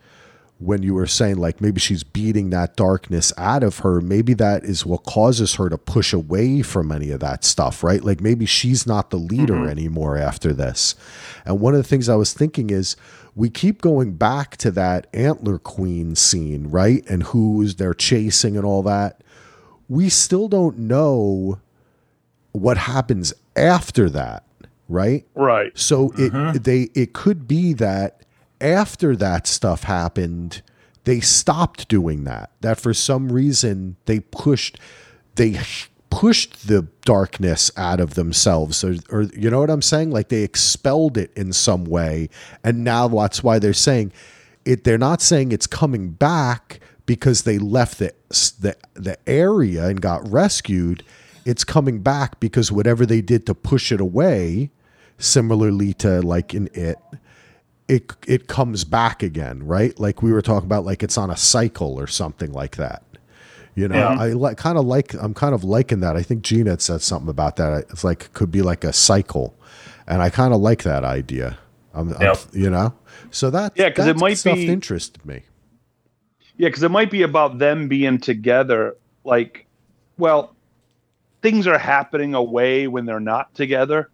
when 0.60 0.82
you 0.82 0.92
were 0.92 1.06
saying 1.06 1.38
like 1.38 1.60
maybe 1.60 1.80
she's 1.80 2.04
beating 2.04 2.50
that 2.50 2.76
darkness 2.76 3.32
out 3.38 3.62
of 3.62 3.78
her. 3.78 4.00
Maybe 4.00 4.34
that 4.34 4.62
is 4.62 4.84
what 4.84 5.04
causes 5.04 5.54
her 5.54 5.70
to 5.70 5.78
push 5.78 6.12
away 6.12 6.60
from 6.60 6.92
any 6.92 7.10
of 7.10 7.20
that 7.20 7.44
stuff 7.44 7.82
right? 7.82 8.04
Like 8.04 8.20
maybe 8.20 8.46
she's 8.46 8.86
not 8.86 9.10
the 9.10 9.16
leader 9.16 9.54
mm-hmm. 9.54 9.70
anymore 9.70 10.18
after 10.18 10.52
this. 10.52 10.94
And 11.46 11.60
one 11.60 11.74
of 11.74 11.82
the 11.82 11.88
things 11.88 12.08
i 12.08 12.14
was 12.14 12.34
thinking 12.34 12.68
is 12.70 12.94
we 13.34 13.48
keep 13.48 13.80
going 13.80 14.14
back 14.14 14.58
to 14.58 14.70
that 14.72 15.06
antler 15.14 15.58
queen 15.58 16.14
scene 16.14 16.68
right? 16.68 17.08
And 17.08 17.22
who's 17.22 17.76
they're 17.76 17.94
chasing 17.94 18.56
and 18.56 18.66
all 18.66 18.82
that. 18.82 19.22
We 19.88 20.10
still 20.10 20.46
don't 20.46 20.78
know 20.78 21.58
what 22.52 22.76
happens 22.76 23.32
after 23.56 24.10
that 24.10 24.44
right 24.88 25.24
Right. 25.34 25.76
so 25.78 26.06
it 26.18 26.32
mm-hmm. 26.32 26.58
they 26.62 26.88
it 26.94 27.12
could 27.12 27.46
be 27.46 27.72
that 27.74 28.20
after 28.60 29.16
that 29.16 29.46
stuff 29.46 29.84
happened, 29.84 30.62
they 31.04 31.20
stopped 31.20 31.88
doing 31.88 32.24
that. 32.24 32.50
That 32.60 32.78
for 32.78 32.92
some 32.92 33.32
reason 33.32 33.96
they 34.04 34.20
pushed 34.20 34.78
they 35.36 35.58
pushed 36.10 36.66
the 36.66 36.88
darkness 37.04 37.70
out 37.76 38.00
of 38.00 38.14
themselves 38.14 38.82
or, 38.82 38.96
or 39.10 39.22
you 39.22 39.48
know 39.48 39.60
what 39.60 39.70
I'm 39.70 39.82
saying? 39.82 40.10
Like 40.10 40.28
they 40.28 40.42
expelled 40.42 41.16
it 41.16 41.32
in 41.36 41.52
some 41.52 41.84
way. 41.84 42.28
And 42.64 42.84
now 42.84 43.08
that's 43.08 43.42
why 43.42 43.58
they're 43.58 43.72
saying 43.72 44.12
it 44.64 44.84
they're 44.84 44.98
not 44.98 45.22
saying 45.22 45.52
it's 45.52 45.66
coming 45.66 46.10
back 46.10 46.80
because 47.06 47.42
they 47.42 47.58
left 47.58 47.98
the 47.98 48.12
the, 48.28 48.76
the 48.94 49.16
area 49.28 49.86
and 49.86 50.00
got 50.00 50.30
rescued. 50.30 51.02
It's 51.44 51.64
coming 51.64 52.00
back 52.00 52.40
because 52.40 52.70
whatever 52.70 53.04
they 53.06 53.20
did 53.20 53.46
to 53.46 53.54
push 53.54 53.90
it 53.92 54.00
away, 54.00 54.70
similarly 55.18 55.92
to 55.94 56.20
like 56.22 56.54
in 56.54 56.68
it 56.74 56.98
it 57.88 58.12
it 58.26 58.46
comes 58.46 58.84
back 58.84 59.22
again 59.22 59.66
right? 59.66 59.98
Like 59.98 60.22
we 60.22 60.32
were 60.32 60.42
talking 60.42 60.66
about 60.66 60.84
like 60.84 61.02
it's 61.02 61.18
on 61.18 61.30
a 61.30 61.36
cycle 61.36 61.98
or 61.98 62.06
something 62.06 62.52
like 62.52 62.76
that. 62.76 63.02
You 63.74 63.88
know 63.88 63.96
Yeah. 63.96 64.08
i 64.20 64.28
like 64.32 64.56
kind 64.56 64.76
of 64.78 64.84
like 64.84 65.14
i'm 65.14 65.34
kind 65.34 65.54
of 65.54 65.62
liking 65.64 66.00
that. 66.00 66.16
I 66.16 66.22
think 66.22 66.42
gina 66.42 66.78
said 66.80 67.02
something 67.02 67.28
about 67.28 67.56
that. 67.56 67.86
It's 67.90 68.04
like 68.04 68.32
could 68.32 68.50
be 68.50 68.62
like 68.62 68.84
a 68.84 68.92
cycle. 68.92 69.54
And 70.06 70.22
i 70.22 70.30
kind 70.30 70.52
of 70.54 70.60
like 70.60 70.82
that 70.84 71.04
idea. 71.04 71.58
I'm, 71.94 72.12
I'm- 72.14 72.36
you 72.52 72.70
know? 72.70 72.94
So 73.32 73.50
that 73.50 73.72
yeah, 73.76 73.88
because 73.88 74.06
it 74.06 74.16
might 74.18 74.34
stuff 74.38 74.56
be- 74.56 74.66
interested 74.68 75.24
me. 75.26 75.42
Yeah, 76.56 76.68
because 76.68 76.82
it 76.82 76.90
might 76.90 77.10
be 77.10 77.22
about 77.22 77.58
them 77.58 77.88
being 77.88 78.18
together. 78.18 78.96
Like, 79.24 79.66
well, 80.18 80.54
things 81.42 81.66
are 81.66 81.78
happening 81.78 82.34
away 82.34 82.86
when 82.86 83.06
they're 83.06 83.20
not 83.20 83.54
together, 83.54 84.10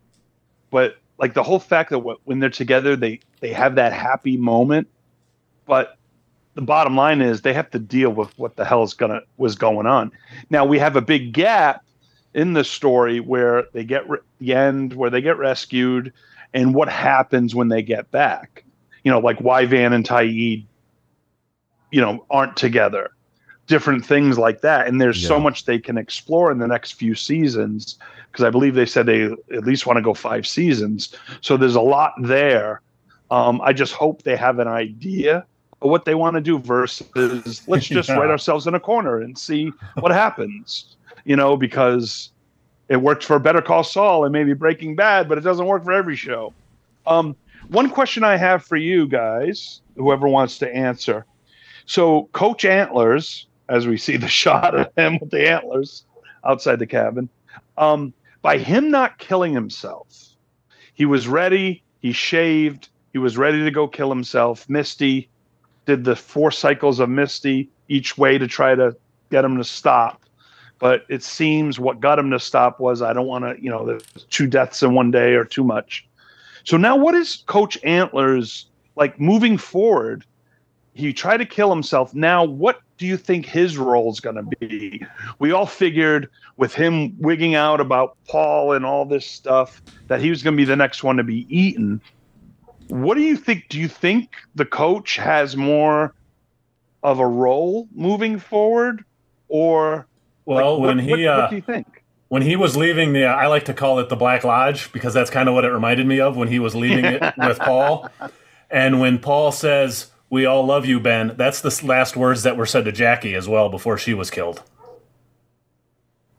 but 0.71 0.97
like 1.19 1.35
the 1.35 1.43
whole 1.43 1.59
fact 1.59 1.91
that 1.91 2.01
when 2.25 2.41
they're 2.41 2.51
together, 2.51 2.97
they 2.97 3.21
they 3.41 3.53
have 3.53 3.77
that 3.77 3.93
happy 3.93 4.37
moment. 4.37 4.89
But 5.67 5.97
the 6.55 6.63
bottom 6.63 6.97
line 6.97 7.21
is 7.21 7.43
they 7.43 7.53
have 7.53 7.71
to 7.71 7.79
deal 7.79 8.11
with 8.11 8.37
what 8.39 8.57
the 8.57 8.65
hell 8.65 8.83
is 8.83 8.95
gonna 8.95 9.21
was 9.37 9.57
going 9.57 9.87
on. 9.87 10.13
Now 10.51 10.65
we 10.65 10.79
have 10.79 10.97
a 10.97 11.03
big 11.03 11.33
gap 11.33 11.85
in 12.35 12.53
the 12.53 12.65
story 12.65 13.21
where 13.21 13.65
they 13.73 13.85
get 13.85 14.09
re- 14.09 14.19
the 14.39 14.55
end 14.55 14.93
where 14.93 15.11
they 15.11 15.23
get 15.23 15.39
rescued 15.39 16.13
and 16.53 16.75
what 16.75 16.89
happens 16.89 17.55
when 17.55 17.69
they 17.69 17.83
get 17.83 18.11
back. 18.11 18.65
You 19.05 19.11
know, 19.11 19.21
like 19.21 19.41
why 19.41 19.67
Van 19.67 19.93
and 19.93 20.05
Taid 20.05 20.67
you 21.91 22.01
know 22.01 22.27
aren't 22.31 22.57
together 22.57 23.16
different 23.67 24.05
things 24.07 24.39
like 24.39 24.61
that. 24.61 24.87
And 24.87 25.01
there's 25.01 25.21
so 25.27 25.41
much 25.41 25.65
they 25.65 25.79
can 25.79 25.99
explore 25.99 26.51
in 26.53 26.59
the 26.59 26.67
next 26.69 26.93
few 26.93 27.15
seasons 27.15 27.99
because 28.31 28.45
i 28.45 28.51
believe 28.51 28.75
they 28.75 28.87
said 28.87 29.07
they 29.07 29.25
at 29.25 29.65
least 29.65 29.87
want 29.87 29.97
to 29.97 30.03
go 30.03 30.15
five 30.15 30.47
seasons. 30.47 31.15
So 31.41 31.57
there's 31.57 31.75
a 31.75 31.81
lot 31.81 32.13
there. 32.23 32.83
Um, 33.31 33.61
i 33.63 33.73
just 33.73 33.93
hope 33.93 34.23
they 34.23 34.37
have 34.37 34.59
an 34.61 34.69
idea 34.69 35.47
of 35.83 35.91
what 35.91 36.05
they 36.05 36.15
want 36.15 36.35
to 36.37 36.41
do 36.41 36.59
versus 36.61 37.63
let's 37.67 37.87
just 37.87 38.09
Yeah. 38.09 38.17
write 38.17 38.31
ourselves 38.31 38.67
in 38.67 38.75
a 38.75 38.81
corner 38.81 39.21
and 39.21 39.37
see 39.37 39.73
what 39.95 40.13
happens 40.13 40.97
you 41.25 41.35
know 41.37 41.57
because 41.57 42.31
it 42.89 42.99
worked 42.99 43.25
for 43.25 43.39
better 43.41 43.61
call 43.61 43.83
saul 43.83 44.25
and 44.25 44.33
maybe 44.33 44.55
breaking 44.55 44.95
bad 44.95 45.29
but 45.29 45.39
it 45.39 45.41
doesn't 45.43 45.67
work 45.67 45.83
for 45.85 45.93
every 45.93 46.15
show. 46.17 46.55
Um, 47.05 47.37
one 47.69 47.91
question 47.91 48.23
i 48.23 48.37
have 48.37 48.65
for 48.65 48.77
you 48.77 49.09
guys 49.09 49.81
whoever 49.97 50.29
wants 50.29 50.59
to 50.59 50.73
answer. 50.73 51.27
So 51.87 52.29
Coach 52.33 52.65
Antlers, 52.65 53.47
as 53.69 53.87
we 53.87 53.97
see 53.97 54.17
the 54.17 54.29
shot 54.43 54.75
of 54.75 54.91
him 54.97 55.19
with 55.21 55.31
the 55.31 55.49
antlers 55.49 56.05
outside 56.45 56.79
the 56.79 56.87
cabin, 56.87 57.29
um, 57.77 58.13
by 58.43 58.59
him 58.59 58.91
not 58.91 59.19
killing 59.19 59.53
himself, 59.53 60.07
he 60.95 61.05
was 61.05 61.29
ready. 61.29 61.83
He 62.01 62.13
shaved. 62.13 62.89
He 63.13 63.19
was 63.19 63.37
ready 63.37 63.63
to 63.65 63.71
go 63.71 63.89
kill 63.89 64.09
himself. 64.09 64.69
Misty 64.69 65.29
did 65.87 66.05
the 66.05 66.17
four 66.17 66.51
cycles 66.51 67.01
of 67.01 67.09
Misty 67.09 67.69
each 67.89 68.19
way 68.19 68.39
to 68.39 68.47
try 68.47 68.75
to 68.75 68.97
get 69.31 69.45
him 69.45 69.57
to 69.57 69.65
stop. 69.65 70.23
But 70.79 71.07
it 71.09 71.23
seems 71.23 71.81
what 71.81 72.01
got 72.01 72.19
him 72.19 72.31
to 72.31 72.39
stop 72.39 72.81
was 72.81 73.01
I 73.01 73.13
don't 73.13 73.27
want 73.27 73.45
to, 73.45 73.63
you 73.63 73.71
know, 73.71 73.87
there's 73.87 74.03
two 74.31 74.47
deaths 74.47 74.83
in 74.83 74.95
one 74.95 75.11
day 75.11 75.35
or 75.35 75.45
too 75.45 75.65
much. 75.65 76.07
So 76.65 76.77
now, 76.77 76.97
what 76.97 77.15
is 77.15 77.45
Coach 77.47 77.79
Antlers 77.83 78.67
like 78.97 79.19
moving 79.19 79.57
forward? 79.57 80.25
he 80.97 81.13
tried 81.13 81.37
to 81.39 81.47
kill 81.47 81.71
himself. 81.71 82.15
Now, 82.15 82.43
what 82.43 82.81
do 82.99 83.07
you 83.07 83.17
think 83.17 83.47
his 83.47 83.77
role 83.77 84.11
is 84.11 84.21
going 84.21 84.37
to 84.37 84.43
be? 84.43 85.05
We 85.39 85.53
all 85.53 85.67
figured 85.67 86.31
with 86.57 86.75
him 86.75 87.17
wigging 87.21 87.55
out 87.55 87.81
about 87.81 88.17
Paul 88.29 88.73
and 88.73 88.87
all 88.87 89.05
this 89.05 89.27
stuff 89.27 89.83
that 90.09 90.21
he 90.21 90.31
was 90.31 90.43
going 90.43 90.55
to 90.55 90.57
be 90.57 90.65
the 90.65 90.77
next 90.77 91.05
one 91.05 91.17
to 91.17 91.25
be 91.25 91.47
eaten. 91.55 92.01
What 92.89 93.17
do 93.17 93.23
you 93.23 93.37
think? 93.37 93.69
Do 93.69 93.79
you 93.79 93.89
think 93.89 94.31
the 94.55 94.65
coach 94.65 95.17
has 95.17 95.57
more 95.57 96.15
of 97.03 97.19
a 97.19 97.27
role 97.27 97.89
moving 97.95 98.39
forward, 98.39 99.05
or 99.49 100.07
Well, 100.45 100.79
like, 100.79 100.87
when 100.87 100.97
what, 100.97 101.19
he 101.19 101.27
what, 101.27 101.35
uh, 101.35 101.41
what 101.43 101.51
do 101.51 101.57
you 101.57 101.63
think? 101.63 102.03
when 102.29 102.43
he 102.43 102.57
was 102.57 102.77
leaving 102.77 103.13
the, 103.13 103.25
I 103.25 103.47
like 103.47 103.67
to 103.67 103.75
call 103.75 103.99
it 104.01 104.09
the 104.09 104.17
Black 104.17 104.45
Lodge 104.45 104.93
because 104.93 105.15
that's 105.15 105.31
kind 105.31 105.49
of 105.49 105.55
what 105.55 105.65
it 105.65 105.71
reminded 105.71 106.07
me 106.07 106.21
of 106.21 106.37
when 106.37 106.49
he 106.49 106.59
was 106.59 106.75
leaving 106.75 107.05
it 107.05 107.23
with 107.39 107.59
Paul. 107.59 108.09
And 108.71 109.01
when 109.01 109.19
Paul 109.19 109.53
says, 109.53 110.11
"We 110.31 110.45
all 110.47 110.65
love 110.65 110.87
you, 110.87 110.99
Ben," 111.01 111.35
that's 111.37 111.61
the 111.61 111.87
last 111.87 112.17
words 112.17 112.43
that 112.43 112.57
were 112.57 112.67
said 112.67 112.85
to 112.85 112.93
Jackie 112.93 113.35
as 113.35 113.49
well 113.49 113.69
before 113.69 113.99
she 113.99 114.15
was 114.15 114.31
killed, 114.31 114.63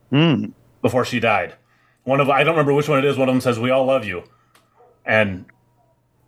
Hmm. 0.10 0.46
before 0.82 1.06
she 1.06 1.20
died. 1.20 1.56
One 2.04 2.20
of 2.20 2.30
I 2.30 2.44
don't 2.44 2.54
remember 2.54 2.74
which 2.74 2.88
one 2.90 3.00
it 3.00 3.06
is. 3.06 3.18
One 3.18 3.28
of 3.30 3.36
them 3.36 3.42
says, 3.42 3.60
"We 3.60 3.70
all 3.70 3.86
love 3.86 4.06
you," 4.06 4.24
and 5.06 5.46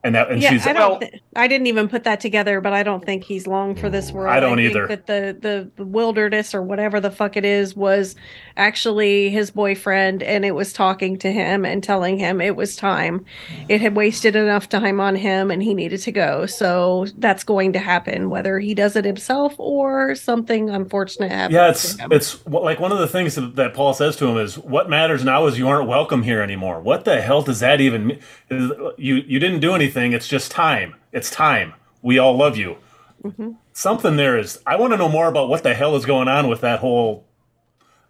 and 0.03 0.15
that 0.15 0.31
and 0.31 0.41
yeah, 0.41 0.51
she's 0.51 0.65
I 0.65 0.73
well- 0.73 0.99
don't. 0.99 1.15
I 1.35 1.47
didn't 1.47 1.67
even 1.67 1.87
put 1.89 2.03
that 2.05 2.19
together, 2.19 2.61
but 2.61 2.73
I 2.73 2.83
don't 2.83 3.05
think 3.05 3.23
he's 3.23 3.47
long 3.47 3.75
for 3.75 3.89
this 3.89 4.11
world. 4.11 4.33
I 4.33 4.39
don't 4.39 4.57
think 4.57 4.71
either. 4.71 4.87
That 4.87 5.07
the, 5.07 5.37
the 5.39 5.71
the 5.75 5.85
wilderness 5.85 6.55
or 6.55 6.61
whatever 6.61 6.99
the 6.99 7.11
fuck 7.11 7.35
it 7.37 7.45
is 7.45 7.75
was 7.75 8.15
actually 8.57 9.29
his 9.29 9.51
boyfriend, 9.51 10.23
and 10.23 10.45
it 10.45 10.51
was 10.51 10.71
talking 10.73 11.17
to 11.19 11.31
him 11.31 11.65
and 11.65 11.83
telling 11.83 12.17
him 12.17 12.39
it 12.41 12.55
was 12.55 12.75
time. 12.75 13.25
It 13.67 13.81
had 13.81 13.95
wasted 13.95 14.35
enough 14.35 14.69
time 14.69 14.99
on 14.99 15.15
him, 15.15 15.51
and 15.51 15.61
he 15.61 15.73
needed 15.73 15.99
to 16.01 16.11
go. 16.11 16.45
So 16.45 17.05
that's 17.17 17.43
going 17.43 17.73
to 17.73 17.79
happen, 17.79 18.29
whether 18.29 18.59
he 18.59 18.73
does 18.73 18.95
it 18.95 19.05
himself 19.05 19.53
or 19.59 20.15
something 20.15 20.69
unfortunate 20.69 21.31
happens. 21.31 21.53
Yeah, 21.53 21.69
it's 21.69 21.97
it's 22.11 22.45
like 22.47 22.79
one 22.79 22.91
of 22.91 22.99
the 22.99 23.07
things 23.07 23.35
that 23.35 23.55
that 23.57 23.73
Paul 23.73 23.93
says 23.93 24.15
to 24.17 24.27
him 24.27 24.37
is, 24.37 24.57
"What 24.57 24.89
matters 24.89 25.23
now 25.25 25.45
is 25.47 25.57
you 25.57 25.67
aren't 25.67 25.87
welcome 25.87 26.23
here 26.23 26.41
anymore." 26.41 26.79
What 26.79 27.05
the 27.05 27.21
hell 27.21 27.41
does 27.41 27.59
that 27.59 27.81
even 27.81 28.07
mean? 28.07 28.19
You 28.49 29.15
you 29.15 29.39
didn't 29.39 29.59
do 29.59 29.75
anything. 29.75 29.88
It's 29.97 30.27
just 30.27 30.51
time. 30.51 30.95
It's 31.11 31.29
time. 31.29 31.73
We 32.01 32.17
all 32.19 32.35
love 32.35 32.57
you. 32.57 32.77
Mhm. 33.23 33.55
Something 33.73 34.15
there 34.15 34.37
is. 34.37 34.59
I 34.65 34.75
want 34.77 34.93
to 34.93 34.97
know 34.97 35.09
more 35.09 35.27
about 35.27 35.49
what 35.49 35.63
the 35.63 35.73
hell 35.73 35.95
is 35.95 36.05
going 36.05 36.27
on 36.27 36.47
with 36.47 36.61
that 36.61 36.79
whole. 36.79 37.25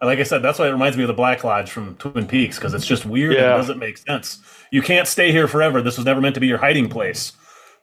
Like 0.02 0.20
I 0.20 0.24
said, 0.24 0.42
that's 0.42 0.60
why 0.60 0.68
it 0.68 0.72
reminds 0.72 0.96
me 0.98 1.04
of 1.04 1.08
the 1.08 1.14
Black 1.14 1.44
Lodge 1.44 1.70
from 1.72 1.96
Twin 1.96 2.26
Peaks 2.26 2.58
because 2.58 2.74
it's 2.74 2.86
just 2.86 3.06
weird 3.06 3.34
and 3.34 3.42
Yeah. 3.42 3.54
it 3.56 3.58
doesn't 3.58 3.80
make 3.80 3.98
sense. 3.98 4.40
You 4.72 4.82
can't 4.82 5.08
stay 5.08 5.32
here 5.32 5.48
forever. 5.48 5.82
This 5.82 5.98
was 5.98 6.06
never 6.06 6.22
meant 6.22 6.36
to 6.36 6.42
be 6.42 6.48
your 6.48 6.58
hiding 6.60 6.88
place. 6.90 7.34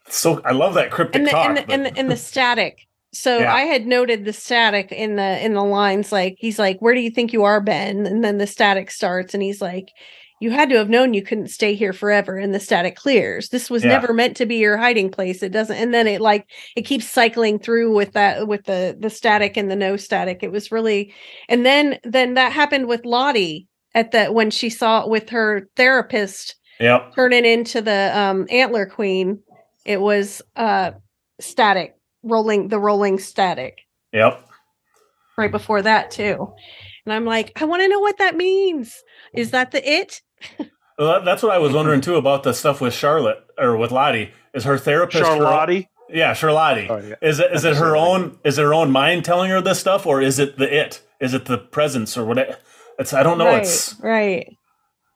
So 0.08 0.40
I 0.44 0.52
love 0.52 0.74
that 0.74 0.90
cryptic 0.90 1.16
and 1.16 1.26
the, 1.26 1.30
talk. 1.32 1.48
and, 1.48 1.56
the, 1.58 1.62
but- 1.62 1.72
and, 1.74 1.84
the, 1.86 1.98
and 1.98 2.10
the 2.10 2.16
static. 2.16 2.78
So 3.12 3.38
Yeah. 3.38 3.52
I 3.54 3.62
had 3.62 3.86
noted 3.86 4.24
the 4.24 4.32
static 4.32 4.92
in 4.92 5.16
the 5.16 5.44
in 5.44 5.54
the 5.54 5.62
lines 5.64 6.12
like 6.12 6.36
he's 6.38 6.58
like, 6.58 6.78
"Where 6.80 6.94
do 6.94 7.00
you 7.00 7.10
think 7.10 7.32
you 7.32 7.44
are, 7.44 7.60
Ben?" 7.60 8.06
And 8.06 8.22
then 8.22 8.38
the 8.38 8.46
static 8.46 8.90
starts, 8.90 9.32
and 9.34 9.42
he's 9.42 9.60
like, 9.62 9.88
you 10.40 10.50
had 10.50 10.68
to 10.68 10.76
have 10.76 10.90
known 10.90 11.14
you 11.14 11.22
couldn't 11.22 11.48
stay 11.48 11.74
here 11.74 11.92
forever 11.92 12.36
and 12.36 12.54
the 12.54 12.60
static 12.60 12.94
clears. 12.96 13.48
This 13.48 13.70
was 13.70 13.82
Yeah. 13.82 13.90
never 13.90 14.12
meant 14.12 14.36
to 14.38 14.46
be 14.46 14.56
your 14.56 14.76
hiding 14.76 15.10
place. 15.10 15.42
It 15.42 15.52
doesn't 15.52 15.76
and 15.76 15.94
then 15.94 16.06
it 16.06 16.20
like 16.20 16.46
it 16.76 16.82
keeps 16.82 17.06
cycling 17.08 17.58
through 17.58 17.94
with 17.94 18.12
that 18.12 18.46
with 18.46 18.64
the 18.64 18.96
the 19.00 19.10
static 19.10 19.56
and 19.56 19.70
the 19.70 19.76
no 19.76 19.96
static. 19.96 20.40
It 20.42 20.52
was 20.52 20.70
really 20.70 21.14
and 21.48 21.64
then 21.64 21.98
then 22.04 22.34
that 22.34 22.52
happened 22.52 22.86
with 22.86 23.06
Lottie 23.06 23.66
at 23.94 24.10
the 24.12 24.26
when 24.26 24.50
she 24.50 24.68
saw 24.68 25.06
with 25.08 25.30
her 25.30 25.68
therapist 25.76 26.56
Yep. 26.80 27.14
turning 27.14 27.46
into 27.46 27.80
the 27.80 28.12
um 28.14 28.46
antler 28.50 28.84
queen. 28.86 29.40
It 29.86 30.00
was 30.00 30.42
uh 30.56 30.92
static 31.40 31.96
rolling 32.22 32.68
the 32.68 32.78
rolling 32.78 33.18
static 33.18 33.78
Yep. 34.12 34.46
right 35.38 35.50
before 35.50 35.80
that 35.82 36.10
too. 36.10 36.52
And 37.06 37.12
I'm 37.12 37.24
like, 37.24 37.52
I 37.60 37.64
want 37.64 37.82
to 37.82 37.88
know 37.88 38.00
what 38.00 38.18
that 38.18 38.36
means. 38.36 39.02
Is 39.32 39.52
that 39.52 39.70
the 39.70 39.90
it? 39.90 40.20
Well, 40.98 41.22
that's 41.24 41.42
what 41.42 41.52
I 41.52 41.58
was 41.58 41.72
wondering 41.72 42.00
too 42.00 42.16
about 42.16 42.42
the 42.42 42.54
stuff 42.54 42.80
with 42.80 42.94
Charlotte 42.94 43.44
or 43.58 43.76
with 43.76 43.90
Lottie. 43.92 44.30
Is 44.54 44.64
her 44.64 44.78
therapist 44.78 45.18
her- 45.18 45.36
Charlotte. 45.36 45.86
yeah, 46.08 46.32
Charlotte. 46.32 46.86
Oh, 46.90 46.96
yeah. 46.98 47.14
Is 47.20 47.38
it 47.38 47.52
is 47.52 47.64
it 47.64 47.76
her 47.84 47.94
own 47.96 48.38
is 48.44 48.58
it 48.58 48.62
her 48.62 48.72
own 48.72 48.90
mind 48.90 49.24
telling 49.24 49.50
her 49.50 49.60
this 49.60 49.78
stuff 49.78 50.06
or 50.06 50.22
is 50.22 50.38
it 50.38 50.56
the 50.56 50.74
it? 50.74 51.02
Is 51.20 51.34
it 51.34 51.44
the 51.44 51.58
presence 51.58 52.16
or 52.16 52.24
what? 52.24 52.60
It's 52.98 53.12
I 53.12 53.22
don't 53.22 53.36
know. 53.36 53.44
right, 53.46 53.60
It's 53.62 53.94
right. 54.00 54.56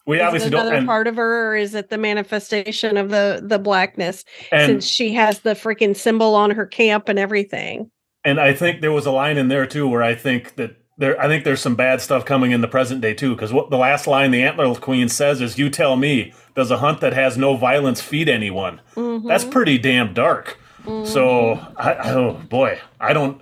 we 0.07 0.17
Is 0.19 0.21
it 0.21 0.25
obviously 0.27 0.51
don't. 0.51 0.61
another 0.61 0.77
And, 0.77 0.87
part 0.87 1.07
of 1.07 1.17
her, 1.17 1.49
or 1.53 1.57
is 1.57 1.75
it 1.75 1.89
the 1.89 1.97
manifestation 1.99 2.99
of 2.99 3.09
the 3.09 3.41
the 3.43 3.59
blackness? 3.59 4.25
and 4.53 4.67
since 4.67 4.87
she 4.87 5.15
has 5.15 5.39
the 5.41 5.55
freaking 5.55 5.97
symbol 5.97 6.35
on 6.35 6.51
her 6.51 6.67
camp 6.67 7.09
and 7.09 7.19
everything. 7.19 7.91
and 8.23 8.39
I 8.39 8.53
think 8.53 8.83
there 8.83 8.93
was 8.93 9.07
a 9.07 9.11
line 9.13 9.39
in 9.39 9.49
there 9.49 9.65
too 9.67 9.89
where 9.89 10.03
I 10.03 10.15
think 10.15 10.57
that 10.57 10.77
there 11.01 11.21
I 11.21 11.27
think 11.27 11.43
there's 11.45 11.61
some 11.61 11.75
bad 11.75 12.01
stuff 12.01 12.25
coming 12.25 12.53
in 12.53 12.61
the 12.61 12.69
present 12.69 13.01
day 13.01 13.13
too 13.15 13.35
because 13.35 13.53
what 13.53 13.71
the 13.71 13.77
last 13.77 14.07
line 14.07 14.31
the 14.31 14.43
antler 14.43 14.73
queen 14.77 15.09
says 15.09 15.41
is 15.41 15.59
you 15.59 15.69
tell 15.69 15.97
me 15.97 16.33
does 16.55 16.71
a 16.71 16.79
hunt 16.79 17.01
that 17.01 17.13
has 17.15 17.37
no 17.37 17.57
violence 17.57 18.01
feed 18.01 18.29
anyone 18.29 18.81
that's 19.27 19.45
Mhm. 19.45 19.51
pretty 19.51 19.79
damn 19.79 20.15
dark 20.15 20.59
so 21.05 21.53
I, 21.77 21.93
I 21.95 22.11
oh 22.15 22.35
boy 22.49 22.79
I 23.01 23.13
don't 23.13 23.41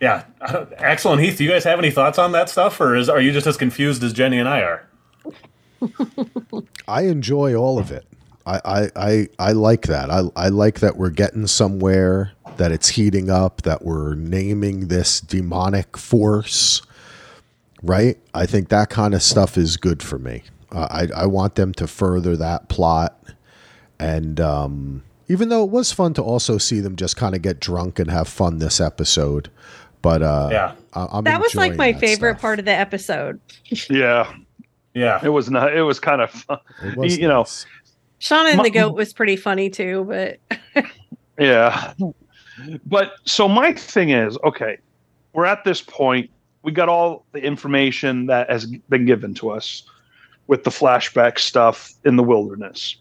yeah 0.00 0.24
I 0.40 0.52
don't, 0.52 0.72
Axel 0.74 1.12
and 1.12 1.20
Heath 1.20 1.36
do 1.38 1.44
you 1.44 1.50
guys 1.50 1.64
have 1.64 1.78
any 1.80 1.90
thoughts 1.90 2.18
on 2.18 2.32
that 2.32 2.48
stuff 2.48 2.80
or 2.80 2.94
is 2.94 3.08
are 3.08 3.20
you 3.20 3.32
just 3.32 3.46
as 3.46 3.56
confused 3.56 4.02
as 4.04 4.14
Jenni 4.14 4.36
and 4.38 4.48
I 4.48 4.60
are 4.60 4.88
I 6.88 7.02
enjoy 7.02 7.54
all 7.54 7.78
of 7.78 7.90
it. 7.92 8.04
I, 8.46 8.60
I, 8.64 8.90
I, 8.96 9.28
I 9.38 9.52
like 9.52 9.82
that. 9.88 10.10
I, 10.10 10.22
I 10.34 10.48
like 10.48 10.80
that 10.80 10.96
we're 10.96 11.10
getting 11.10 11.46
somewhere, 11.46 12.32
that 12.56 12.72
it's 12.72 12.88
heating 12.88 13.28
up, 13.30 13.62
that 13.62 13.84
we're 13.84 14.14
naming 14.14 14.88
this 14.88 15.20
demonic 15.20 15.96
force, 15.98 16.80
right? 17.82 18.18
I 18.34 18.46
think 18.46 18.68
that 18.68 18.90
kind 18.90 19.14
of 19.14 19.22
stuff 19.22 19.56
is 19.56 19.76
good 19.76 20.02
for 20.02 20.18
me. 20.18 20.42
Uh, 20.72 20.86
I, 20.90 21.22
I 21.22 21.26
want 21.26 21.54
them 21.54 21.72
to 21.74 21.86
further 21.86 22.36
that 22.36 22.68
plot. 22.68 23.18
And 23.98 24.40
um, 24.40 25.02
even 25.28 25.48
though 25.48 25.64
it 25.64 25.70
was 25.70 25.92
fun 25.92 26.14
to 26.14 26.22
also 26.22 26.58
see 26.58 26.80
them 26.80 26.96
just 26.96 27.16
kind 27.16 27.34
of 27.34 27.42
get 27.42 27.60
drunk 27.60 27.98
and 27.98 28.10
have 28.10 28.28
fun 28.28 28.58
this 28.58 28.80
episode, 28.80 29.50
but 30.02 30.22
uh, 30.22 30.48
Yeah. 30.52 30.72
I, 30.94 31.06
I'm 31.12 31.24
That 31.24 31.40
was 31.40 31.54
like 31.54 31.74
my 31.76 31.92
favorite 31.92 32.32
stuff. 32.34 32.40
part 32.40 32.58
of 32.58 32.64
the 32.64 32.72
episode. 32.72 33.40
Yeah, 33.90 34.32
yeah 34.94 35.20
it 35.22 35.28
was 35.30 35.50
not. 35.50 35.76
It 35.76 35.82
was 35.82 36.00
kind 36.00 36.20
of 36.22 36.30
fun. 36.30 36.58
It 36.82 36.96
was 36.96 37.18
you 37.18 37.28
know, 37.28 37.38
nice. 37.40 37.66
Shauna 38.20 38.48
and 38.48 38.56
My- 38.58 38.64
the 38.64 38.70
goat 38.70 38.94
was 38.94 39.12
pretty 39.12 39.36
funny 39.36 39.70
too, 39.70 40.04
but 40.08 40.84
Yeah. 41.38 41.94
But 42.86 43.12
so 43.24 43.48
my 43.48 43.72
thing 43.72 44.10
is, 44.10 44.36
okay, 44.44 44.78
we're 45.32 45.44
at 45.46 45.62
this 45.64 45.80
point. 45.80 46.28
We 46.62 46.72
got 46.72 46.88
all 46.88 47.24
the 47.32 47.42
information 47.42 48.26
that 48.26 48.50
has 48.50 48.66
been 48.66 49.06
given 49.06 49.34
to 49.34 49.50
us 49.50 49.82
with 50.46 50.64
the 50.64 50.70
flashback 50.70 51.38
stuff 51.38 51.92
in 52.04 52.16
the 52.16 52.22
wilderness. 52.22 52.96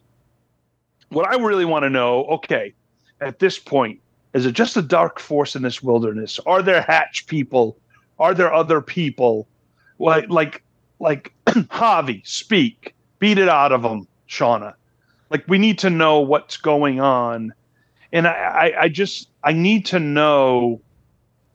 What 1.10 1.28
I 1.28 1.38
really 1.38 1.66
want 1.66 1.84
to 1.84 1.90
know, 1.90 2.26
okay, 2.26 2.74
at 3.22 3.40
this 3.40 3.58
point, 3.58 4.00
is 4.34 4.46
it 4.46 4.52
just 4.52 4.78
a 4.78 4.82
dark 4.82 5.20
force 5.20 5.56
in 5.56 5.62
this 5.62 5.82
wilderness? 5.82 6.40
Are 6.46 6.62
there 6.62 6.82
hatch 6.82 7.26
people? 7.28 7.78
Are 8.20 8.34
there 8.34 8.54
other 8.54 8.82
people? 8.82 9.48
Like 10.00 10.30
like 10.30 10.64
like 11.00 11.34
Javi, 11.46 12.26
speak. 12.28 12.94
Beat 13.20 13.40
it 13.40 13.50
out 13.50 13.72
of 13.72 13.82
them, 13.82 14.08
Shauna. 14.30 14.74
Like 15.32 15.44
we 15.48 15.58
need 15.58 15.80
to 15.80 15.90
know 15.90 16.20
what's 16.20 16.58
going 16.58 17.00
on 17.00 17.54
and 18.12 18.28
I, 18.28 18.32
I, 18.32 18.82
I 18.84 18.90
just 18.90 19.30
I 19.44 19.54
need 19.54 19.86
to 19.88 20.00
know 20.00 20.82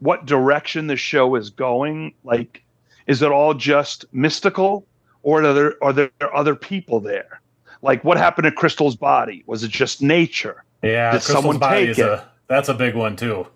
what 0.03 0.25
direction 0.25 0.87
the 0.87 0.97
show 0.97 1.35
is 1.35 1.49
going. 1.49 2.13
Like, 2.23 2.63
is 3.07 3.21
it 3.21 3.31
all 3.31 3.53
just 3.53 4.05
mystical, 4.13 4.85
or 5.23 5.43
are 5.43 5.53
there 5.53 5.83
are 5.83 5.93
there 5.93 6.11
other 6.35 6.55
people 6.55 6.99
there? 6.99 7.41
Like, 7.81 8.03
what 8.03 8.17
happened 8.17 8.45
to 8.45 8.51
Crystal's 8.51 8.95
body? 8.95 9.43
Was 9.45 9.63
it 9.63 9.71
just 9.71 10.01
nature? 10.01 10.63
yeah 10.81 11.11
Did 11.11 11.17
Crystal's 11.17 11.37
someone 11.37 11.57
body 11.57 11.81
take 11.81 11.89
is 11.89 11.99
it? 11.99 12.05
a 12.05 12.29
that's 12.47 12.69
a 12.69 12.73
big 12.73 12.93
one 12.95 13.15
too 13.15 13.47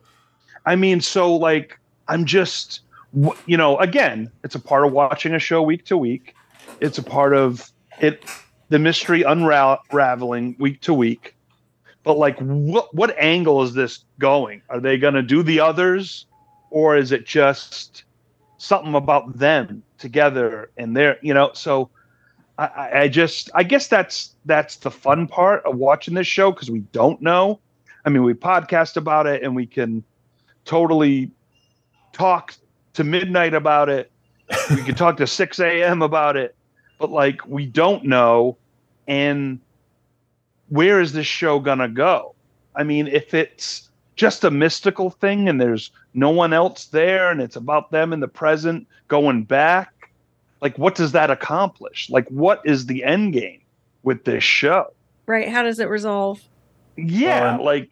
I 0.68 0.76
mean, 0.76 1.00
so 1.00 1.34
like, 1.34 1.80
I'm 2.10 2.26
just, 2.26 2.82
you 3.45 3.56
know, 3.56 3.78
again, 3.78 4.30
it's 4.43 4.54
a 4.54 4.60
part 4.60 4.86
of 4.86 4.91
watching 4.91 5.34
a 5.34 5.39
show 5.39 5.62
week 5.62 5.86
to 5.86 5.98
week. 5.98 6.36
It's 6.82 6.98
a 6.98 7.04
part 7.04 7.34
of 7.34 7.72
it, 8.02 8.26
the 8.68 8.78
mystery 8.78 9.24
unraveling 9.24 10.58
week 10.60 10.82
to 10.82 10.93
week. 10.93 11.36
But 12.04 12.18
like, 12.18 12.38
what 12.39 12.93
what 12.93 13.18
angle 13.18 13.64
is 13.64 13.74
this 13.74 14.04
going? 14.20 14.62
Are 14.70 14.82
they 14.82 14.98
going 14.98 15.14
to 15.14 15.22
do 15.22 15.41
the 15.41 15.62
others, 15.62 16.26
or 16.70 16.97
is 16.97 17.11
it 17.11 17.26
just 17.26 18.03
something 18.57 18.95
about 18.95 19.38
them 19.38 19.84
together 19.97 20.70
and 20.78 20.95
they're, 20.95 21.18
you 21.22 21.34
know? 21.34 21.51
So, 21.53 21.89
I- 22.57 22.89
I, 23.01 23.07
just, 23.07 23.49
I 23.53 23.63
guess 23.63 23.88
that's 23.88 24.36
that's 24.45 24.78
the 24.78 24.89
fun 24.91 25.28
part 25.28 25.63
of 25.65 25.78
watching 25.78 26.15
this 26.15 26.28
show 26.28 26.51
because 26.51 26.72
we 26.72 26.80
don't 26.80 27.22
know. 27.22 27.59
I 28.05 28.09
mean, 28.09 28.24
we 28.24 28.34
podcast 28.34 28.97
about 28.97 29.28
it 29.28 29.43
and 29.43 29.55
we 29.55 29.68
can 29.68 30.03
totally 30.65 31.32
talk 32.13 32.55
to 32.93 33.03
midnight 33.03 33.53
about 33.53 33.89
it. 33.89 34.11
We 34.72 34.84
can 34.84 34.95
talk 34.95 35.18
to 35.18 35.28
6 35.28 35.59
a.m. 35.59 36.01
about 36.01 36.36
it, 36.36 36.55
but 36.99 37.11
like 37.11 37.45
we 37.47 37.65
don't 37.65 38.05
know. 38.05 38.57
And 39.07 39.59
where 40.70 40.99
is 40.99 41.13
this 41.13 41.28
show 41.28 41.59
to 41.80 41.88
go? 41.88 42.36
I 42.76 42.84
mean, 42.84 43.07
if 43.07 43.34
it's 43.34 43.87
just 44.18 44.43
a 44.43 44.51
mystical 44.51 45.09
thing 45.11 45.47
and 45.47 45.61
there's 45.61 45.91
no 46.13 46.30
one 46.32 46.51
else 46.51 46.86
there 46.86 47.32
and 47.32 47.39
it's 47.39 47.55
about 47.55 47.91
them 47.91 48.11
in 48.11 48.20
the 48.20 48.28
present 48.28 48.88
going 49.07 49.43
back, 49.43 50.11
like 50.61 50.78
what 50.78 50.95
does 50.95 51.13
that 51.13 51.32
accomplish? 51.32 52.09
Like, 52.09 52.28
what 52.30 52.61
is 52.65 52.88
the 52.88 53.03
end 53.05 53.34
game 53.34 53.61
with 54.03 54.26
this 54.26 54.43
show? 54.43 54.91
right, 55.28 55.49
how 55.49 55.61
does 55.63 55.80
it 55.80 55.89
resolve? 55.89 56.41
Yeah, 56.95 57.55
Um, 57.55 57.61
like, 57.61 57.89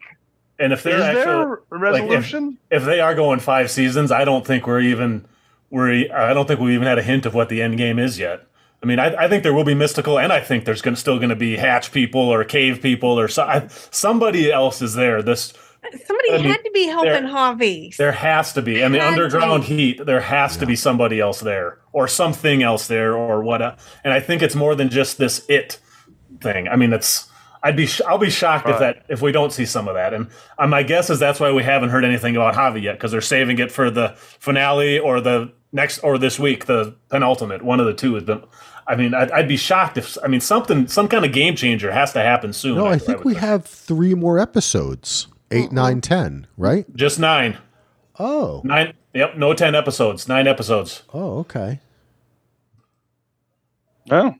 and 0.58 0.72
if 0.72 0.82
there's 0.82 1.00
they're 1.00 1.18
actually 1.18 1.44
there 1.44 1.52
if- 1.54 1.60
resolution? 1.70 2.58
if 2.70 2.84
they 2.84 2.98
are 3.00 3.14
going 3.14 3.40
five 3.40 3.70
seasons, 3.70 4.10
I 4.10 4.24
don't 4.24 4.46
think 4.46 4.66
we're 4.66 4.80
even 4.80 5.26
we're 5.70 6.10
I 6.12 6.32
don't 6.32 6.48
think 6.48 6.60
we've 6.60 6.74
even 6.74 6.86
had 6.86 6.98
a 6.98 7.02
hint 7.02 7.26
of 7.26 7.34
what 7.34 7.48
the 7.48 7.60
end 7.62 7.76
game 7.76 7.98
is 7.98 8.18
yet. 8.18 8.46
I 8.82 8.86
mean, 8.86 8.98
I, 8.98 9.24
I 9.24 9.28
think 9.28 9.42
there 9.42 9.52
will 9.54 9.64
be 9.64 9.74
mystical, 9.74 10.18
and 10.18 10.32
I 10.32 10.40
think 10.40 10.64
there's 10.64 10.80
gonna, 10.82 10.96
still 10.96 11.16
going 11.18 11.28
to 11.30 11.36
be 11.36 11.56
hatch 11.56 11.92
people 11.92 12.20
or 12.20 12.42
cave 12.44 12.80
people 12.82 13.18
or 13.20 13.28
so, 13.28 13.42
I, 13.42 13.66
somebody 13.68 14.50
else 14.50 14.80
is 14.82 14.94
there. 14.94 15.22
This 15.22 15.52
Somebody 16.06 16.30
I 16.32 16.36
mean, 16.38 16.44
had 16.46 16.64
to 16.64 16.70
be 16.72 16.86
helping 16.86 17.12
there- 17.12 17.22
Javi. 17.22 17.96
there 17.96 18.12
has 18.12 18.52
to 18.54 18.62
be. 18.62 18.82
I 18.84 18.88
mean, 18.88 19.00
Had 19.00 19.12
underground 19.12 19.64
to. 19.64 19.68
heat. 19.74 20.04
There 20.04 20.20
has 20.20 20.56
to 20.58 20.66
be 20.66 20.76
somebody 20.76 21.20
else 21.20 21.40
there 21.40 21.78
or 21.92 22.08
something 22.08 22.62
else 22.62 22.86
there 22.86 23.14
or 23.16 23.42
what. 23.42 23.62
And 24.04 24.12
I 24.12 24.20
think 24.20 24.42
it's 24.42 24.54
more 24.54 24.74
than 24.74 24.88
just 24.88 25.18
this 25.18 25.44
it 25.48 25.78
thing. 26.40 26.68
I 26.68 26.76
mean, 26.76 26.92
it's. 26.92 27.28
I'd 27.62 27.76
be. 27.76 27.86
sh- 27.86 28.02
I'll 28.06 28.18
be 28.18 28.30
shocked 28.30 28.68
if 28.68 28.78
that 28.78 29.06
if 29.08 29.22
we 29.22 29.32
don't 29.32 29.52
see 29.52 29.64
some 29.66 29.88
of 29.88 29.94
that. 29.94 30.14
And 30.14 30.28
uh, 30.58 30.66
my 30.68 30.82
guess 30.82 31.10
is 31.10 31.18
that's 31.18 31.40
why 31.40 31.50
we 31.50 31.62
haven't 31.64 31.88
heard 31.88 32.04
anything 32.04 32.36
about 32.36 32.54
Javi 32.54 32.82
yet 32.82 32.92
because 32.92 33.10
they're 33.10 33.20
saving 33.20 33.58
it 33.58 33.72
for 33.72 33.90
the 33.90 34.14
finale 34.38 34.98
or 34.98 35.20
the 35.20 35.52
next 35.72 35.98
or 35.98 36.16
this 36.18 36.38
week 36.38 36.66
the 36.66 36.94
penultimate. 37.08 37.62
One 37.62 37.80
of 37.80 37.86
the 37.86 37.94
two 37.94 38.14
has 38.14 38.22
been. 38.22 38.42
I 38.88 38.94
mean, 38.94 39.14
I'd, 39.14 39.32
I'd 39.32 39.48
be 39.48 39.56
shocked 39.56 39.98
if. 39.98 40.16
I 40.22 40.28
mean, 40.28 40.40
something 40.40 40.86
some 40.86 41.08
kind 41.08 41.24
of 41.24 41.32
game 41.32 41.56
changer 41.56 41.90
has 41.90 42.12
to 42.12 42.20
happen 42.20 42.52
soon. 42.52 42.76
No, 42.76 42.86
I 42.86 42.90
would 42.90 43.02
think 43.02 43.24
we 43.24 43.34
have 43.34 43.64
three 43.64 44.14
more 44.14 44.38
episodes. 44.38 45.26
Eight, 45.50 45.70
nine, 45.72 46.00
ten, 46.00 46.46
right? 46.56 46.84
just 46.96 47.18
nine. 47.18 47.58
Oh, 48.18 48.62
Nine. 48.64 48.94
Yep. 49.14 49.36
No 49.36 49.52
ten 49.54 49.74
episodes. 49.74 50.26
Nine 50.28 50.46
episodes. 50.46 51.02
oh, 51.14 51.38
okay. 51.40 51.80
Oh, 54.10 54.34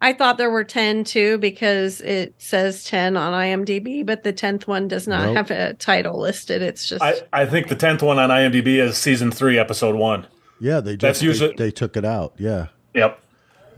I 0.00 0.12
thought 0.12 0.36
there 0.36 0.50
were 0.50 0.64
10 0.64 1.04
too 1.04 1.38
because 1.38 2.02
it 2.02 2.34
says 2.36 2.84
10 2.84 3.16
on 3.16 3.32
IMDb, 3.32 4.04
but 4.04 4.22
the 4.22 4.32
10th 4.34 4.66
one 4.66 4.86
does 4.88 5.08
not 5.08 5.24
Nope. 5.28 5.36
have 5.36 5.50
a 5.50 5.72
title 5.74 6.20
listed. 6.20 6.60
It's 6.60 6.86
just 6.86 7.02
I, 7.02 7.14
I 7.32 7.46
think 7.46 7.68
the 7.68 7.74
tenth 7.76 8.02
one 8.02 8.18
on 8.18 8.28
IMDb 8.28 8.78
is 8.78 8.98
season 8.98 9.30
three, 9.30 9.58
episode 9.58 9.94
one. 9.96 10.26
Yeah, 10.60 10.80
they 10.80 10.96
That's 10.96 11.20
just 11.20 11.20
they- 11.20 11.26
usually- 11.26 11.54
they, 11.56 11.70
took 11.70 11.96
it 11.96 12.04
out. 12.04 12.34
Yeah, 12.38 12.66
Yep. 12.94 13.18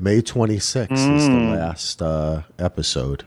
May 0.00 0.20
twenty 0.20 0.58
sixth 0.58 0.92
is 0.92 1.26
the 1.26 1.32
Mm. 1.32 1.56
last 1.56 2.02
uh, 2.02 2.42
episode. 2.58 3.24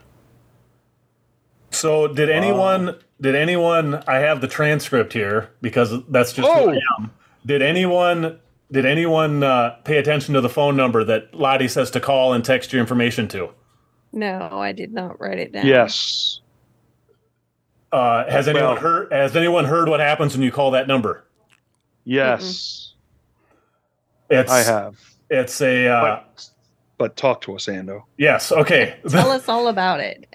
So 1.72 2.07
did 2.07 2.30
anyone 2.30 2.95
did 3.22 3.36
anyone 3.36 4.03
I 4.07 4.15
have 4.17 4.41
the 4.41 4.47
transcript 4.47 5.13
here 5.13 5.49
because 5.61 5.93
that's 6.09 6.34
just 6.34 6.47
who 6.47 6.53
Oh. 6.53 6.70
I 6.72 6.80
am. 6.99 7.11
Did 7.45 7.61
anyone 7.61 8.39
did 8.72 8.86
anyone 8.86 9.43
uh, 9.43 9.72
pay 9.84 9.97
attention 9.97 10.36
to 10.36 10.41
the 10.41 10.49
phone 10.49 10.76
number 10.78 11.03
that 11.03 11.34
Lottie 11.34 11.67
says 11.67 11.89
to 11.91 11.99
call 11.99 12.34
and 12.34 12.45
text 12.45 12.72
your 12.72 12.80
information 12.80 13.28
to? 13.30 13.49
No, 14.11 14.47
I 14.53 14.72
did 14.74 14.93
not 14.93 15.20
write 15.20 15.39
it 15.39 15.51
down. 15.53 15.65
Yes. 15.65 16.41
Uh, 17.91 18.30
has 18.30 18.47
anyone 18.47 18.74
Well- 18.74 18.76
heard? 18.82 19.11
Has 19.11 19.36
anyone 19.36 19.65
heard 19.65 19.89
what 19.89 19.99
happens 19.99 20.34
when 20.36 20.43
you 20.43 20.51
call 20.51 20.72
that 20.72 20.88
number? 20.88 21.24
Yes. 22.03 22.93
It's 24.30 24.51
I 24.51 24.59
have. 24.61 24.99
It's 25.32 25.59
a 25.61 25.88
uh, 25.88 26.01
But, 26.01 26.49
but 26.97 27.15
talk 27.17 27.41
to 27.41 27.55
us, 27.55 27.65
Ando. 27.65 28.03
yes. 28.17 28.51
Okay. 28.51 28.99
Tell 29.09 29.32
us 29.39 29.49
all 29.49 29.67
about 29.67 29.99
it. 29.99 30.28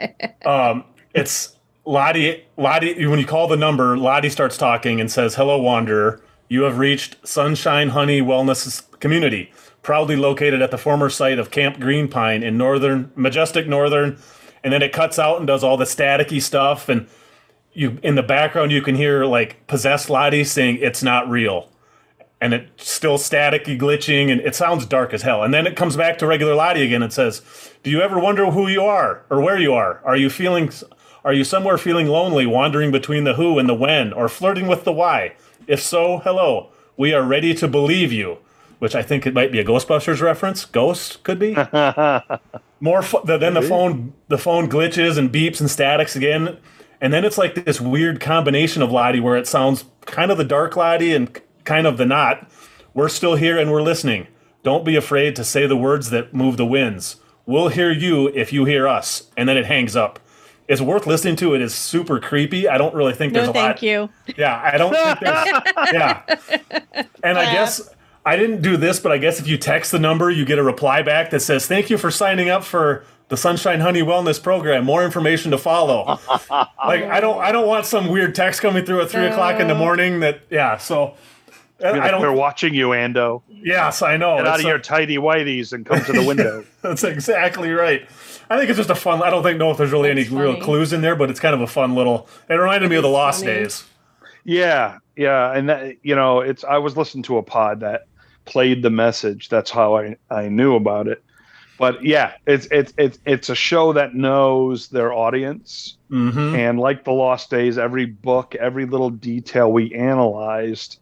um, 0.46 0.84
it's 1.14 1.56
Lottie. 1.84 2.44
Lottie. 2.56 3.06
When 3.06 3.18
you 3.18 3.26
call 3.26 3.46
the 3.46 3.56
number, 3.56 3.96
Lottie 3.96 4.30
starts 4.30 4.56
talking 4.56 5.00
and 5.00 5.10
says, 5.10 5.34
"Hello, 5.34 5.58
Wanderer. 5.58 6.20
You 6.48 6.62
have 6.62 6.78
reached 6.78 7.16
Sunshine 7.26 7.90
Honey 7.90 8.20
Wellness 8.20 8.82
Community, 9.00 9.50
proudly 9.82 10.16
located 10.16 10.62
at 10.62 10.70
the 10.70 10.78
former 10.78 11.10
site 11.10 11.38
of 11.38 11.50
Camp 11.50 11.80
Green 11.80 12.08
Pine 12.08 12.42
in 12.42 12.56
northern, 12.56 13.10
majestic 13.16 13.66
northern." 13.66 14.16
And 14.62 14.72
then 14.72 14.80
it 14.80 14.92
cuts 14.92 15.18
out 15.18 15.38
and 15.38 15.46
does 15.46 15.62
all 15.62 15.76
the 15.76 15.84
staticky 15.84 16.40
stuff, 16.40 16.88
and 16.88 17.06
you 17.74 17.98
in 18.02 18.14
the 18.14 18.22
background 18.22 18.72
you 18.72 18.80
can 18.80 18.94
hear 18.94 19.26
like 19.26 19.66
possessed 19.66 20.08
Lottie 20.08 20.44
saying, 20.44 20.78
"It's 20.80 21.02
not 21.02 21.28
real." 21.28 21.68
and 22.40 22.52
it's 22.52 22.90
still 22.90 23.16
staticky 23.16 23.78
glitching 23.78 24.30
and 24.30 24.40
it 24.40 24.54
sounds 24.54 24.84
dark 24.84 25.14
as 25.14 25.22
hell 25.22 25.42
and 25.42 25.54
then 25.54 25.66
it 25.66 25.76
comes 25.76 25.96
back 25.96 26.18
to 26.18 26.26
regular 26.26 26.54
lottie 26.54 26.82
again 26.82 27.02
and 27.02 27.12
says 27.12 27.40
do 27.84 27.90
you 27.90 28.02
ever 28.02 28.18
wonder 28.18 28.50
who 28.50 28.66
you 28.66 28.82
are 28.82 29.22
or 29.30 29.40
where 29.40 29.58
you 29.58 29.72
are 29.72 30.00
are 30.04 30.16
you 30.16 30.28
feeling 30.28 30.68
are 31.24 31.32
you 31.32 31.44
somewhere 31.44 31.78
feeling 31.78 32.06
lonely 32.06 32.46
wandering 32.46 32.90
between 32.90 33.24
the 33.24 33.34
who 33.34 33.58
and 33.58 33.68
the 33.68 33.74
when 33.74 34.12
or 34.12 34.28
flirting 34.28 34.66
with 34.66 34.84
the 34.84 34.92
why? 34.92 35.34
If 35.66 35.80
so 35.80 36.18
hello. 36.18 36.70
We 36.96 37.12
are 37.12 37.22
ready 37.22 37.54
to 37.54 37.66
believe 37.66 38.12
you 38.12 38.38
which 38.84 38.94
i 38.94 39.02
think 39.02 39.26
it 39.26 39.32
might 39.32 39.50
be 39.50 39.58
a 39.58 39.64
ghostbusters 39.64 40.20
reference. 40.20 40.66
Ghost 40.66 41.22
could 41.22 41.38
be. 41.38 41.54
More 42.80 43.00
the, 43.24 43.38
then 43.40 43.54
the 43.54 43.62
phone 43.62 44.12
the 44.28 44.36
phone 44.36 44.68
glitches 44.68 45.16
and 45.16 45.32
beeps 45.32 45.58
and 45.58 45.70
statics 45.70 46.14
again. 46.14 46.58
And 47.00 47.10
then 47.10 47.24
it's 47.24 47.38
like 47.38 47.54
this 47.54 47.80
weird 47.80 48.20
combination 48.20 48.82
of 48.82 48.92
lottie 48.92 49.20
where 49.20 49.36
it 49.36 49.46
sounds 49.46 49.86
kind 50.02 50.30
of 50.30 50.36
the 50.36 50.44
dark 50.44 50.76
lottie 50.76 51.14
and 51.14 51.40
kind 51.64 51.86
of 51.86 51.96
the 51.96 52.04
not. 52.04 52.46
We're 52.92 53.08
still 53.08 53.36
here 53.36 53.58
and 53.58 53.70
we're 53.72 53.80
listening. 53.80 54.28
Don't 54.62 54.84
be 54.84 54.96
afraid 54.96 55.34
to 55.36 55.44
say 55.44 55.66
the 55.66 55.76
words 55.76 56.10
that 56.10 56.34
move 56.34 56.58
the 56.58 56.66
winds. 56.66 57.16
We'll 57.46 57.68
hear 57.68 57.90
you 57.90 58.28
if 58.28 58.52
you 58.52 58.66
hear 58.66 58.86
us. 58.86 59.30
And 59.34 59.48
then 59.48 59.56
it 59.56 59.64
hangs 59.64 59.96
up 59.96 60.18
it's 60.68 60.80
worth 60.80 61.06
listening 61.06 61.36
to 61.36 61.54
it 61.54 61.60
is 61.60 61.74
super 61.74 62.18
creepy 62.18 62.68
i 62.68 62.78
don't 62.78 62.94
really 62.94 63.12
think 63.12 63.32
there's 63.32 63.46
no, 63.46 63.52
a 63.52 63.54
lot 63.54 63.78
thank 63.78 63.82
you. 63.82 64.08
yeah, 64.36 64.60
I 64.62 64.78
don't 64.78 64.92
think 64.94 65.20
there's. 65.20 65.92
yeah. 65.92 67.04
And 67.22 67.38
I 67.38 67.52
guess 67.52 67.90
I 68.26 68.36
didn't 68.36 68.62
do 68.62 68.76
this, 68.76 69.00
but 69.00 69.12
I 69.12 69.18
guess 69.18 69.38
if 69.38 69.46
you 69.46 69.58
text 69.58 69.92
the 69.92 69.98
number, 69.98 70.30
you 70.30 70.44
get 70.44 70.58
a 70.58 70.62
reply 70.62 71.02
back 71.02 71.30
that 71.30 71.40
says, 71.40 71.66
Thank 71.66 71.90
you 71.90 71.98
for 71.98 72.10
signing 72.10 72.48
up 72.48 72.64
for 72.64 73.04
the 73.28 73.36
Sunshine 73.36 73.80
Honey 73.80 74.00
Wellness 74.02 74.42
Program. 74.42 74.84
More 74.84 75.04
information 75.04 75.50
to 75.50 75.58
follow. 75.58 76.18
like 76.50 77.04
I 77.04 77.20
don't 77.20 77.40
I 77.40 77.52
don't 77.52 77.66
want 77.66 77.86
some 77.86 78.08
weird 78.08 78.34
text 78.34 78.60
coming 78.60 78.84
through 78.84 79.02
at 79.02 79.10
three 79.10 79.26
o'clock 79.26 79.60
in 79.60 79.68
the 79.68 79.74
uh. 79.74 79.78
morning 79.78 80.20
that 80.20 80.40
yeah, 80.50 80.76
so 80.78 81.14
I 81.84 81.92
We're 81.92 82.10
don't 82.10 82.36
watching 82.36 82.72
you, 82.72 82.88
Ando. 82.88 83.42
yes, 83.48 84.00
I 84.00 84.16
know. 84.16 84.36
Get 84.36 84.46
out 84.46 84.60
of 84.60 84.64
a- 84.64 84.68
your 84.68 84.78
tidy 84.78 85.16
whiteys 85.16 85.72
and 85.72 85.84
come 85.84 86.02
to 86.04 86.12
the 86.12 86.24
window. 86.24 86.64
That's 86.82 87.04
exactly 87.04 87.72
right. 87.72 88.08
I 88.50 88.58
think 88.58 88.70
it's 88.70 88.76
just 88.76 88.90
a 88.90 88.94
fun. 88.94 89.22
I 89.22 89.30
don't 89.30 89.42
think 89.42 89.58
know 89.58 89.70
if 89.70 89.76
there's 89.78 89.92
really 89.92 90.12
That's 90.14 90.28
any 90.30 90.38
real 90.40 90.60
clues 90.60 90.92
in 90.92 91.00
there, 91.00 91.16
but 91.16 91.30
it's 91.30 91.40
kind 91.40 91.54
of 91.54 91.60
a 91.60 91.66
fun 91.66 91.94
little. 91.94 92.28
It 92.48 92.54
reminded 92.54 92.90
me 92.90 92.96
of 92.96 93.02
the 93.02 93.08
Lost 93.08 93.40
funny. 93.44 93.54
Days. 93.54 93.84
yeah, 94.44 94.98
yeah, 95.16 95.52
and 95.52 95.68
that 95.68 95.96
you 96.02 96.14
know, 96.14 96.40
it's. 96.40 96.64
I 96.64 96.78
was 96.78 96.96
listening 96.96 97.22
to 97.24 97.38
a 97.38 97.42
pod 97.42 97.80
that 97.80 98.06
played 98.44 98.82
the 98.82 98.90
message. 98.90 99.48
That's 99.48 99.70
how 99.70 99.96
I 99.96 100.16
I 100.30 100.48
knew 100.48 100.74
about 100.74 101.08
it. 101.08 101.22
But 101.78 102.04
yeah, 102.04 102.34
it's 102.46 102.68
it's 102.70 102.92
it's 102.98 103.18
it's 103.26 103.48
a 103.48 103.54
show 103.54 103.92
that 103.94 104.14
knows 104.14 104.88
their 104.88 105.12
audience, 105.12 105.96
Mm-hmm. 106.10 106.54
and 106.54 106.78
like 106.78 107.02
the 107.04 107.10
Lost 107.12 107.50
Days, 107.50 107.78
every 107.78 108.06
book, 108.06 108.54
every 108.54 108.86
little 108.86 109.10
detail 109.10 109.72
we 109.72 109.92
analyzed, 109.94 110.98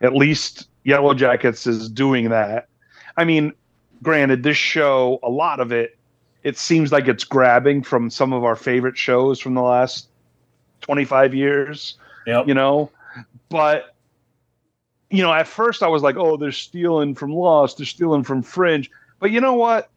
at 0.00 0.14
least 0.14 0.68
Yellow 0.84 1.12
Jackets 1.12 1.66
is 1.66 1.90
doing 1.90 2.30
that. 2.30 2.68
I 3.16 3.24
mean, 3.24 3.52
granted, 4.02 4.42
this 4.42 4.56
show, 4.56 5.18
a 5.22 5.28
lot 5.28 5.60
of 5.60 5.70
it, 5.72 5.98
it 6.44 6.58
seems 6.58 6.92
like 6.92 7.08
it's 7.08 7.24
grabbing 7.24 7.82
from 7.82 8.10
some 8.10 8.32
of 8.32 8.44
our 8.44 8.54
favorite 8.54 8.98
shows 8.98 9.40
from 9.40 9.54
the 9.54 9.62
last 9.62 10.08
25 10.82 11.34
years, 11.34 11.98
Yep. 12.26 12.46
you 12.46 12.54
know? 12.54 12.90
But, 13.48 13.94
you 15.10 15.22
know, 15.22 15.32
at 15.32 15.48
first 15.48 15.82
I 15.82 15.88
was 15.88 16.02
like, 16.02 16.16
oh, 16.16 16.36
they're 16.36 16.52
stealing 16.52 17.14
from 17.14 17.32
Lost, 17.32 17.78
they're 17.78 17.86
stealing 17.86 18.22
from 18.22 18.42
Fringe. 18.42 18.90
But 19.18 19.30
you 19.30 19.40
know 19.40 19.54
what? 19.54 19.90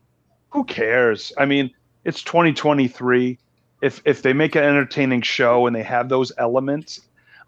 Who 0.51 0.63
cares? 0.63 1.33
I 1.37 1.45
mean, 1.45 1.69
it's 2.05 2.23
2023. 2.23 3.37
If 3.81 4.01
if 4.05 4.21
they 4.21 4.33
make 4.33 4.55
an 4.55 4.63
entertaining 4.63 5.21
show 5.21 5.67
and 5.67 5.75
they 5.75 5.83
have 5.83 6.09
those 6.09 6.31
elements, 6.37 7.01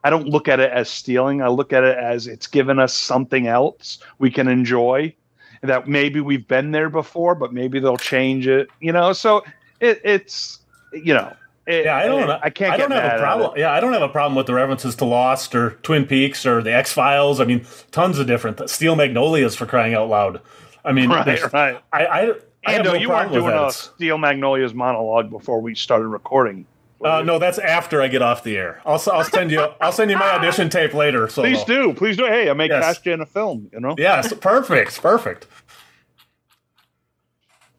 I 0.03 0.09
don't 0.09 0.27
look 0.27 0.47
at 0.47 0.59
it 0.59 0.71
as 0.71 0.89
stealing. 0.89 1.41
I 1.41 1.47
look 1.47 1.73
at 1.73 1.83
it 1.83 1.97
as 1.97 2.27
it's 2.27 2.45
given 2.47 2.77
us 2.77 2.93
something 2.93 3.47
else 3.47 3.99
we 4.19 4.29
can 4.29 4.47
enjoy 4.47 5.15
that 5.61 5.87
maybe 5.87 6.21
we've 6.21 6.47
been 6.47 6.71
there 6.71 6.89
before, 6.89 7.35
but 7.35 7.53
maybe 7.53 7.79
they'll 7.79 7.97
change 7.97 8.47
it. 8.47 8.69
You 8.79 8.91
know, 8.91 9.13
so 9.13 9.43
it, 9.79 10.01
it's 10.03 10.59
you 10.93 11.13
know, 11.13 11.33
it, 11.65 11.85
Yeah, 11.85 11.97
I 11.97 12.05
don't. 12.05 12.29
I 12.29 12.49
can't. 12.49 12.73
I 12.73 12.77
don't 12.77 12.89
get 12.89 13.03
have 13.03 13.19
a 13.19 13.23
problem. 13.23 13.53
Yeah, 13.57 13.71
I 13.71 13.79
don't 13.79 13.93
have 13.93 14.01
a 14.01 14.09
problem 14.09 14.35
with 14.35 14.47
the 14.47 14.53
references 14.53 14.95
to 14.95 15.05
Lost 15.05 15.53
or 15.55 15.71
Twin 15.83 16.05
Peaks 16.05 16.45
or 16.45 16.63
the 16.63 16.73
X 16.73 16.91
Files. 16.91 17.39
I 17.39 17.45
mean, 17.45 17.65
tons 17.91 18.19
of 18.19 18.27
different 18.27 18.69
Steel 18.69 18.95
Magnolias 18.95 19.55
for 19.55 19.65
crying 19.65 19.93
out 19.93 20.09
loud. 20.09 20.41
I 20.83 20.93
mean, 20.93 21.09
Right, 21.09 21.53
right. 21.53 21.81
I, 21.93 22.05
I, 22.05 22.33
I 22.65 22.79
Ando, 22.79 22.83
no 22.85 22.93
you 22.93 23.09
weren't 23.09 23.31
doing 23.31 23.47
that. 23.47 23.69
a 23.69 23.71
Steel 23.71 24.17
Magnolias 24.17 24.73
monologue 24.73 25.29
before 25.29 25.61
we 25.61 25.75
started 25.75 26.07
recording. 26.07 26.65
Uh, 27.03 27.21
no, 27.21 27.39
that's 27.39 27.57
after 27.59 28.01
I 28.01 28.09
get 28.09 28.21
off 28.21 28.43
the 28.43 28.57
air. 28.57 28.81
I'll, 28.85 29.01
I'll 29.11 29.23
send 29.23 29.51
you. 29.51 29.65
I'll 29.79 29.91
send 29.91 30.11
you 30.11 30.17
my 30.17 30.31
audition 30.31 30.69
tape 30.69 30.93
later. 30.93 31.29
So 31.29 31.43
Please 31.43 31.63
do, 31.63 31.93
please 31.93 32.17
do. 32.17 32.25
Hey, 32.25 32.49
I 32.49 32.53
may 32.53 32.67
Yes. 32.67 32.83
cast 32.83 33.05
you 33.05 33.13
in 33.13 33.21
a 33.21 33.25
film. 33.25 33.69
You 33.71 33.79
know. 33.79 33.95
Yes, 33.97 34.33
perfect, 34.33 35.01
perfect. 35.01 35.47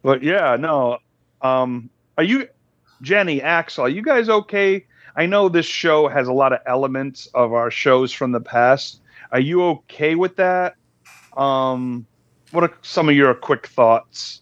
But 0.03 0.23
yeah, 0.23 0.57
no. 0.57 0.99
Um, 1.43 1.91
are 2.17 2.25
you, 2.25 2.49
Jenni, 3.03 3.43
Axel? 3.43 3.85
Are 3.85 3.89
you 3.89 4.03
guys 4.03 4.29
okay? 4.29 4.87
I 5.17 5.27
know 5.27 5.49
this 5.49 5.67
show 5.67 6.09
has 6.09 6.29
a 6.29 6.33
lot 6.33 6.53
of 6.53 6.61
elements 6.67 7.27
of 7.35 7.53
our 7.53 7.71
shows 7.71 8.13
from 8.13 8.33
the 8.33 8.41
past. 8.41 9.01
Are 9.33 9.41
you 9.41 9.63
okay 9.65 10.15
with 10.15 10.37
that? 10.37 10.77
Um, 11.37 12.07
what 12.53 12.65
are 12.65 12.73
some 12.83 13.09
of 13.09 13.15
your 13.15 13.35
quick 13.35 13.67
thoughts 13.67 14.41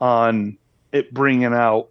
on 0.00 0.56
it 0.92 1.12
bringing 1.12 1.52
out, 1.52 1.88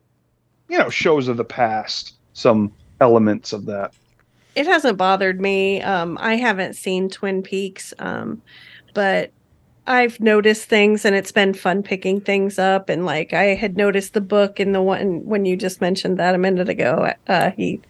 you 0.70 0.78
know, 0.78 0.90
shows 0.90 1.28
of 1.28 1.38
the 1.38 1.44
past? 1.46 2.16
Some 2.42 2.72
elements 3.00 3.54
of 3.54 3.66
that. 3.68 3.94
It 4.56 4.66
hasn't 4.66 4.98
bothered 4.98 5.40
me. 5.40 5.80
Um, 5.84 6.18
I 6.20 6.38
haven't 6.38 6.76
seen 6.76 7.08
Twin 7.08 7.44
Peaks, 7.44 7.94
um, 8.00 8.42
but 8.96 9.32
I've 9.86 10.20
noticed 10.20 10.66
things, 10.68 11.06
and 11.06 11.16
it's 11.16 11.32
been 11.32 11.54
fun 11.54 11.84
picking 11.84 12.20
things 12.20 12.58
up. 12.58 12.90
And 12.90 13.06
like 13.06 13.32
I 13.34 13.54
had 13.54 13.78
noticed 13.78 14.16
the 14.16 14.22
book 14.22 14.60
in 14.60 14.72
the 14.72 14.82
one 14.82 15.24
when 15.26 15.46
you 15.46 15.56
just 15.56 15.82
mentioned 15.82 16.18
that 16.18 16.34
a 16.34 16.40
minute 16.40 16.68
ago, 16.68 17.14
uh, 17.28 17.52
Heath. 17.52 17.84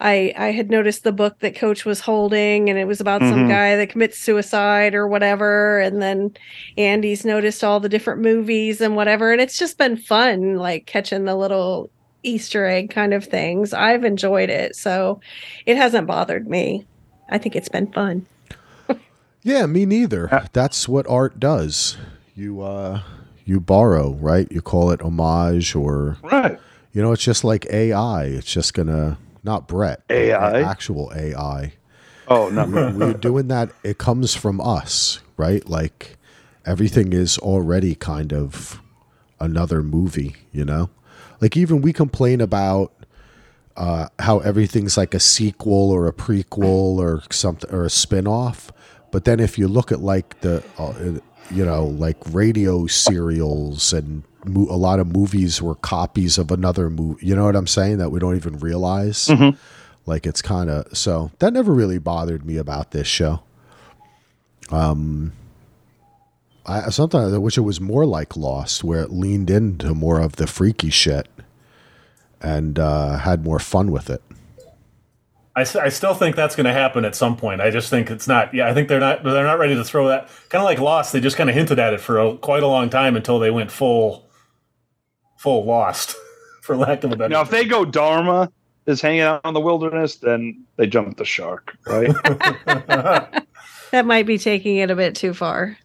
I 0.00 0.34
I 0.36 0.50
had 0.50 0.68
noticed 0.68 1.04
the 1.04 1.12
book 1.12 1.38
that 1.40 1.54
Coach 1.56 1.84
was 1.84 2.00
holding, 2.00 2.68
and 2.68 2.78
it 2.78 2.86
was 2.86 3.00
about 3.00 3.22
some 3.22 3.46
Mhm. 3.46 3.48
guy 3.48 3.76
that 3.76 3.88
commits 3.90 4.18
suicide 4.18 4.94
or 4.96 5.06
whatever. 5.06 5.78
And 5.78 6.02
then 6.02 6.32
Andy's 6.76 7.24
noticed 7.24 7.62
all 7.62 7.78
the 7.78 7.88
different 7.88 8.20
movies 8.20 8.80
and 8.80 8.96
whatever, 8.96 9.30
and 9.30 9.40
it's 9.40 9.58
just 9.58 9.78
been 9.78 9.96
fun, 9.96 10.56
like 10.56 10.86
catching 10.86 11.24
the 11.24 11.36
little 11.36 11.88
Easter 12.26 12.66
egg 12.66 12.90
kind 12.90 13.14
of 13.14 13.24
things. 13.24 13.72
I've 13.72 14.04
enjoyed 14.04 14.50
it, 14.50 14.76
so 14.76 15.20
it 15.64 15.76
hasn't 15.76 16.06
bothered 16.06 16.48
me. 16.48 16.86
I 17.28 17.38
think 17.38 17.56
it's 17.56 17.68
been 17.68 17.90
fun. 17.92 18.26
Yeah, 19.42 19.66
me 19.66 19.86
neither. 19.86 20.32
Uh, 20.34 20.46
That's 20.52 20.88
what 20.88 21.06
art 21.08 21.38
does. 21.38 21.96
You 22.34 22.62
uh 22.62 23.02
you 23.44 23.60
borrow, 23.60 24.14
right? 24.14 24.50
You 24.50 24.60
call 24.60 24.90
it 24.90 25.00
homage 25.00 25.76
or 25.76 26.16
Right. 26.20 26.58
you 26.92 27.00
know, 27.00 27.12
it's 27.12 27.22
just 27.22 27.44
like 27.44 27.64
AI. 27.70 28.24
It's 28.24 28.52
just 28.52 28.74
gonna 28.74 29.18
not 29.44 29.68
Brett. 29.68 30.02
AI? 30.10 30.60
Actual 30.62 31.12
AI. 31.14 31.74
Oh 32.26 32.48
no. 32.48 32.64
We're 32.66 33.12
doing 33.14 33.46
that 33.46 33.70
it 33.84 33.98
comes 33.98 34.34
from 34.34 34.60
us, 34.60 35.20
right? 35.36 35.64
Like 35.68 36.16
everything 36.64 37.12
is 37.12 37.38
already 37.38 37.94
kind 37.94 38.32
of 38.32 38.80
another 39.38 39.80
movie, 39.80 40.34
you 40.50 40.64
know? 40.64 40.90
Like 41.40 41.56
even 41.56 41.82
we 41.82 41.92
complain 41.92 42.40
about 42.40 42.92
uh, 43.76 44.08
how 44.18 44.38
everything's 44.40 44.96
like 44.96 45.14
a 45.14 45.20
sequel 45.20 45.90
or 45.90 46.06
a 46.06 46.12
prequel 46.12 46.98
or 46.98 47.22
something 47.30 47.70
or 47.70 47.84
a 47.84 47.90
spin-off. 47.90 48.72
But 49.10 49.24
then 49.24 49.38
if 49.40 49.58
you 49.58 49.68
look 49.68 49.92
at 49.92 50.00
like 50.00 50.40
the 50.40 50.62
uh, 50.78 50.92
you 51.50 51.64
know 51.64 51.84
like 51.86 52.16
radio 52.30 52.86
serials 52.86 53.92
and 53.92 54.22
mo- 54.44 54.66
a 54.68 54.76
lot 54.76 54.98
of 54.98 55.06
movies 55.12 55.62
were 55.62 55.74
copies 55.76 56.38
of 56.38 56.50
another 56.50 56.90
movie 56.90 57.24
you 57.24 57.36
know 57.36 57.44
what 57.44 57.54
i'm 57.54 57.66
saying? 57.68 57.98
That 57.98 58.10
we 58.10 58.18
don't 58.18 58.34
even 58.36 58.58
realize. 58.58 59.28
Like 60.06 60.26
it's 60.26 60.42
kind 60.42 60.70
of 60.70 60.96
so 60.96 61.30
that 61.38 61.52
never 61.52 61.72
really 61.72 61.98
bothered 61.98 62.44
me 62.46 62.56
about 62.56 62.90
this 62.92 63.06
show. 63.06 63.42
Um 64.70 65.32
I 66.66 66.90
sometimes 66.90 67.32
I 67.32 67.38
wish 67.38 67.56
it 67.56 67.62
was 67.62 67.80
more 67.80 68.04
like 68.04 68.36
Lost, 68.36 68.82
where 68.82 69.02
it 69.02 69.10
leaned 69.10 69.50
into 69.50 69.94
more 69.94 70.20
of 70.20 70.36
the 70.36 70.46
freaky 70.46 70.90
shit 70.90 71.28
and 72.40 72.78
uh, 72.78 73.18
had 73.18 73.44
more 73.44 73.58
fun 73.58 73.90
with 73.90 74.10
it. 74.10 74.22
I, 75.54 75.60
I 75.60 75.88
still 75.88 76.14
think 76.14 76.36
that's 76.36 76.54
going 76.54 76.66
to 76.66 76.72
happen 76.72 77.04
at 77.04 77.16
some 77.16 77.36
point. 77.36 77.60
I 77.62 77.70
just 77.70 77.88
think 77.88 78.10
it's 78.10 78.28
not. 78.28 78.52
Yeah, 78.52 78.68
I 78.68 78.74
think 78.74 78.88
they're 78.88 79.00
not. 79.00 79.22
They're 79.22 79.44
not 79.44 79.58
ready 79.58 79.74
to 79.74 79.84
throw 79.84 80.08
that. 80.08 80.28
Kind 80.48 80.60
of 80.60 80.64
like 80.64 80.78
Lost. 80.78 81.12
They 81.12 81.20
just 81.20 81.36
kind 81.36 81.48
of 81.48 81.54
hinted 81.54 81.78
at 81.78 81.94
it 81.94 82.00
for 82.00 82.18
a, 82.18 82.36
quite 82.36 82.62
a 82.62 82.66
long 82.66 82.90
time 82.90 83.16
until 83.16 83.38
they 83.38 83.50
went 83.50 83.70
full, 83.70 84.28
full 85.38 85.64
Lost, 85.64 86.14
for 86.62 86.76
lack 86.76 87.04
of 87.04 87.12
a 87.12 87.16
better. 87.16 87.32
Now, 87.32 87.42
if 87.42 87.50
they 87.50 87.64
go 87.64 87.84
Dharma 87.84 88.52
is 88.86 89.00
hanging 89.00 89.22
out 89.22 89.40
in 89.44 89.54
the 89.54 89.60
wilderness, 89.60 90.16
then 90.16 90.64
they 90.76 90.86
jump 90.86 91.16
the 91.16 91.24
shark, 91.24 91.76
right? 91.86 92.10
That 93.92 94.04
might 94.04 94.26
be 94.26 94.36
taking 94.36 94.76
it 94.78 94.90
a 94.90 94.96
bit 94.96 95.14
too 95.14 95.32
far. 95.32 95.78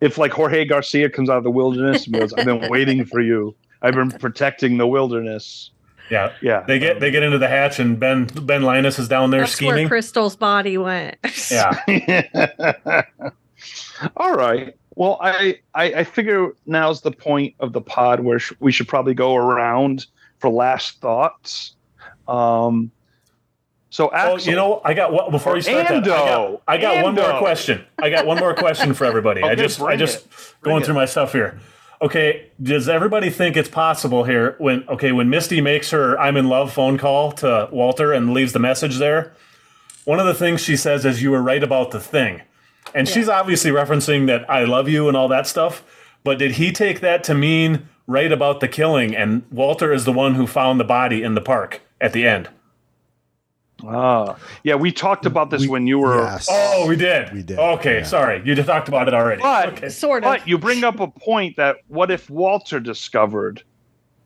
If 0.00 0.18
like 0.18 0.32
Jorge 0.32 0.64
Garcia 0.64 1.08
comes 1.10 1.28
out 1.30 1.38
of 1.38 1.44
the 1.44 1.50
wilderness 1.50 2.06
and 2.06 2.18
goes, 2.18 2.32
"I've 2.32 2.46
been 2.46 2.68
waiting 2.70 3.04
for 3.04 3.20
you. 3.20 3.54
I've 3.82 3.94
been 3.94 4.10
protecting 4.10 4.78
the 4.78 4.86
wilderness." 4.86 5.70
yeah, 6.10 6.32
Yeah, 6.42 6.60
they 6.66 6.78
get 6.78 6.98
they 7.00 7.10
get 7.10 7.22
into 7.22 7.38
the 7.38 7.48
hatch 7.48 7.78
and 7.78 7.98
Ben 8.00 8.24
Ben 8.42 8.62
Linus 8.62 8.98
is 8.98 9.06
down 9.08 9.30
there 9.30 9.40
That's 9.42 9.60
where 9.60 9.70
scheming. 9.74 9.88
Crystal's 9.88 10.36
body 10.36 10.76
went. 10.76 11.16
yeah, 11.50 11.80
All 14.16 14.34
right. 14.34 14.74
Well, 14.96 15.18
I, 15.20 15.60
I 15.74 15.84
I 15.94 16.04
figure 16.04 16.50
now's 16.66 17.02
the 17.02 17.12
point 17.12 17.54
of 17.60 17.72
the 17.72 17.80
pod 17.80 18.20
where 18.20 18.38
sh- 18.38 18.52
we 18.60 18.72
should 18.72 18.88
probably 18.88 19.14
go 19.14 19.36
around 19.36 20.06
for 20.38 20.50
last 20.50 21.00
thoughts. 21.00 21.74
Um. 22.28 22.90
So, 23.90 24.08
Oh, 24.14 24.38
you 24.38 24.54
know, 24.54 24.80
I 24.84 24.94
got 24.94 25.12
one 25.12 25.30
before 25.32 25.56
you 25.56 25.62
start 25.62 25.88
that. 25.88 25.96
I 25.96 26.00
got, 26.00 26.28
Ando. 26.28 26.60
I 26.68 26.78
got 26.78 27.02
one 27.02 27.14
more 27.16 27.38
question. 27.38 27.84
I 27.98 28.08
got 28.08 28.24
one 28.24 28.38
more 28.38 28.54
question 28.54 28.94
for 28.94 29.04
everybody. 29.04 29.42
I 29.44 29.52
Okay, 29.52 29.62
just, 29.62 29.80
I 29.82 29.96
just. 29.96 30.28
Bring 30.60 30.72
going 30.74 30.82
it. 30.82 30.86
through 30.86 30.94
my 30.94 31.06
stuff 31.06 31.32
here. 31.32 31.58
Okay, 32.02 32.46
does 32.62 32.88
everybody 32.88 33.28
think 33.28 33.56
it's 33.56 33.68
possible 33.68 34.24
here 34.24 34.54
when 34.58 34.88
okay 34.88 35.12
when 35.12 35.28
Misty 35.28 35.60
makes 35.60 35.90
her 35.90 36.18
"I'm 36.18 36.36
in 36.38 36.48
love" 36.48 36.72
phone 36.72 36.96
call 36.98 37.32
to 37.32 37.68
Walter 37.70 38.12
and 38.12 38.32
leaves 38.32 38.52
the 38.54 38.58
message 38.58 38.96
there? 38.98 39.34
One 40.04 40.18
of 40.18 40.24
the 40.26 40.32
things 40.34 40.62
she 40.62 40.76
says 40.78 41.04
is, 41.04 41.22
"You 41.22 41.30
were 41.32 41.42
right 41.42 41.62
about 41.62 41.90
the 41.90 42.00
thing," 42.00 42.40
and 42.94 43.06
she's 43.06 43.28
obviously 43.28 43.70
referencing 43.70 44.28
that 44.28 44.48
"I 44.48 44.64
love 44.64 44.88
you" 44.88 45.08
and 45.08 45.16
all 45.16 45.28
that 45.28 45.46
stuff. 45.46 45.82
But 46.24 46.38
did 46.38 46.52
he 46.52 46.72
take 46.72 47.00
that 47.00 47.22
to 47.24 47.34
mean 47.34 47.88
right 48.06 48.32
about 48.32 48.60
the 48.60 48.68
killing? 48.68 49.14
And 49.14 49.42
Walter 49.50 49.92
is 49.92 50.04
the 50.06 50.12
one 50.12 50.36
who 50.36 50.46
found 50.46 50.80
the 50.80 50.84
body 50.84 51.22
in 51.22 51.34
the 51.34 51.40
park 51.42 51.80
at 52.00 52.12
the 52.14 52.26
end. 52.26 52.48
Ah, 53.86 54.36
yeah, 54.64 54.74
we 54.74 54.92
talked 54.92 55.26
about 55.26 55.50
this 55.50 55.62
We- 55.62 55.68
when 55.68 55.86
you 55.86 55.98
were. 55.98 56.16
yes. 56.22 56.48
Oh, 56.50 56.86
we 56.88 56.96
did. 56.96 57.32
We 57.32 57.42
did, 57.42 57.58
Okay, 57.58 57.98
yeah. 57.98 58.04
sorry. 58.04 58.42
You 58.44 58.54
talked 58.56 58.88
about 58.88 59.08
it 59.08 59.14
already. 59.14 59.42
But- 59.42 59.68
okay. 59.74 59.88
sort 59.88 60.24
of. 60.24 60.30
But 60.32 60.46
you 60.48 60.58
bring 60.58 60.84
up 60.84 61.00
a 61.00 61.08
point 61.08 61.56
that 61.56 61.76
what 61.88 62.10
if 62.10 62.28
Walter 62.30 62.80
discovered 62.80 63.62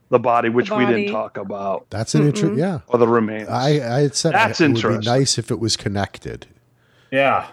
the 0.09 0.19
body, 0.19 0.49
which 0.49 0.69
we 0.69 0.85
body. 0.85 1.03
didn't 1.05 1.13
talk 1.13 1.37
about, 1.37 1.89
That's 1.89 2.13
an 2.15 2.25
interesting. 2.27 2.59
Yeah, 2.59 2.79
or 2.87 2.99
the 2.99 3.07
remains? 3.07 3.49
I 3.49 3.69
I 3.69 4.01
had 4.01 4.15
said 4.15 4.33
That's 4.33 4.61
it 4.61 4.65
would 4.65 4.73
be 4.73 4.77
interesting. 4.79 5.13
nice 5.13 5.37
if 5.37 5.49
it 5.51 5.59
was 5.59 5.75
connected. 5.75 6.45
Yeah, 7.11 7.47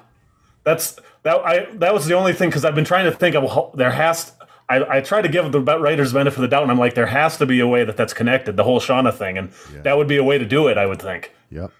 that's 0.64 0.98
that. 1.22 1.36
I 1.44 1.66
that 1.74 1.94
was 1.94 2.06
the 2.06 2.14
only 2.14 2.32
thing 2.32 2.48
because 2.50 2.64
I've 2.64 2.74
been 2.74 2.84
trying 2.84 3.04
to 3.04 3.12
think 3.16 3.34
of 3.36 3.44
how- 3.50 3.72
there 3.74 3.90
has. 3.90 4.32
I, 4.68 4.98
I 4.98 5.00
try 5.00 5.20
to 5.20 5.28
give 5.28 5.50
the 5.52 5.60
writers 5.60 6.12
benefit 6.14 6.38
of 6.38 6.42
the 6.42 6.48
doubt, 6.48 6.62
and 6.62 6.70
I'm 6.70 6.78
like, 6.78 6.94
there 6.94 7.06
has 7.06 7.36
to 7.38 7.46
be 7.46 7.60
a 7.60 7.66
way 7.66 7.84
that 7.84 7.96
that's 7.96 8.14
connected, 8.14 8.56
the 8.56 8.64
whole 8.64 8.80
Shauna 8.80 9.12
thing, 9.12 9.36
and 9.36 9.50
that 9.82 9.98
would 9.98 10.06
be 10.08 10.16
a 10.16 10.24
way 10.24 10.38
to 10.38 10.46
do 10.46 10.66
it. 10.68 10.78
I 10.78 10.86
would 10.86 11.02
think. 11.02 11.30
Yep, 11.50 11.70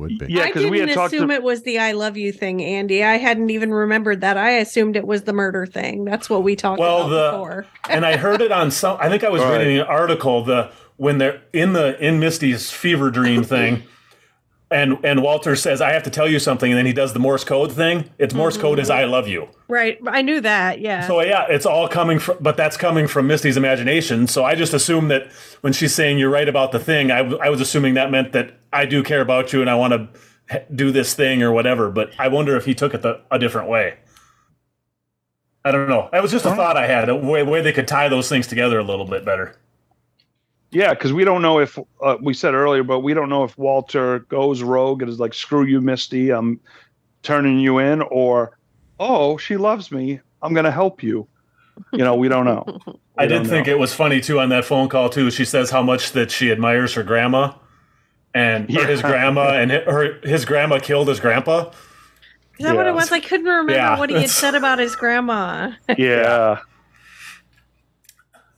would 0.00 0.18
be. 0.18 0.26
yeah, 0.28 0.42
I 0.42 0.46
because 0.46 0.62
didn't 0.62 0.70
we 0.72 0.80
had 0.80 0.90
talked. 0.92 1.12
assume 1.14 1.28
To, 1.28 1.34
it 1.34 1.42
was 1.44 1.62
the 1.62 1.78
"I 1.78 1.92
love 1.92 2.16
you" 2.16 2.32
thing, 2.32 2.62
Andy. 2.62 3.04
I 3.04 3.18
hadn't 3.18 3.50
even 3.50 3.72
remembered 3.72 4.20
that. 4.22 4.36
I 4.36 4.52
assumed 4.52 4.96
it 4.96 5.06
was 5.06 5.22
the 5.22 5.32
murder 5.32 5.66
thing. 5.66 6.04
That's 6.04 6.28
what 6.28 6.42
we 6.42 6.56
talked 6.56 6.80
Well, 6.80 7.02
about 7.02 7.08
the 7.10 7.30
before. 7.38 7.66
and 7.88 8.04
I 8.04 8.16
heard 8.16 8.40
it 8.40 8.50
on 8.50 8.70
some. 8.70 8.96
I 9.00 9.08
think 9.08 9.22
I 9.22 9.28
was 9.30 9.42
Right. 9.42 9.58
reading 9.58 9.78
an 9.78 9.86
article 9.86 10.42
the 10.44 10.70
when 10.96 11.18
they're 11.18 11.40
in 11.52 11.72
the 11.74 11.98
in 12.04 12.18
Misty's 12.18 12.70
fever 12.70 13.10
dream 13.10 13.44
thing, 13.44 13.84
and 14.70 14.98
and 15.04 15.22
Walter 15.22 15.56
says, 15.56 15.80
"I 15.80 15.92
have 15.92 16.02
to 16.04 16.10
tell 16.10 16.28
you 16.28 16.38
something," 16.38 16.70
and 16.70 16.78
then 16.78 16.86
he 16.86 16.92
does 16.92 17.12
the 17.12 17.18
Morse 17.18 17.44
code 17.44 17.72
thing. 17.72 18.10
It's 18.18 18.34
Morse 18.34 18.56
code 18.56 18.78
is 18.78 18.88
"I 18.90 19.04
love 19.04 19.26
you." 19.26 19.48
Right. 19.68 19.98
I 20.06 20.22
knew 20.22 20.40
that. 20.40 20.80
Yeah. 20.80 21.06
So 21.06 21.20
yeah, 21.22 21.46
it's 21.48 21.66
all 21.66 21.88
coming 21.88 22.18
from, 22.18 22.38
but 22.40 22.56
that's 22.56 22.76
coming 22.76 23.06
from 23.06 23.26
Misty's 23.26 23.56
imagination. 23.56 24.26
So 24.26 24.44
I 24.44 24.54
just 24.54 24.72
assume 24.72 25.08
that 25.08 25.30
when 25.60 25.72
she's 25.72 25.94
saying 25.94 26.18
you're 26.18 26.30
right 26.30 26.48
about 26.48 26.72
the 26.72 26.78
thing, 26.78 27.10
I, 27.10 27.18
w- 27.18 27.38
I 27.38 27.50
was 27.50 27.60
assuming 27.60 27.94
that 27.94 28.10
meant 28.10 28.32
that 28.32 28.58
I 28.72 28.86
do 28.86 29.02
care 29.02 29.20
about 29.20 29.52
you 29.52 29.60
and 29.60 29.68
I 29.68 29.74
want 29.74 29.92
to 29.92 30.64
do 30.74 30.90
this 30.90 31.14
thing 31.14 31.42
or 31.42 31.52
whatever. 31.52 31.90
But 31.90 32.12
I 32.18 32.28
wonder 32.28 32.56
if 32.56 32.64
he 32.64 32.74
took 32.74 32.94
it 32.94 33.02
the, 33.02 33.20
a 33.30 33.38
different 33.38 33.68
way. 33.68 33.98
I 35.64 35.72
don't 35.72 35.88
know. 35.88 36.08
That 36.12 36.22
was 36.22 36.30
just 36.30 36.46
a 36.46 36.54
thought 36.54 36.76
I 36.76 36.86
had, 36.86 37.08
a 37.08 37.14
way, 37.14 37.42
way 37.42 37.60
they 37.60 37.72
could 37.72 37.86
tie 37.86 38.08
those 38.08 38.28
things 38.28 38.46
together 38.46 38.78
a 38.78 38.82
little 38.82 39.04
bit 39.04 39.24
better. 39.26 39.56
Yeah, 40.72 40.90
because 40.94 41.12
we 41.12 41.24
don't 41.24 41.42
know 41.42 41.58
if 41.58 41.78
uh, 42.02 42.16
we 42.20 42.34
said 42.34 42.54
earlier, 42.54 42.82
but 42.82 43.00
we 43.00 43.14
don't 43.14 43.28
know 43.28 43.44
if 43.44 43.56
Walter 43.58 44.20
goes 44.20 44.62
rogue 44.62 45.02
and 45.02 45.10
is 45.10 45.18
like, 45.20 45.34
"Screw 45.34 45.64
you, 45.64 45.80
Misty, 45.80 46.30
I'm 46.30 46.60
turning 47.22 47.58
you 47.58 47.78
in," 47.78 48.02
or, 48.02 48.56
"Oh, 48.98 49.36
she 49.36 49.56
loves 49.56 49.90
me, 49.90 50.20
I'm 50.42 50.52
going 50.54 50.64
to 50.64 50.70
help 50.70 51.02
you." 51.02 51.26
You 51.92 51.98
know, 52.04 52.14
we 52.14 52.28
don't 52.28 52.44
know. 52.44 52.78
I 53.18 53.26
did 53.26 53.46
think 53.46 53.66
know. 53.66 53.72
it 53.74 53.78
was 53.78 53.92
funny 53.94 54.20
too 54.20 54.38
on 54.40 54.48
that 54.50 54.64
phone 54.64 54.88
call 54.88 55.08
too. 55.10 55.30
She 55.30 55.44
says 55.44 55.70
how 55.70 55.82
much 55.82 56.12
that 56.12 56.30
she 56.30 56.50
admires 56.52 56.94
her 56.94 57.02
grandma, 57.02 57.52
and 58.34 58.68
Yeah. 58.70 58.86
his 58.86 59.02
grandma, 59.02 59.54
and 59.54 59.70
her 59.70 60.20
his 60.22 60.44
grandma 60.44 60.78
killed 60.78 61.08
his 61.08 61.20
grandpa. 61.20 61.70
Is 62.58 62.66
that 62.66 62.76
what 62.76 62.86
it 62.86 62.94
was? 62.94 63.10
I 63.10 63.20
couldn't 63.20 63.46
remember 63.46 63.72
Yeah, 63.72 63.98
what 63.98 64.10
he 64.10 64.20
had 64.20 64.28
said 64.42 64.54
about 64.54 64.78
his 64.78 64.94
grandma. 64.94 65.72
Yeah. 65.96 66.60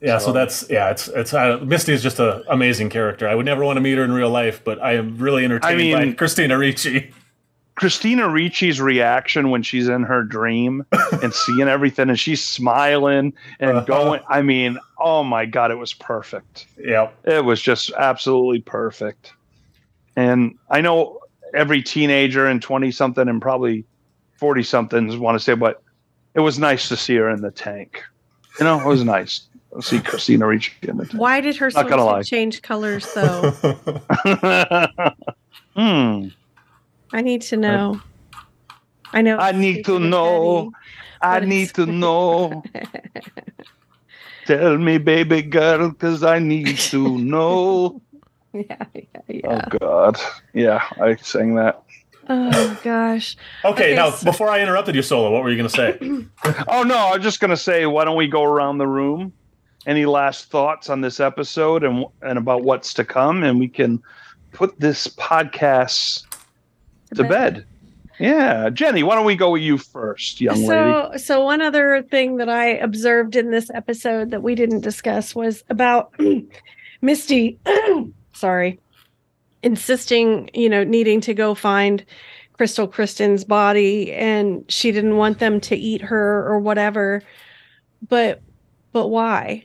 Yeah, 0.02 0.18
so, 0.18 0.26
So- 0.26 0.32
that's 0.32 0.68
yeah, 0.68 0.90
it's 0.90 1.08
it's 1.08 1.32
uh, 1.32 1.58
Misty 1.64 1.92
is 1.92 2.02
just 2.02 2.18
an 2.18 2.42
amazing 2.48 2.90
character. 2.90 3.28
I 3.28 3.34
would 3.34 3.46
never 3.46 3.64
want 3.64 3.76
to 3.76 3.80
meet 3.80 3.96
her 3.98 4.04
in 4.04 4.12
real 4.12 4.30
life, 4.30 4.62
but 4.64 4.82
I 4.82 4.94
am 4.96 5.16
really 5.16 5.44
entertained 5.44 5.92
by 5.92 6.04
mean- 6.04 6.16
Christina 6.16 6.58
Ricci. 6.58 7.12
Christina 7.74 8.28
Ricci's 8.28 8.82
reaction 8.82 9.48
when 9.50 9.62
she's 9.62 9.88
in 9.88 10.02
her 10.02 10.22
dream 10.22 10.84
and 11.22 11.32
seeing 11.32 11.68
everything 11.68 12.10
and 12.10 12.20
she's 12.20 12.44
smiling 12.44 13.32
and 13.60 13.70
Uh-huh. 13.78 13.84
going 13.86 14.20
I 14.28 14.42
mean, 14.42 14.78
oh 14.98 15.24
my 15.24 15.46
god, 15.46 15.70
it 15.70 15.76
was 15.78 15.94
perfect. 15.94 16.66
Yeah, 16.78 17.08
It 17.24 17.44
was 17.44 17.62
just 17.62 17.90
absolutely 17.96 18.60
perfect. 18.60 19.32
And 20.16 20.58
I 20.68 20.82
know 20.82 21.20
every 21.54 21.82
teenager 21.82 22.46
and 22.46 22.60
20 22.60 22.90
something 22.90 23.26
and 23.26 23.40
probably 23.40 23.84
40 24.36 24.62
somethings 24.64 25.16
want 25.16 25.36
to 25.36 25.40
say 25.42 25.54
but 25.54 25.82
it 26.34 26.40
was 26.40 26.58
nice 26.58 26.88
to 26.90 26.96
see 26.96 27.16
her 27.16 27.30
in 27.30 27.40
the 27.40 27.50
tank. 27.50 28.02
You 28.58 28.66
know, 28.66 28.80
it 28.80 28.86
was 28.86 29.02
nice 29.02 29.48
see 29.80 30.00
Christina 30.00 30.46
Ricci 30.46 30.72
in 30.82 30.96
the 30.98 31.04
Why 31.16 31.40
did 31.40 31.56
her 31.56 31.70
Not 31.74 31.88
gonna 31.88 32.04
lie. 32.04 32.22
change 32.22 32.60
colors 32.62 33.12
though? 33.14 33.50
hmm. 35.76 36.28
I 37.14 37.20
need 37.22 37.42
to 37.42 37.56
know. 37.56 38.00
I 39.12 39.22
know. 39.22 39.36
I 39.38 39.52
need 39.52 39.84
to 39.86 39.98
know. 39.98 40.64
Daddy. 40.64 40.70
I 41.20 41.38
But 41.40 41.48
need 41.48 41.62
it's- 41.70 41.72
to 41.74 41.86
know. 41.86 42.62
Tell 44.46 44.76
me, 44.76 44.98
baby 44.98 45.40
girl, 45.42 45.90
because 45.90 46.24
I 46.24 46.38
need 46.40 46.78
to 46.78 47.18
know. 47.18 48.00
Yeah, 48.54 48.84
yeah, 48.94 49.02
yeah. 49.28 49.64
Oh 49.72 49.78
God, 49.78 50.20
yeah, 50.52 50.82
I 51.00 51.16
sang 51.16 51.54
that. 51.54 51.84
Oh 52.28 52.78
gosh. 52.84 53.34
Okay, 53.64 53.84
Okay, 53.84 53.94
now 53.96 54.10
so- 54.10 54.26
before 54.26 54.50
I 54.50 54.60
interrupted 54.60 54.94
you, 54.94 55.00
Solo, 55.00 55.30
what 55.30 55.42
were 55.42 55.48
you 55.50 55.56
going 55.56 55.70
to 55.70 55.74
say? 55.74 55.96
Oh 56.68 56.82
no, 56.82 56.94
I 56.98 57.14
was 57.16 57.22
just 57.22 57.40
gonna 57.40 57.56
say, 57.56 57.86
why 57.86 58.04
don't 58.04 58.14
we 58.18 58.26
go 58.28 58.42
around 58.42 58.76
the 58.76 58.86
room? 58.86 59.32
Any 59.86 60.06
last 60.06 60.50
thoughts 60.50 60.88
on 60.88 61.00
this 61.00 61.18
episode 61.18 61.82
and 61.82 62.04
and 62.22 62.38
about 62.38 62.62
what's 62.62 62.94
to 62.94 63.04
come, 63.04 63.42
and 63.42 63.58
we 63.58 63.68
can 63.68 64.02
put 64.52 64.78
this 64.78 65.08
podcast 65.08 66.24
to 67.14 67.24
bed. 67.24 67.66
Yeah, 68.18 68.70
Jenni, 68.70 69.02
why 69.02 69.16
don't 69.16 69.24
we 69.24 69.34
go 69.34 69.50
with 69.50 69.62
you 69.62 69.78
first, 69.78 70.40
young 70.40 70.54
lady? 70.54 70.68
So, 70.68 71.12
so 71.16 71.44
one 71.44 71.60
other 71.60 72.02
thing 72.02 72.36
that 72.36 72.48
I 72.48 72.66
observed 72.66 73.34
in 73.34 73.50
this 73.50 73.70
episode 73.70 74.30
that 74.30 74.42
we 74.42 74.54
didn't 74.54 74.82
discuss 74.82 75.34
was 75.34 75.64
about 75.68 76.14
Misty. 77.02 77.58
sorry, 78.32 78.78
insisting, 79.62 80.50
you 80.54 80.68
know, 80.68 80.84
needing 80.84 81.20
to 81.22 81.34
go 81.34 81.54
find 81.54 82.04
Crystal 82.52 82.86
Kristen's 82.86 83.44
body, 83.44 84.12
and 84.12 84.64
she 84.70 84.92
didn't 84.92 85.16
want 85.16 85.38
them 85.38 85.60
to 85.62 85.76
eat 85.76 86.02
her 86.02 86.46
or 86.46 86.58
whatever. 86.58 87.22
But, 88.08 88.40
but 88.92 89.08
why? 89.08 89.64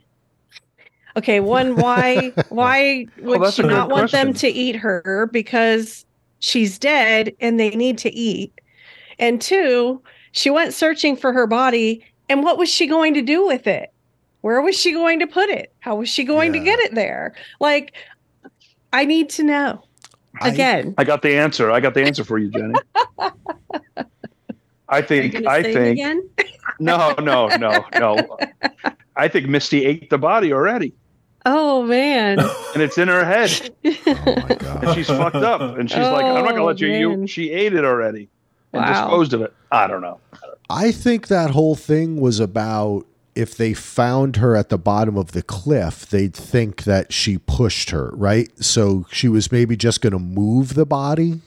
Okay, 1.17 1.39
one, 1.39 1.75
why? 1.75 2.31
Why 2.49 3.07
would 3.19 3.51
she 3.51 3.63
not 3.63 3.89
want 3.89 4.11
them 4.11 4.33
to 4.35 4.47
eat 4.47 4.75
her? 4.75 5.27
Because 5.33 6.05
she's 6.39 6.77
dead 6.77 7.35
and 7.39 7.59
they 7.59 7.71
need 7.71 7.97
to 7.99 8.13
eat. 8.13 8.53
And 9.17 9.41
two, 9.41 10.01
she 10.31 10.51
went 10.51 10.75
searching 10.75 11.17
for 11.17 11.33
her 11.33 11.47
body. 11.47 12.05
And 12.29 12.43
what 12.43 12.59
was 12.59 12.69
she 12.69 12.85
going 12.85 13.15
to 13.15 13.23
do 13.23 13.45
with 13.45 13.65
it? 13.65 13.91
Where 14.41 14.61
was 14.61 14.79
she 14.79 14.91
going 14.91 15.19
to 15.19 15.27
put 15.27 15.49
it? 15.49 15.73
How 15.79 15.95
was 15.95 16.07
she 16.07 16.23
going 16.23 16.53
to 16.53 16.59
get 16.59 16.77
it 16.79 16.93
there? 16.93 17.33
Like, 17.59 17.95
I 18.93 19.03
need 19.03 19.29
to 19.31 19.43
know 19.43 19.83
I- 20.39 20.49
again. 20.49 20.93
I 20.99 21.03
got 21.03 21.23
the 21.23 21.35
answer. 21.35 21.71
I 21.71 21.79
got 21.79 21.95
the 21.95 22.03
answer 22.03 22.23
for 22.23 22.37
you, 22.37 22.51
Jenni. 22.51 22.79
I 24.89 25.01
think. 25.01 25.45
I 25.47 25.63
think. 25.63 25.99
again. 25.99 26.29
No, 26.79 27.13
no, 27.19 27.47
no, 27.57 27.83
no. 27.97 28.37
I 29.17 29.27
think 29.27 29.47
Misty 29.47 29.83
ate 29.83 30.09
the 30.09 30.17
body 30.17 30.53
already, 30.53 30.93
Oh 31.49 31.83
man. 31.83 32.39
and 32.39 32.81
it's 32.83 32.97
in 32.97 33.07
her 33.07 33.23
head, 33.23 33.73
Oh 33.85 33.91
my 34.25 34.79
and 34.83 34.93
she's 34.95 35.07
fucked 35.07 35.35
up. 35.37 35.61
And 35.77 35.89
she's 35.89 35.99
like, 35.99 36.25
"I'm 36.25 36.43
not 36.43 36.49
gonna 36.51 36.63
Oh, 36.63 36.65
let 36.65 36.81
you." 36.81 36.87
You, 36.89 37.11
oh, 37.13 37.17
man. 37.17 37.27
she 37.27 37.51
ate 37.51 37.73
it 37.73 37.85
already 37.85 38.27
and 38.73 38.81
Wow. 38.83 39.05
disposed 39.05 39.33
of 39.33 39.41
it. 39.43 39.53
I 39.71 39.87
don't 39.87 40.01
know. 40.01 40.19
I 40.69 40.91
think 40.91 41.27
that 41.27 41.51
whole 41.51 41.75
thing 41.75 42.19
was 42.19 42.39
about 42.41 43.05
if 43.35 43.55
they 43.55 43.73
found 43.73 44.35
her 44.37 44.55
at 44.55 44.67
the 44.69 44.77
bottom 44.77 45.15
of 45.15 45.31
the 45.31 45.41
cliff, 45.43 46.05
they'd 46.07 46.33
think 46.33 46.83
that 46.83 47.13
she 47.13 47.37
pushed 47.37 47.91
her, 47.91 48.11
right? 48.15 48.49
So 48.63 49.05
she 49.11 49.29
was 49.29 49.51
maybe 49.51 49.77
just 49.77 50.01
going 50.01 50.11
to 50.13 50.19
move 50.19 50.73
the 50.73 50.85
body. 50.87 51.39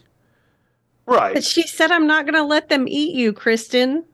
Right. 1.07 1.35
But 1.35 1.35
Right. 1.35 1.45
she 1.45 1.67
said, 1.67 1.91
"I'm 1.91 2.07
not 2.07 2.25
going 2.25 2.35
to 2.37 2.45
let 2.45 2.69
them 2.71 2.87
eat 2.89 3.15
you, 3.15 3.33
Kristen." 3.35 4.05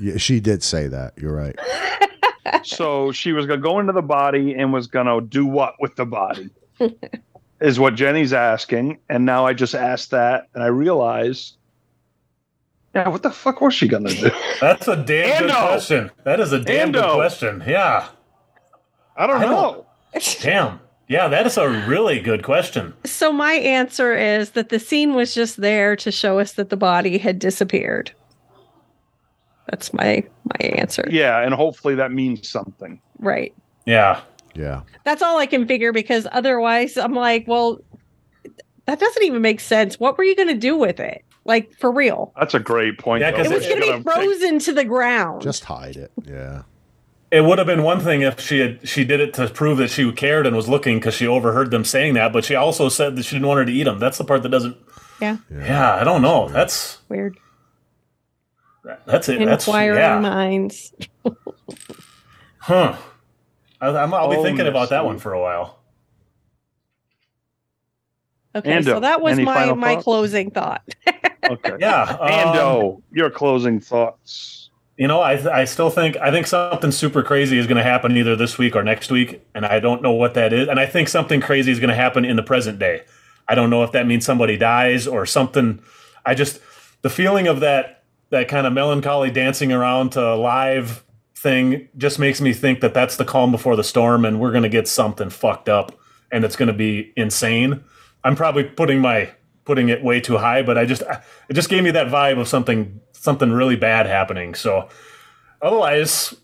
Yeah, 0.00 0.16
she 0.16 0.40
did 0.40 0.62
say 0.62 0.88
that. 0.88 1.12
You're 1.18 1.34
right. 1.34 1.56
So 2.64 3.12
she 3.12 3.32
was 3.32 3.46
gonna 3.46 3.60
go 3.60 3.78
into 3.80 3.92
the 3.92 4.02
body 4.02 4.54
and 4.54 4.72
was 4.72 4.86
gonna 4.86 5.20
do 5.20 5.46
what 5.46 5.74
with 5.80 5.96
the 5.96 6.06
body? 6.06 6.50
is 7.60 7.78
what 7.80 7.94
Jenni's 7.94 8.32
asking, 8.32 8.98
and 9.08 9.24
now 9.24 9.46
I 9.46 9.54
just 9.54 9.74
asked 9.74 10.10
that, 10.10 10.48
and 10.54 10.62
I 10.62 10.66
realized, 10.66 11.56
yeah, 12.94 13.08
what 13.08 13.22
the 13.22 13.30
fuck 13.30 13.60
was 13.60 13.74
she 13.74 13.88
gonna 13.88 14.10
do? 14.10 14.30
That's 14.60 14.88
a 14.88 14.96
damn 14.96 15.42
good 15.42 15.50
Ando. 15.50 15.66
question. 15.66 16.10
That 16.24 16.40
is 16.40 16.52
a 16.52 16.60
damn 16.60 16.92
good 16.92 17.02
Ando. 17.04 17.14
question. 17.14 17.62
Yeah. 17.66 18.08
I 19.16 19.26
don't 19.26 19.36
I 19.38 19.42
don't- 19.42 19.50
know. 19.50 19.86
Damn. 20.42 20.80
Yeah, 21.08 21.28
that 21.28 21.46
is 21.46 21.56
a 21.56 21.68
really 21.86 22.18
good 22.20 22.42
question. 22.42 22.92
So 23.04 23.30
my 23.32 23.52
answer 23.52 24.14
is 24.16 24.50
that 24.50 24.70
the 24.70 24.78
scene 24.80 25.14
was 25.14 25.34
just 25.34 25.58
there 25.60 25.94
to 25.96 26.10
show 26.10 26.38
us 26.40 26.52
that 26.54 26.68
the 26.70 26.76
body 26.76 27.18
had 27.18 27.38
disappeared. 27.38 28.10
That's 29.68 29.92
my 29.92 30.24
my 30.44 30.66
answer. 30.66 31.06
Yeah, 31.10 31.40
and 31.40 31.52
hopefully 31.54 31.94
that 31.96 32.12
means 32.12 32.48
something. 32.48 33.00
Right. 33.18 33.54
Yeah. 33.84 34.20
Yeah. 34.54 34.82
That's 35.04 35.22
all 35.22 35.38
I 35.38 35.46
can 35.46 35.66
figure 35.66 35.92
because 35.92 36.26
otherwise 36.32 36.96
I'm 36.96 37.14
like, 37.14 37.46
well, 37.46 37.80
that 38.86 38.98
doesn't 39.00 39.22
even 39.22 39.42
make 39.42 39.60
sense. 39.60 39.98
What 40.00 40.16
were 40.16 40.24
you 40.24 40.34
going 40.36 40.48
to 40.48 40.54
do 40.54 40.76
with 40.76 41.00
it? 41.00 41.24
Like 41.44 41.72
for 41.78 41.90
real? 41.92 42.32
That's 42.38 42.54
a 42.54 42.60
great 42.60 42.98
point. 42.98 43.20
Yeah, 43.20 43.30
though. 43.32 43.38
'cause 43.38 43.46
It 43.50 43.54
was 43.54 43.66
going 43.66 43.76
to 43.76 43.80
be 43.82 43.86
gonna 43.92 44.04
take- 44.04 44.14
frozen 44.14 44.58
to 44.60 44.72
the 44.72 44.84
ground. 44.84 45.42
Just 45.42 45.64
hide 45.64 45.96
it. 45.96 46.10
Yeah. 46.24 46.62
It 47.30 47.40
would 47.44 47.58
have 47.58 47.66
been 47.66 47.82
one 47.82 48.00
thing 48.00 48.22
if 48.22 48.38
she 48.40 48.60
had 48.60 48.88
she 48.88 49.04
did 49.04 49.18
it 49.20 49.34
to 49.34 49.48
prove 49.48 49.78
that 49.78 49.90
she 49.90 50.10
cared 50.12 50.46
and 50.46 50.54
was 50.56 50.68
looking 50.68 50.98
because 50.98 51.14
she 51.14 51.26
overheard 51.26 51.70
them 51.72 51.84
saying 51.84 52.14
that, 52.14 52.32
but 52.32 52.44
she 52.44 52.54
also 52.54 52.88
said 52.88 53.16
that 53.16 53.24
she 53.24 53.34
didn't 53.34 53.48
want 53.48 53.58
her 53.58 53.64
to 53.64 53.72
eat 53.72 53.82
them. 53.84 53.98
That's 53.98 54.16
the 54.16 54.24
part 54.24 54.42
that 54.44 54.48
doesn't. 54.50 54.76
yeah. 55.20 55.38
Yeah, 55.50 55.94
I 55.96 56.04
don't 56.04 56.22
know. 56.22 56.48
That's 56.48 56.98
Weird. 57.08 57.36
That's 59.06 59.28
it. 59.28 59.44
That's 59.44 59.66
Inquiring 59.66 59.98
yeah. 59.98 60.18
minds. 60.20 60.92
Huh. 62.58 62.96
I, 63.80 63.88
I'm, 63.88 64.14
I'll 64.14 64.30
be 64.30 64.36
Oh, 64.36 64.42
thinking 64.42 64.66
about 64.66 64.90
that 64.90 65.04
one 65.04 65.18
for 65.18 65.32
a 65.32 65.40
while. 65.40 65.80
Okay, 68.54 68.82
so 68.82 69.00
that 69.00 69.20
was 69.20 69.38
my 69.38 69.72
my 69.74 69.94
thoughts? 69.94 70.04
closing 70.04 70.50
thought. 70.50 70.82
Okay. 71.48 71.76
Yeah. 71.78 72.02
um, 72.02 72.28
Ando, 72.28 73.02
your 73.12 73.30
closing 73.30 73.78
thoughts. 73.78 74.68
You 74.96 75.06
know, 75.06 75.20
I 75.20 75.60
I 75.60 75.64
still 75.64 75.90
think 75.90 76.16
I 76.16 76.32
think 76.32 76.48
something 76.48 76.90
super 76.90 77.22
crazy 77.22 77.56
is 77.56 77.68
going 77.68 77.76
to 77.76 77.84
happen 77.84 78.16
either 78.16 78.34
this 78.34 78.58
week 78.58 78.74
or 78.74 78.82
next 78.82 79.12
week, 79.12 79.46
and 79.54 79.64
I 79.64 79.78
don't 79.78 80.02
know 80.02 80.10
what 80.10 80.34
that 80.34 80.52
is. 80.52 80.66
And 80.66 80.80
I 80.80 80.86
think 80.86 81.08
something 81.08 81.40
crazy 81.40 81.70
is 81.70 81.78
going 81.78 81.90
to 81.90 81.94
happen 81.94 82.24
in 82.24 82.34
the 82.34 82.42
present 82.42 82.80
day. 82.80 83.02
I 83.46 83.54
don't 83.54 83.70
know 83.70 83.84
if 83.84 83.92
that 83.92 84.08
means 84.08 84.24
somebody 84.24 84.56
dies 84.56 85.06
or 85.06 85.24
something. 85.24 85.80
I 86.24 86.34
just 86.34 86.60
the 87.02 87.10
feeling 87.10 87.46
of 87.46 87.60
that 87.60 87.95
that 88.30 88.48
kind 88.48 88.66
of 88.66 88.72
melancholy 88.72 89.30
dancing 89.30 89.72
around 89.72 90.10
to 90.10 90.34
live 90.34 91.04
thing 91.36 91.88
just 91.96 92.18
makes 92.18 92.40
me 92.40 92.52
think 92.52 92.80
that 92.80 92.94
that's 92.94 93.16
the 93.16 93.24
calm 93.24 93.50
before 93.52 93.76
the 93.76 93.84
storm, 93.84 94.24
and 94.24 94.40
we're 94.40 94.50
going 94.50 94.62
to 94.62 94.68
get 94.68 94.88
something 94.88 95.30
fucked 95.30 95.68
up, 95.68 95.92
and 96.32 96.44
it's 96.44 96.56
going 96.56 96.68
to 96.68 96.72
be 96.74 97.12
insane. 97.16 97.84
I'm 98.24 98.34
probably 98.34 98.64
putting 98.64 99.00
my 99.00 99.30
putting 99.64 99.88
it 99.88 100.02
way 100.02 100.20
too 100.20 100.38
high, 100.38 100.62
but 100.62 100.78
I 100.78 100.84
just 100.84 101.02
it 101.48 101.54
just 101.54 101.68
gave 101.68 101.82
me 101.84 101.90
that 101.92 102.08
vibe 102.08 102.40
of 102.40 102.48
something 102.48 103.00
something 103.12 103.52
really 103.52 103.76
bad 103.76 104.06
happening. 104.06 104.54
So 104.54 104.88
otherwise, 105.62 106.34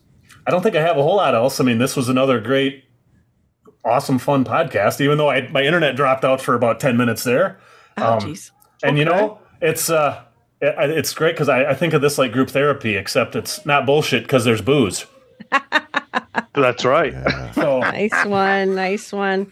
I 0.47 0.51
don't 0.51 0.61
think 0.61 0.75
I 0.75 0.81
have 0.81 0.97
a 0.97 1.03
whole 1.03 1.17
lot 1.17 1.35
else. 1.35 1.59
I 1.59 1.63
mean, 1.63 1.79
this 1.79 1.95
was 1.95 2.07
another 2.09 2.39
great, 2.39 2.83
awesome, 3.85 4.19
fun 4.19 4.45
podcast. 4.45 5.01
Even 5.01 5.17
though 5.17 5.29
I, 5.29 5.47
my 5.49 5.63
internet 5.63 5.95
dropped 5.95 6.23
out 6.23 6.39
for 6.41 6.53
about 6.55 6.79
ten 6.79 6.97
minutes 6.97 7.23
there, 7.23 7.59
Oh, 7.97 8.13
Um, 8.17 8.19
and 8.83 8.97
you 8.97 9.05
know, 9.05 9.39
it's 9.61 9.89
uh, 9.89 10.23
it's 10.63 11.13
great 11.13 11.33
because 11.35 11.49
I, 11.49 11.65
I 11.71 11.73
think 11.73 11.93
of 11.93 12.01
this 12.01 12.17
like 12.17 12.31
group 12.31 12.49
therapy, 12.49 12.95
except 12.95 13.35
it's 13.35 13.65
not 13.65 13.85
bullshit 13.85 14.23
because 14.23 14.45
there's 14.45 14.61
booze. 14.61 15.05
That's 16.53 16.85
right. 16.85 17.13
So 17.53 17.79
nice 17.79 18.25
one. 18.25 18.75
Nice 18.75 19.11
one. 19.13 19.51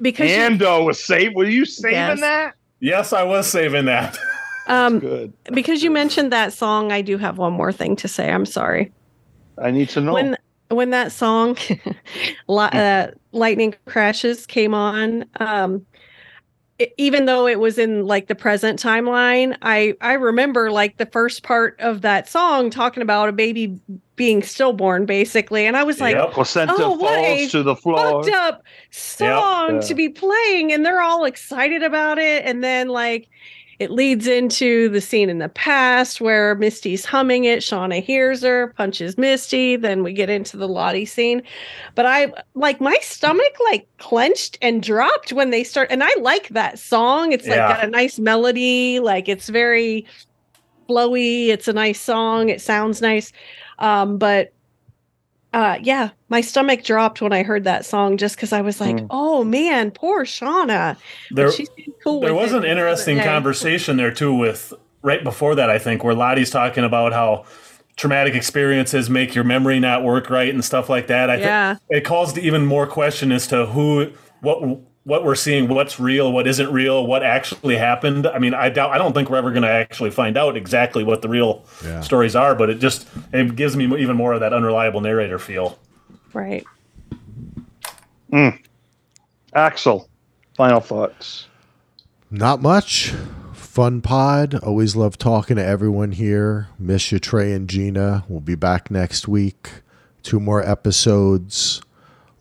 Because 0.00 0.30
you- 0.30 0.36
Ando 0.36 0.84
was 0.84 1.02
saved. 1.02 1.34
Were 1.34 1.44
you 1.44 1.64
saving 1.64 1.94
Yes. 1.96 2.20
that? 2.20 2.54
yes, 2.80 3.12
I 3.12 3.22
was 3.22 3.46
saving 3.46 3.86
that. 3.86 4.18
um, 4.66 4.98
Good. 4.98 5.32
because 5.52 5.82
you 5.82 5.90
mentioned 5.90 6.30
that 6.32 6.52
song, 6.52 6.92
I 6.92 7.00
do 7.00 7.16
have 7.18 7.38
one 7.38 7.52
more 7.54 7.72
thing 7.72 7.96
to 7.96 8.08
say. 8.08 8.30
I'm 8.30 8.44
sorry. 8.46 8.92
I 9.58 9.70
need 9.70 9.88
to 9.90 10.00
know. 10.00 10.12
When 10.12 10.36
when 10.68 10.90
that 10.90 11.12
song 11.12 11.56
uh, 12.48 13.06
lightning 13.32 13.74
crashes 13.86 14.46
came 14.46 14.74
on 14.74 15.24
um 15.40 15.84
even 16.96 17.26
though 17.26 17.46
it 17.46 17.58
was 17.60 17.78
in 17.78 18.06
like 18.06 18.26
the 18.28 18.34
present 18.34 18.80
timeline 18.82 19.56
i 19.62 19.94
i 20.00 20.12
remember 20.12 20.70
like 20.70 20.96
the 20.98 21.06
first 21.06 21.42
part 21.42 21.78
of 21.80 22.02
that 22.02 22.28
song 22.28 22.70
talking 22.70 23.02
about 23.02 23.28
a 23.28 23.32
baby 23.32 23.78
being 24.16 24.42
stillborn 24.42 25.06
basically 25.06 25.66
and 25.66 25.76
i 25.76 25.82
was 25.82 26.00
like 26.00 26.14
Yep. 26.14 26.32
Placenta 26.32 26.74
Oh, 26.78 26.90
what 26.96 27.18
a 27.18 27.38
falls 27.38 27.50
to 27.52 27.62
the 27.62 27.76
floor. 27.76 28.22
fucked 28.22 28.34
up 28.34 28.62
song 28.90 29.74
Yeah. 29.76 29.80
to 29.80 29.94
be 29.94 30.08
playing 30.08 30.72
and 30.72 30.84
they're 30.84 31.00
all 31.00 31.24
excited 31.24 31.82
about 31.82 32.18
it 32.18 32.44
and 32.44 32.62
then 32.62 32.88
like 32.88 33.28
it 33.78 33.90
leads 33.90 34.26
into 34.26 34.88
the 34.90 35.00
scene 35.00 35.28
in 35.30 35.38
the 35.38 35.48
past 35.48 36.20
where 36.20 36.54
Misty's 36.54 37.04
humming 37.04 37.44
it. 37.44 37.60
Shauna 37.60 38.02
hears 38.02 38.42
her, 38.42 38.68
punches 38.76 39.18
Misty. 39.18 39.76
Then 39.76 40.02
we 40.02 40.12
get 40.12 40.30
into 40.30 40.56
the 40.56 40.68
Lottie 40.68 41.04
scene. 41.06 41.42
But 41.94 42.06
I 42.06 42.32
like 42.54 42.80
my 42.80 42.96
stomach 43.00 43.52
like 43.70 43.86
clenched 43.98 44.58
and 44.62 44.82
dropped 44.82 45.32
when 45.32 45.50
they 45.50 45.64
start. 45.64 45.88
And 45.90 46.02
I 46.04 46.10
like 46.20 46.48
that 46.50 46.78
song. 46.78 47.32
It's 47.32 47.46
like 47.46 47.56
Yeah. 47.56 47.68
got 47.76 47.84
a 47.84 47.90
nice 47.90 48.18
melody. 48.18 49.00
Like 49.00 49.28
it's 49.28 49.48
very 49.48 50.06
flowy. 50.88 51.48
It's 51.48 51.68
a 51.68 51.72
nice 51.72 52.00
song. 52.00 52.48
It 52.48 52.60
sounds 52.60 53.00
nice. 53.00 53.32
Um, 53.78 54.18
but 54.18 54.52
uh 55.52 55.78
yeah, 55.82 56.10
my 56.28 56.40
stomach 56.40 56.82
dropped 56.84 57.20
when 57.20 57.32
I 57.32 57.42
heard 57.42 57.64
that 57.64 57.84
song 57.84 58.16
just 58.16 58.36
because 58.36 58.52
I 58.52 58.60
was 58.62 58.80
like, 58.80 58.96
Mm. 58.96 59.06
oh 59.10 59.44
man, 59.44 59.90
poor 59.90 60.24
Shauna. 60.24 60.96
There, 61.30 61.50
cool 62.02 62.20
there 62.20 62.34
was 62.34 62.52
it 62.52 62.58
an 62.58 62.64
interesting 62.64 63.18
other 63.20 63.28
conversation 63.28 63.96
there 63.96 64.10
too 64.12 64.32
with 64.34 64.72
right 65.02 65.24
before 65.24 65.54
that 65.56 65.68
i 65.68 65.78
think 65.78 66.04
where 66.04 66.14
lottie's 66.14 66.48
talking 66.50 66.84
about 66.84 67.12
how 67.12 67.44
traumatic 67.96 68.34
experiences 68.36 69.10
make 69.10 69.34
your 69.34 69.42
memory 69.44 69.80
not 69.80 70.04
work 70.04 70.30
right 70.30 70.54
and 70.54 70.64
stuff 70.64 70.88
like 70.88 71.08
that 71.08 71.28
i 71.28 71.36
Yeah. 71.36 71.74
think 71.74 71.82
it 71.90 72.04
calls 72.04 72.32
to 72.34 72.40
even 72.40 72.64
more 72.64 72.86
question 72.86 73.32
as 73.32 73.46
to 73.48 73.66
who 73.66 74.12
what 74.42 74.60
what 75.04 75.24
we're 75.24 75.34
seeing 75.34 75.68
what's 75.68 75.98
real 75.98 76.30
what 76.32 76.46
isn't 76.46 76.70
real 76.72 77.04
what 77.06 77.22
actually 77.24 77.76
happened 77.76 78.26
i 78.26 78.38
mean 78.38 78.54
i 78.54 78.68
doubt 78.68 78.90
i 78.90 78.98
don't 78.98 79.12
think 79.14 79.28
we're 79.28 79.36
ever 79.36 79.50
going 79.50 79.62
to 79.62 79.68
actually 79.68 80.10
find 80.10 80.36
out 80.36 80.56
exactly 80.56 81.02
what 81.02 81.22
the 81.22 81.28
real 81.28 81.64
Yeah. 81.84 82.00
stories 82.02 82.36
are 82.36 82.54
but 82.54 82.70
it 82.70 82.78
just 82.78 83.08
it 83.32 83.56
gives 83.56 83.76
me 83.76 83.84
even 84.00 84.16
more 84.16 84.32
of 84.32 84.40
that 84.40 84.52
unreliable 84.52 85.00
narrator 85.00 85.38
feel 85.38 85.78
Right. 86.32 86.64
Hmm. 88.30 88.48
Axel, 89.54 90.08
final 90.56 90.80
thoughts. 90.80 91.46
Not 92.30 92.62
much. 92.62 93.12
Fun 93.52 94.00
pod. 94.00 94.54
Always 94.62 94.96
love 94.96 95.18
talking 95.18 95.56
to 95.56 95.64
everyone 95.64 96.12
here. 96.12 96.68
Miss 96.78 97.12
you, 97.12 97.18
Trey 97.18 97.52
and 97.52 97.68
Gina. 97.68 98.24
We'll 98.28 98.40
be 98.40 98.54
back 98.54 98.90
next 98.90 99.28
week. 99.28 99.82
Two 100.22 100.40
more 100.40 100.66
episodes. 100.66 101.82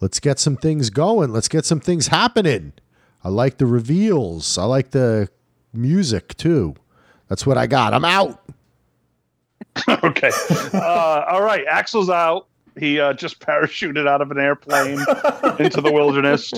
Let's 0.02 0.20
get 0.20 0.40
some 0.40 0.58
things 0.58 0.90
going. 0.90 1.32
Let's 1.32 1.48
get 1.48 1.64
some 1.64 1.80
things 1.80 2.08
happening. 2.08 2.74
I 3.24 3.30
like 3.30 3.60
the 3.60 3.68
reveals. 3.68 4.58
I 4.58 4.64
like 4.64 4.92
the 4.92 5.30
music 5.72 6.36
too. 6.36 6.76
That's 7.28 7.46
what 7.46 7.58
I 7.58 7.68
got. 7.68 7.94
I'm 7.94 8.04
out. 8.04 8.42
okay. 9.88 10.32
Uh, 10.74 11.26
all 11.30 11.44
right. 11.44 11.66
Axel's 11.70 12.10
out. 12.10 12.48
He 12.80 13.00
uh, 13.00 13.14
just 13.14 13.40
parachuted 13.40 14.08
out 14.08 14.22
of 14.22 14.32
an 14.32 14.40
airplane 14.40 14.94
into 15.60 15.82
the 15.82 15.92
wilderness. 15.94 16.52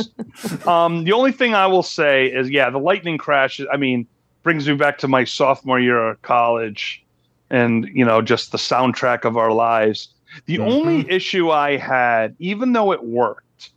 Um, 0.66 1.04
the 1.04 1.12
only 1.12 1.32
thing 1.32 1.54
I 1.54 1.68
will 1.68 1.84
say 1.84 2.28
is, 2.28 2.50
yeah, 2.50 2.70
the 2.70 2.80
lightning 2.80 3.18
crash. 3.18 3.60
I 3.72 3.78
mean, 3.78 4.08
brings 4.44 4.68
me 4.68 4.76
back 4.76 5.00
to 5.00 5.08
my 5.08 5.24
sophomore 5.24 5.80
year 5.80 6.10
of 6.10 6.22
college, 6.22 7.04
and 7.50 7.90
you 7.94 8.06
know, 8.06 8.22
just 8.22 8.52
the 8.52 8.58
soundtrack 8.58 9.26
of 9.26 9.38
our 9.38 9.52
lives. 9.52 10.13
The 10.46 10.60
only 10.60 11.10
issue 11.10 11.50
I 11.52 11.78
had, 11.78 12.36
even 12.40 12.74
though 12.74 12.92
it 12.92 13.04
worked, 13.04 13.72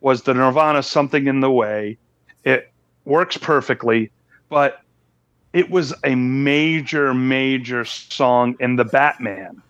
was 0.00 0.22
the 0.22 0.34
Nirvana 0.34 0.82
"Something 0.82 1.26
in 1.26 1.40
the 1.40 1.50
Way." 1.50 1.98
It 2.44 2.72
works 3.04 3.36
perfectly, 3.36 4.10
but 4.48 4.80
it 5.52 5.70
was 5.70 5.92
a 6.04 6.14
major, 6.14 7.12
major 7.14 7.84
song 7.84 8.56
in 8.58 8.76
the 8.76 8.84
Batman 8.84 9.62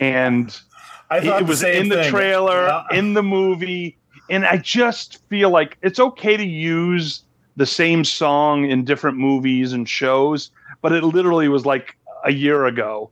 and 0.00 0.58
it 1.10 1.46
was 1.46 1.62
in 1.62 1.88
the 1.88 1.96
thing. 1.96 2.10
trailer, 2.10 2.66
Yeah. 2.66 2.84
in 2.98 3.14
the 3.14 3.22
movie, 3.22 3.96
and 4.28 4.44
I 4.46 4.56
just 4.58 5.22
feel 5.28 5.50
like 5.50 5.76
it's 5.82 6.00
okay 6.00 6.36
to 6.36 6.44
use 6.44 7.22
the 7.56 7.66
same 7.66 8.04
song 8.04 8.68
in 8.70 8.84
different 8.84 9.18
movies 9.18 9.72
and 9.72 9.88
shows, 9.88 10.50
but 10.82 10.92
it 10.92 11.02
literally 11.04 11.48
was 11.48 11.66
like 11.66 11.96
a 12.24 12.32
year 12.32 12.66
ago, 12.66 13.10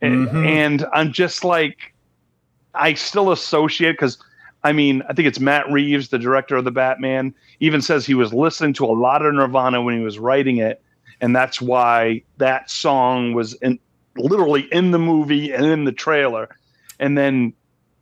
and, 0.00 0.28
Mhm. 0.28 0.46
and 0.46 0.86
I'm 0.92 1.12
just 1.12 1.44
like, 1.44 1.94
I 2.74 2.94
still 2.94 3.32
associate 3.32 3.92
because. 3.92 4.18
I 4.64 4.72
mean, 4.72 5.04
I 5.08 5.12
think 5.12 5.28
it's 5.28 5.38
Matt 5.38 5.70
Reeves, 5.70 6.08
the 6.08 6.18
director 6.18 6.56
of 6.56 6.64
the 6.64 6.72
Batman, 6.72 7.32
even 7.60 7.80
says 7.80 8.04
he 8.04 8.14
was 8.14 8.34
listening 8.34 8.72
to 8.74 8.84
a 8.86 8.90
lot 8.92 9.24
of 9.24 9.32
Nirvana 9.32 9.80
when 9.82 9.96
he 9.96 10.02
was 10.02 10.18
writing 10.18 10.56
it, 10.56 10.82
and 11.20 11.34
that's 11.34 11.60
why 11.62 12.22
that 12.38 12.68
song 12.68 13.34
was 13.34 13.54
in, 13.54 13.78
literally 14.16 14.62
in 14.72 14.90
the 14.90 14.98
movie 14.98 15.52
and 15.52 15.64
in 15.64 15.84
the 15.84 15.92
trailer. 15.92 16.48
And 16.98 17.16
then 17.16 17.52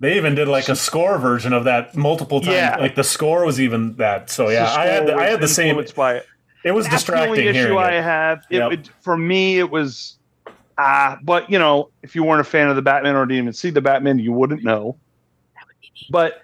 They 0.00 0.16
even 0.16 0.34
did 0.34 0.48
like 0.48 0.70
a 0.70 0.76
score 0.76 1.18
version 1.18 1.52
of 1.52 1.64
that 1.64 1.94
multiple 1.94 2.40
times. 2.40 2.54
Yeah. 2.54 2.76
Like 2.80 2.94
the 2.94 3.04
score 3.04 3.44
was 3.44 3.60
even 3.60 3.94
that. 3.96 4.30
So 4.30 4.48
yeah, 4.48 4.72
I 4.74 4.86
had 4.86 5.06
the, 5.08 5.14
I 5.14 5.24
had 5.26 5.42
the 5.42 5.48
same. 5.48 5.76
by 5.94 6.14
it. 6.16 6.26
It 6.64 6.70
was 6.72 6.88
That's 6.88 7.04
the 7.04 7.20
only 7.20 7.46
issue 7.48 7.76
I 7.76 7.96
it. 7.96 8.02
have. 8.02 8.38
It, 8.50 8.56
Yep. 8.56 8.72
it- 8.72 8.90
for 9.02 9.16
me, 9.18 9.58
it 9.58 9.70
was 9.70 10.16
ah, 10.78 11.18
but 11.22 11.50
you 11.50 11.58
know, 11.58 11.90
if 12.02 12.14
you 12.14 12.22
weren't 12.24 12.40
a 12.40 12.44
fan 12.44 12.68
of 12.68 12.76
the 12.76 12.82
Batman 12.82 13.16
or 13.16 13.26
didn't 13.26 13.42
even 13.44 13.52
see 13.52 13.70
the 13.70 13.80
Batman, 13.80 14.18
you 14.18 14.32
wouldn't 14.32 14.62
know. 14.64 14.96
But 16.10 16.42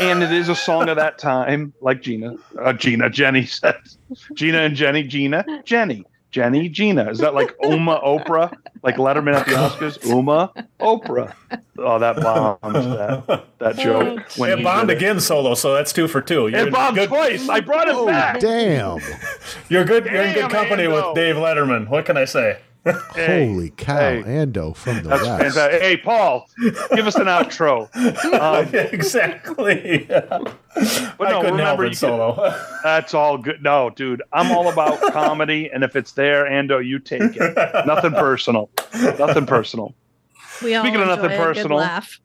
and 0.00 0.22
it 0.22 0.32
is 0.32 0.48
a 0.48 0.54
song 0.54 0.88
of 0.88 0.96
that 0.96 1.18
time, 1.18 1.72
like 1.80 2.02
Gina, 2.02 2.36
uh, 2.60 2.72
Gina, 2.72 3.10
Jenni 3.10 3.48
says, 3.60 3.98
Gina 4.34 4.58
and 4.58 4.76
Jenni, 4.76 5.06
Gina, 5.08 5.44
Jenni, 5.64 6.04
Jenni, 6.32 6.70
Gina. 6.70 7.10
Is 7.10 7.18
that 7.18 7.34
like 7.34 7.52
Uma 7.64 8.00
Oprah, 8.00 8.56
like 8.84 8.96
Letterman 8.96 9.34
at 9.34 9.46
the 9.46 9.52
Oscars? 9.52 10.04
Uma 10.06 10.52
Oprah. 10.80 11.34
Oh, 11.78 11.98
that 11.98 12.16
bombed 12.16 12.74
that 12.76 13.44
that 13.58 13.76
joke. 13.76 14.20
It 14.38 14.56
he 14.58 14.62
bombed 14.62 14.90
it. 14.90 14.96
again 14.98 15.18
solo, 15.18 15.54
so 15.54 15.74
that's 15.74 15.92
two 15.92 16.06
for 16.06 16.20
two. 16.22 16.46
You're 16.48 16.68
It 16.68 16.72
bombed 16.72 16.96
good, 16.96 17.08
twice. 17.08 17.48
I 17.48 17.58
brought 17.60 17.88
it 17.88 17.94
Oh, 17.96 18.06
back. 18.06 18.38
damn. 18.38 19.00
You're 19.68 19.84
good. 19.84 20.04
You're 20.06 20.22
in 20.22 20.34
good 20.34 20.50
company 20.50 20.84
Ando. 20.84 21.08
with 21.08 21.16
Dave 21.16 21.34
Letterman. 21.36 21.88
What 21.88 22.06
can 22.06 22.16
I 22.16 22.24
say? 22.24 22.60
Hey, 23.14 23.46
Holy 23.48 23.70
cow. 23.70 23.96
hey. 23.96 24.22
Ando 24.24 24.74
from 24.74 25.02
the 25.04 25.08
That's 25.10 25.22
West. 25.22 25.54
fantastic. 25.56 25.82
Hey, 25.82 25.96
Paul, 25.96 26.48
give 26.94 27.06
us 27.06 27.14
an 27.14 27.26
outro. 27.26 27.88
Um, 28.42 28.74
exactly. 28.92 30.04
but 30.08 30.24
I 30.74 31.30
no, 31.30 31.40
couldn't 31.40 31.56
remember, 31.58 31.62
help 31.64 31.78
you 31.80 31.84
it 31.86 31.88
can- 31.90 31.94
solo. 31.94 32.54
that's 32.82 33.14
all 33.14 33.38
good. 33.38 33.62
No, 33.62 33.90
dude, 33.90 34.22
I'm 34.32 34.50
all 34.50 34.68
about 34.68 35.00
comedy, 35.12 35.70
and 35.72 35.84
if 35.84 35.94
it's 35.94 36.12
there, 36.12 36.44
Ando, 36.46 36.84
you 36.84 36.98
take 36.98 37.22
it. 37.36 37.86
Nothing 37.86 38.12
personal. 38.12 38.68
Nothing 39.18 39.46
personal. 39.46 39.94
We 40.62 40.74
all 40.74 40.82
Speaking 40.84 41.00
of 41.02 41.08
enjoy 41.08 41.14
nothing 41.16 41.24
a 41.26 41.36
good 41.36 41.54
personal. 41.54 41.78
laugh. 41.78 42.20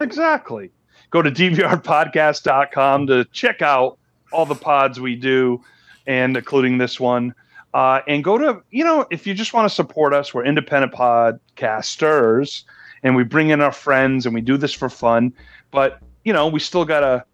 Exactly. 0.00 0.70
Go 1.10 1.20
to 1.22 1.30
dvrpodcast.com 1.30 3.06
to 3.08 3.24
check 3.26 3.62
out 3.62 3.98
all 4.32 4.46
the 4.46 4.54
pods 4.54 5.00
we 5.00 5.16
do, 5.16 5.60
and 6.06 6.36
including 6.36 6.78
this 6.78 6.98
one. 7.00 7.34
Uh, 7.72 8.00
and 8.08 8.24
go 8.24 8.36
to, 8.36 8.62
you 8.70 8.82
know, 8.82 9.06
if 9.10 9.26
you 9.26 9.34
just 9.34 9.54
want 9.54 9.68
to 9.68 9.74
support 9.74 10.12
us, 10.12 10.34
we're 10.34 10.44
independent 10.44 10.92
podcasters 10.92 12.64
and 13.02 13.14
we 13.14 13.22
bring 13.22 13.50
in 13.50 13.60
our 13.60 13.72
friends 13.72 14.26
and 14.26 14.34
we 14.34 14.40
do 14.40 14.56
this 14.56 14.72
for 14.72 14.88
fun. 14.88 15.32
But, 15.70 16.00
you 16.24 16.32
know, 16.32 16.48
we 16.48 16.58
still 16.58 16.84
got 16.84 17.00
to 17.00 17.24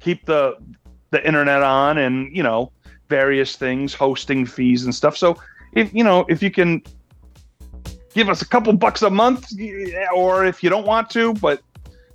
keep 0.00 0.26
the 0.26 0.56
the 1.10 1.24
internet 1.24 1.62
on 1.62 1.98
and, 1.98 2.34
you 2.36 2.42
know, 2.42 2.72
various 3.08 3.54
things, 3.54 3.94
hosting 3.94 4.44
fees 4.44 4.84
and 4.84 4.92
stuff. 4.92 5.16
So, 5.16 5.40
if, 5.72 5.94
you 5.94 6.02
know, 6.02 6.26
if 6.28 6.42
you 6.42 6.50
can 6.50 6.82
give 8.14 8.28
us 8.28 8.42
a 8.42 8.48
couple 8.48 8.72
bucks 8.72 9.02
a 9.02 9.10
month 9.10 9.52
or 10.16 10.44
if 10.44 10.64
you 10.64 10.70
don't 10.70 10.86
want 10.86 11.10
to, 11.10 11.34
but 11.34 11.62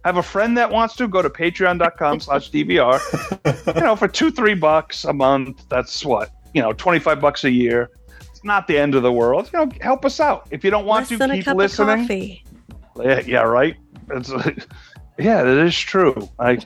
have 0.03 0.17
a 0.17 0.23
friend 0.23 0.57
that 0.57 0.71
wants 0.71 0.95
to 0.95 1.07
go 1.07 1.21
to 1.21 1.29
patreon.com 1.29 2.19
slash 2.19 2.49
dvr 2.51 3.75
you 3.75 3.81
know 3.81 3.95
for 3.95 4.07
two 4.07 4.31
three 4.31 4.53
bucks 4.53 5.03
a 5.03 5.13
month 5.13 5.67
that's 5.69 6.05
what 6.05 6.31
you 6.53 6.61
know 6.61 6.73
25 6.73 7.19
bucks 7.19 7.43
a 7.43 7.51
year. 7.51 7.91
It's 8.29 8.43
not 8.43 8.67
the 8.67 8.77
end 8.77 8.95
of 8.95 9.03
the 9.03 9.11
world. 9.11 9.49
You 9.53 9.59
know 9.59 9.71
help 9.81 10.05
us 10.05 10.19
out. 10.19 10.47
If 10.51 10.63
you 10.63 10.71
don't 10.71 10.85
want 10.85 11.09
Less 11.11 11.19
to 11.19 11.27
keep 11.27 11.47
listening 11.47 12.01
coffee. 12.01 12.43
yeah, 13.01 13.21
yeah 13.25 13.41
right? 13.41 13.75
It's, 14.11 14.31
yeah 15.17 15.41
it 15.41 15.65
is 15.65 15.77
true. 15.77 16.29
I 16.39 16.59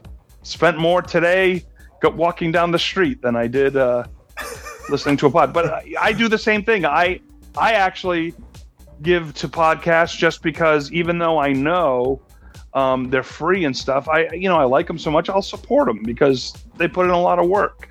spent 0.44 0.78
more 0.78 1.02
today 1.02 1.64
walking 2.12 2.52
down 2.52 2.72
the 2.72 2.80
street 2.80 3.22
than 3.22 3.36
i 3.36 3.48
did 3.48 3.78
uh, 3.78 4.04
listening 4.90 5.18
to 5.18 5.28
a 5.28 5.32
pod. 5.32 5.54
But 5.54 5.68
I, 5.68 5.94
I 6.00 6.14
do 6.14 6.28
the 6.28 6.38
same 6.38 6.64
thing. 6.64 6.86
I 6.86 7.20
i 7.58 7.74
actually 7.74 8.34
give 9.02 9.34
to 9.36 9.48
podcasts 9.48 10.18
just 10.18 10.42
because 10.42 10.92
even 10.92 11.18
though 11.18 11.38
i 11.38 11.52
know 11.52 12.22
um, 12.74 13.10
they're 13.12 13.22
free 13.22 13.66
and 13.66 13.76
stuff 13.76 14.08
i 14.10 14.28
you 14.32 14.50
know 14.50 14.58
i 14.58 14.64
like 14.64 14.88
them 14.88 14.98
so 14.98 15.12
much 15.12 15.30
i'll 15.30 15.42
support 15.42 15.86
them 15.86 16.02
because 16.04 16.54
they 16.78 16.88
put 16.88 17.06
in 17.06 17.12
a 17.12 17.22
lot 17.22 17.38
of 17.38 17.48
work 17.48 17.90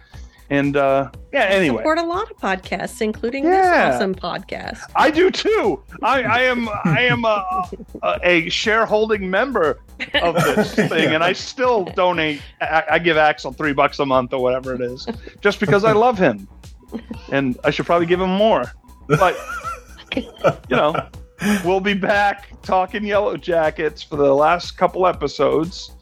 and 0.53 0.77
uh, 0.77 1.11
yeah 1.33 1.45
anyway 1.45 1.79
Support 1.79 1.99
a 1.99 2.05
lot 2.05 2.31
of 2.31 2.37
podcasts, 2.37 3.01
including 3.01 3.45
Yeah. 3.45 3.89
this 3.89 3.97
awesome 3.97 4.15
podcast. 4.15 4.81
I 4.95 5.11
do 5.11 5.31
too. 5.31 5.83
I, 6.03 6.23
I 6.23 6.41
am 6.43 6.69
I 6.85 7.01
am 7.03 7.25
a, 7.25 7.69
a, 8.03 8.19
a 8.23 8.49
shareholding 8.51 9.31
member 9.31 9.81
of 10.23 10.35
this 10.35 10.75
thing, 10.93 11.15
and 11.15 11.25
I 11.25 11.33
still 11.33 11.85
donate. 11.85 12.43
I, 12.61 12.85
I 12.93 12.99
give 12.99 13.17
Axel 13.17 13.53
three 13.53 13.73
bucks 13.73 13.99
a 13.99 14.07
month 14.07 14.33
or 14.35 14.43
whatever 14.43 14.75
it 14.75 14.81
is, 14.83 15.07
just 15.41 15.59
because 15.59 15.85
I 15.85 15.93
love 15.93 16.19
him, 16.19 16.47
and 17.31 17.59
I 17.65 17.71
should 17.71 17.87
probably 17.87 18.07
give 18.07 18.21
him 18.21 18.31
more. 18.31 18.71
But 19.09 19.37
you 20.15 20.77
know, 20.77 20.95
we'll 21.65 21.81
be 21.81 21.95
back 21.95 22.49
talking 22.63 23.03
Yellowjackets 23.03 24.07
for 24.07 24.17
the 24.17 24.35
last 24.35 24.77
couple 24.77 25.07
episodes, 25.07 25.93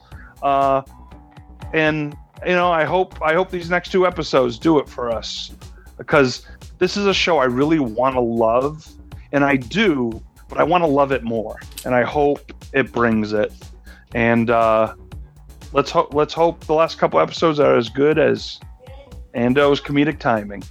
uh, 0.43 0.83
and 1.73 2.17
you 2.47 2.53
know, 2.53 2.71
I 2.71 2.85
hope 2.85 3.21
I 3.23 3.35
hope 3.35 3.51
these 3.51 3.71
next 3.71 3.93
two 3.93 4.07
episodes 4.07 4.59
do 4.59 4.79
it 4.79 4.89
for 4.89 5.11
us 5.11 5.53
because 5.99 6.47
this 6.79 6.97
is 6.97 7.07
a 7.07 7.15
show 7.15 7.39
I 7.39 7.45
really 7.45 7.79
want 7.79 8.15
to 8.15 8.21
love, 8.21 8.89
and 9.33 9.45
I 9.45 9.57
do, 9.57 10.23
but 10.49 10.59
I 10.59 10.65
want 10.65 10.83
to 10.83 10.89
love 10.89 11.13
it 11.13 11.23
more, 11.23 11.61
and 11.85 11.95
I 11.95 12.03
hope 12.03 12.53
it 12.73 12.93
brings 12.93 13.33
it. 13.33 13.53
And 14.15 14.51
uh, 14.51 14.95
let's 15.73 15.91
hope 15.91 16.15
let's 16.15 16.35
hope 16.35 16.65
the 16.65 16.75
last 16.75 16.99
couple 16.99 17.21
episodes 17.21 17.61
are 17.61 17.77
as 17.77 17.89
good 17.89 18.19
as 18.19 18.59
Ando's 19.35 19.81
comedic 19.81 20.19
timing. 20.19 20.63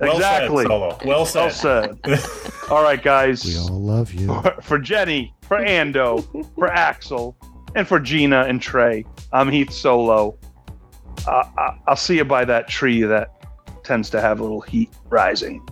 Well 0.00 0.16
exactly. 0.16 0.64
said, 0.64 0.68
Solo. 0.68 0.98
Well 1.04 1.26
said. 1.26 1.98
Well 2.04 2.18
said. 2.18 2.50
all 2.70 2.82
right, 2.82 3.02
guys. 3.02 3.44
We 3.44 3.56
all 3.56 3.80
love 3.80 4.12
you. 4.12 4.26
For, 4.26 4.56
for 4.62 4.78
Jenni, 4.78 5.32
for 5.42 5.58
Ando, 5.58 6.24
for 6.54 6.70
Axel, 6.70 7.36
and 7.74 7.88
for 7.88 7.98
Gina 7.98 8.42
and 8.42 8.60
Trey, 8.60 9.04
I'm 9.32 9.50
Heath 9.50 9.72
Solo. 9.72 10.38
I, 11.26 11.78
I'll 11.86 11.96
see 11.96 12.16
you 12.16 12.24
by 12.24 12.44
that 12.44 12.68
tree 12.68 13.02
that 13.02 13.30
tends 13.84 14.10
to 14.10 14.20
have 14.20 14.40
a 14.40 14.42
little 14.42 14.60
heat 14.60 14.90
rising. 15.08 15.66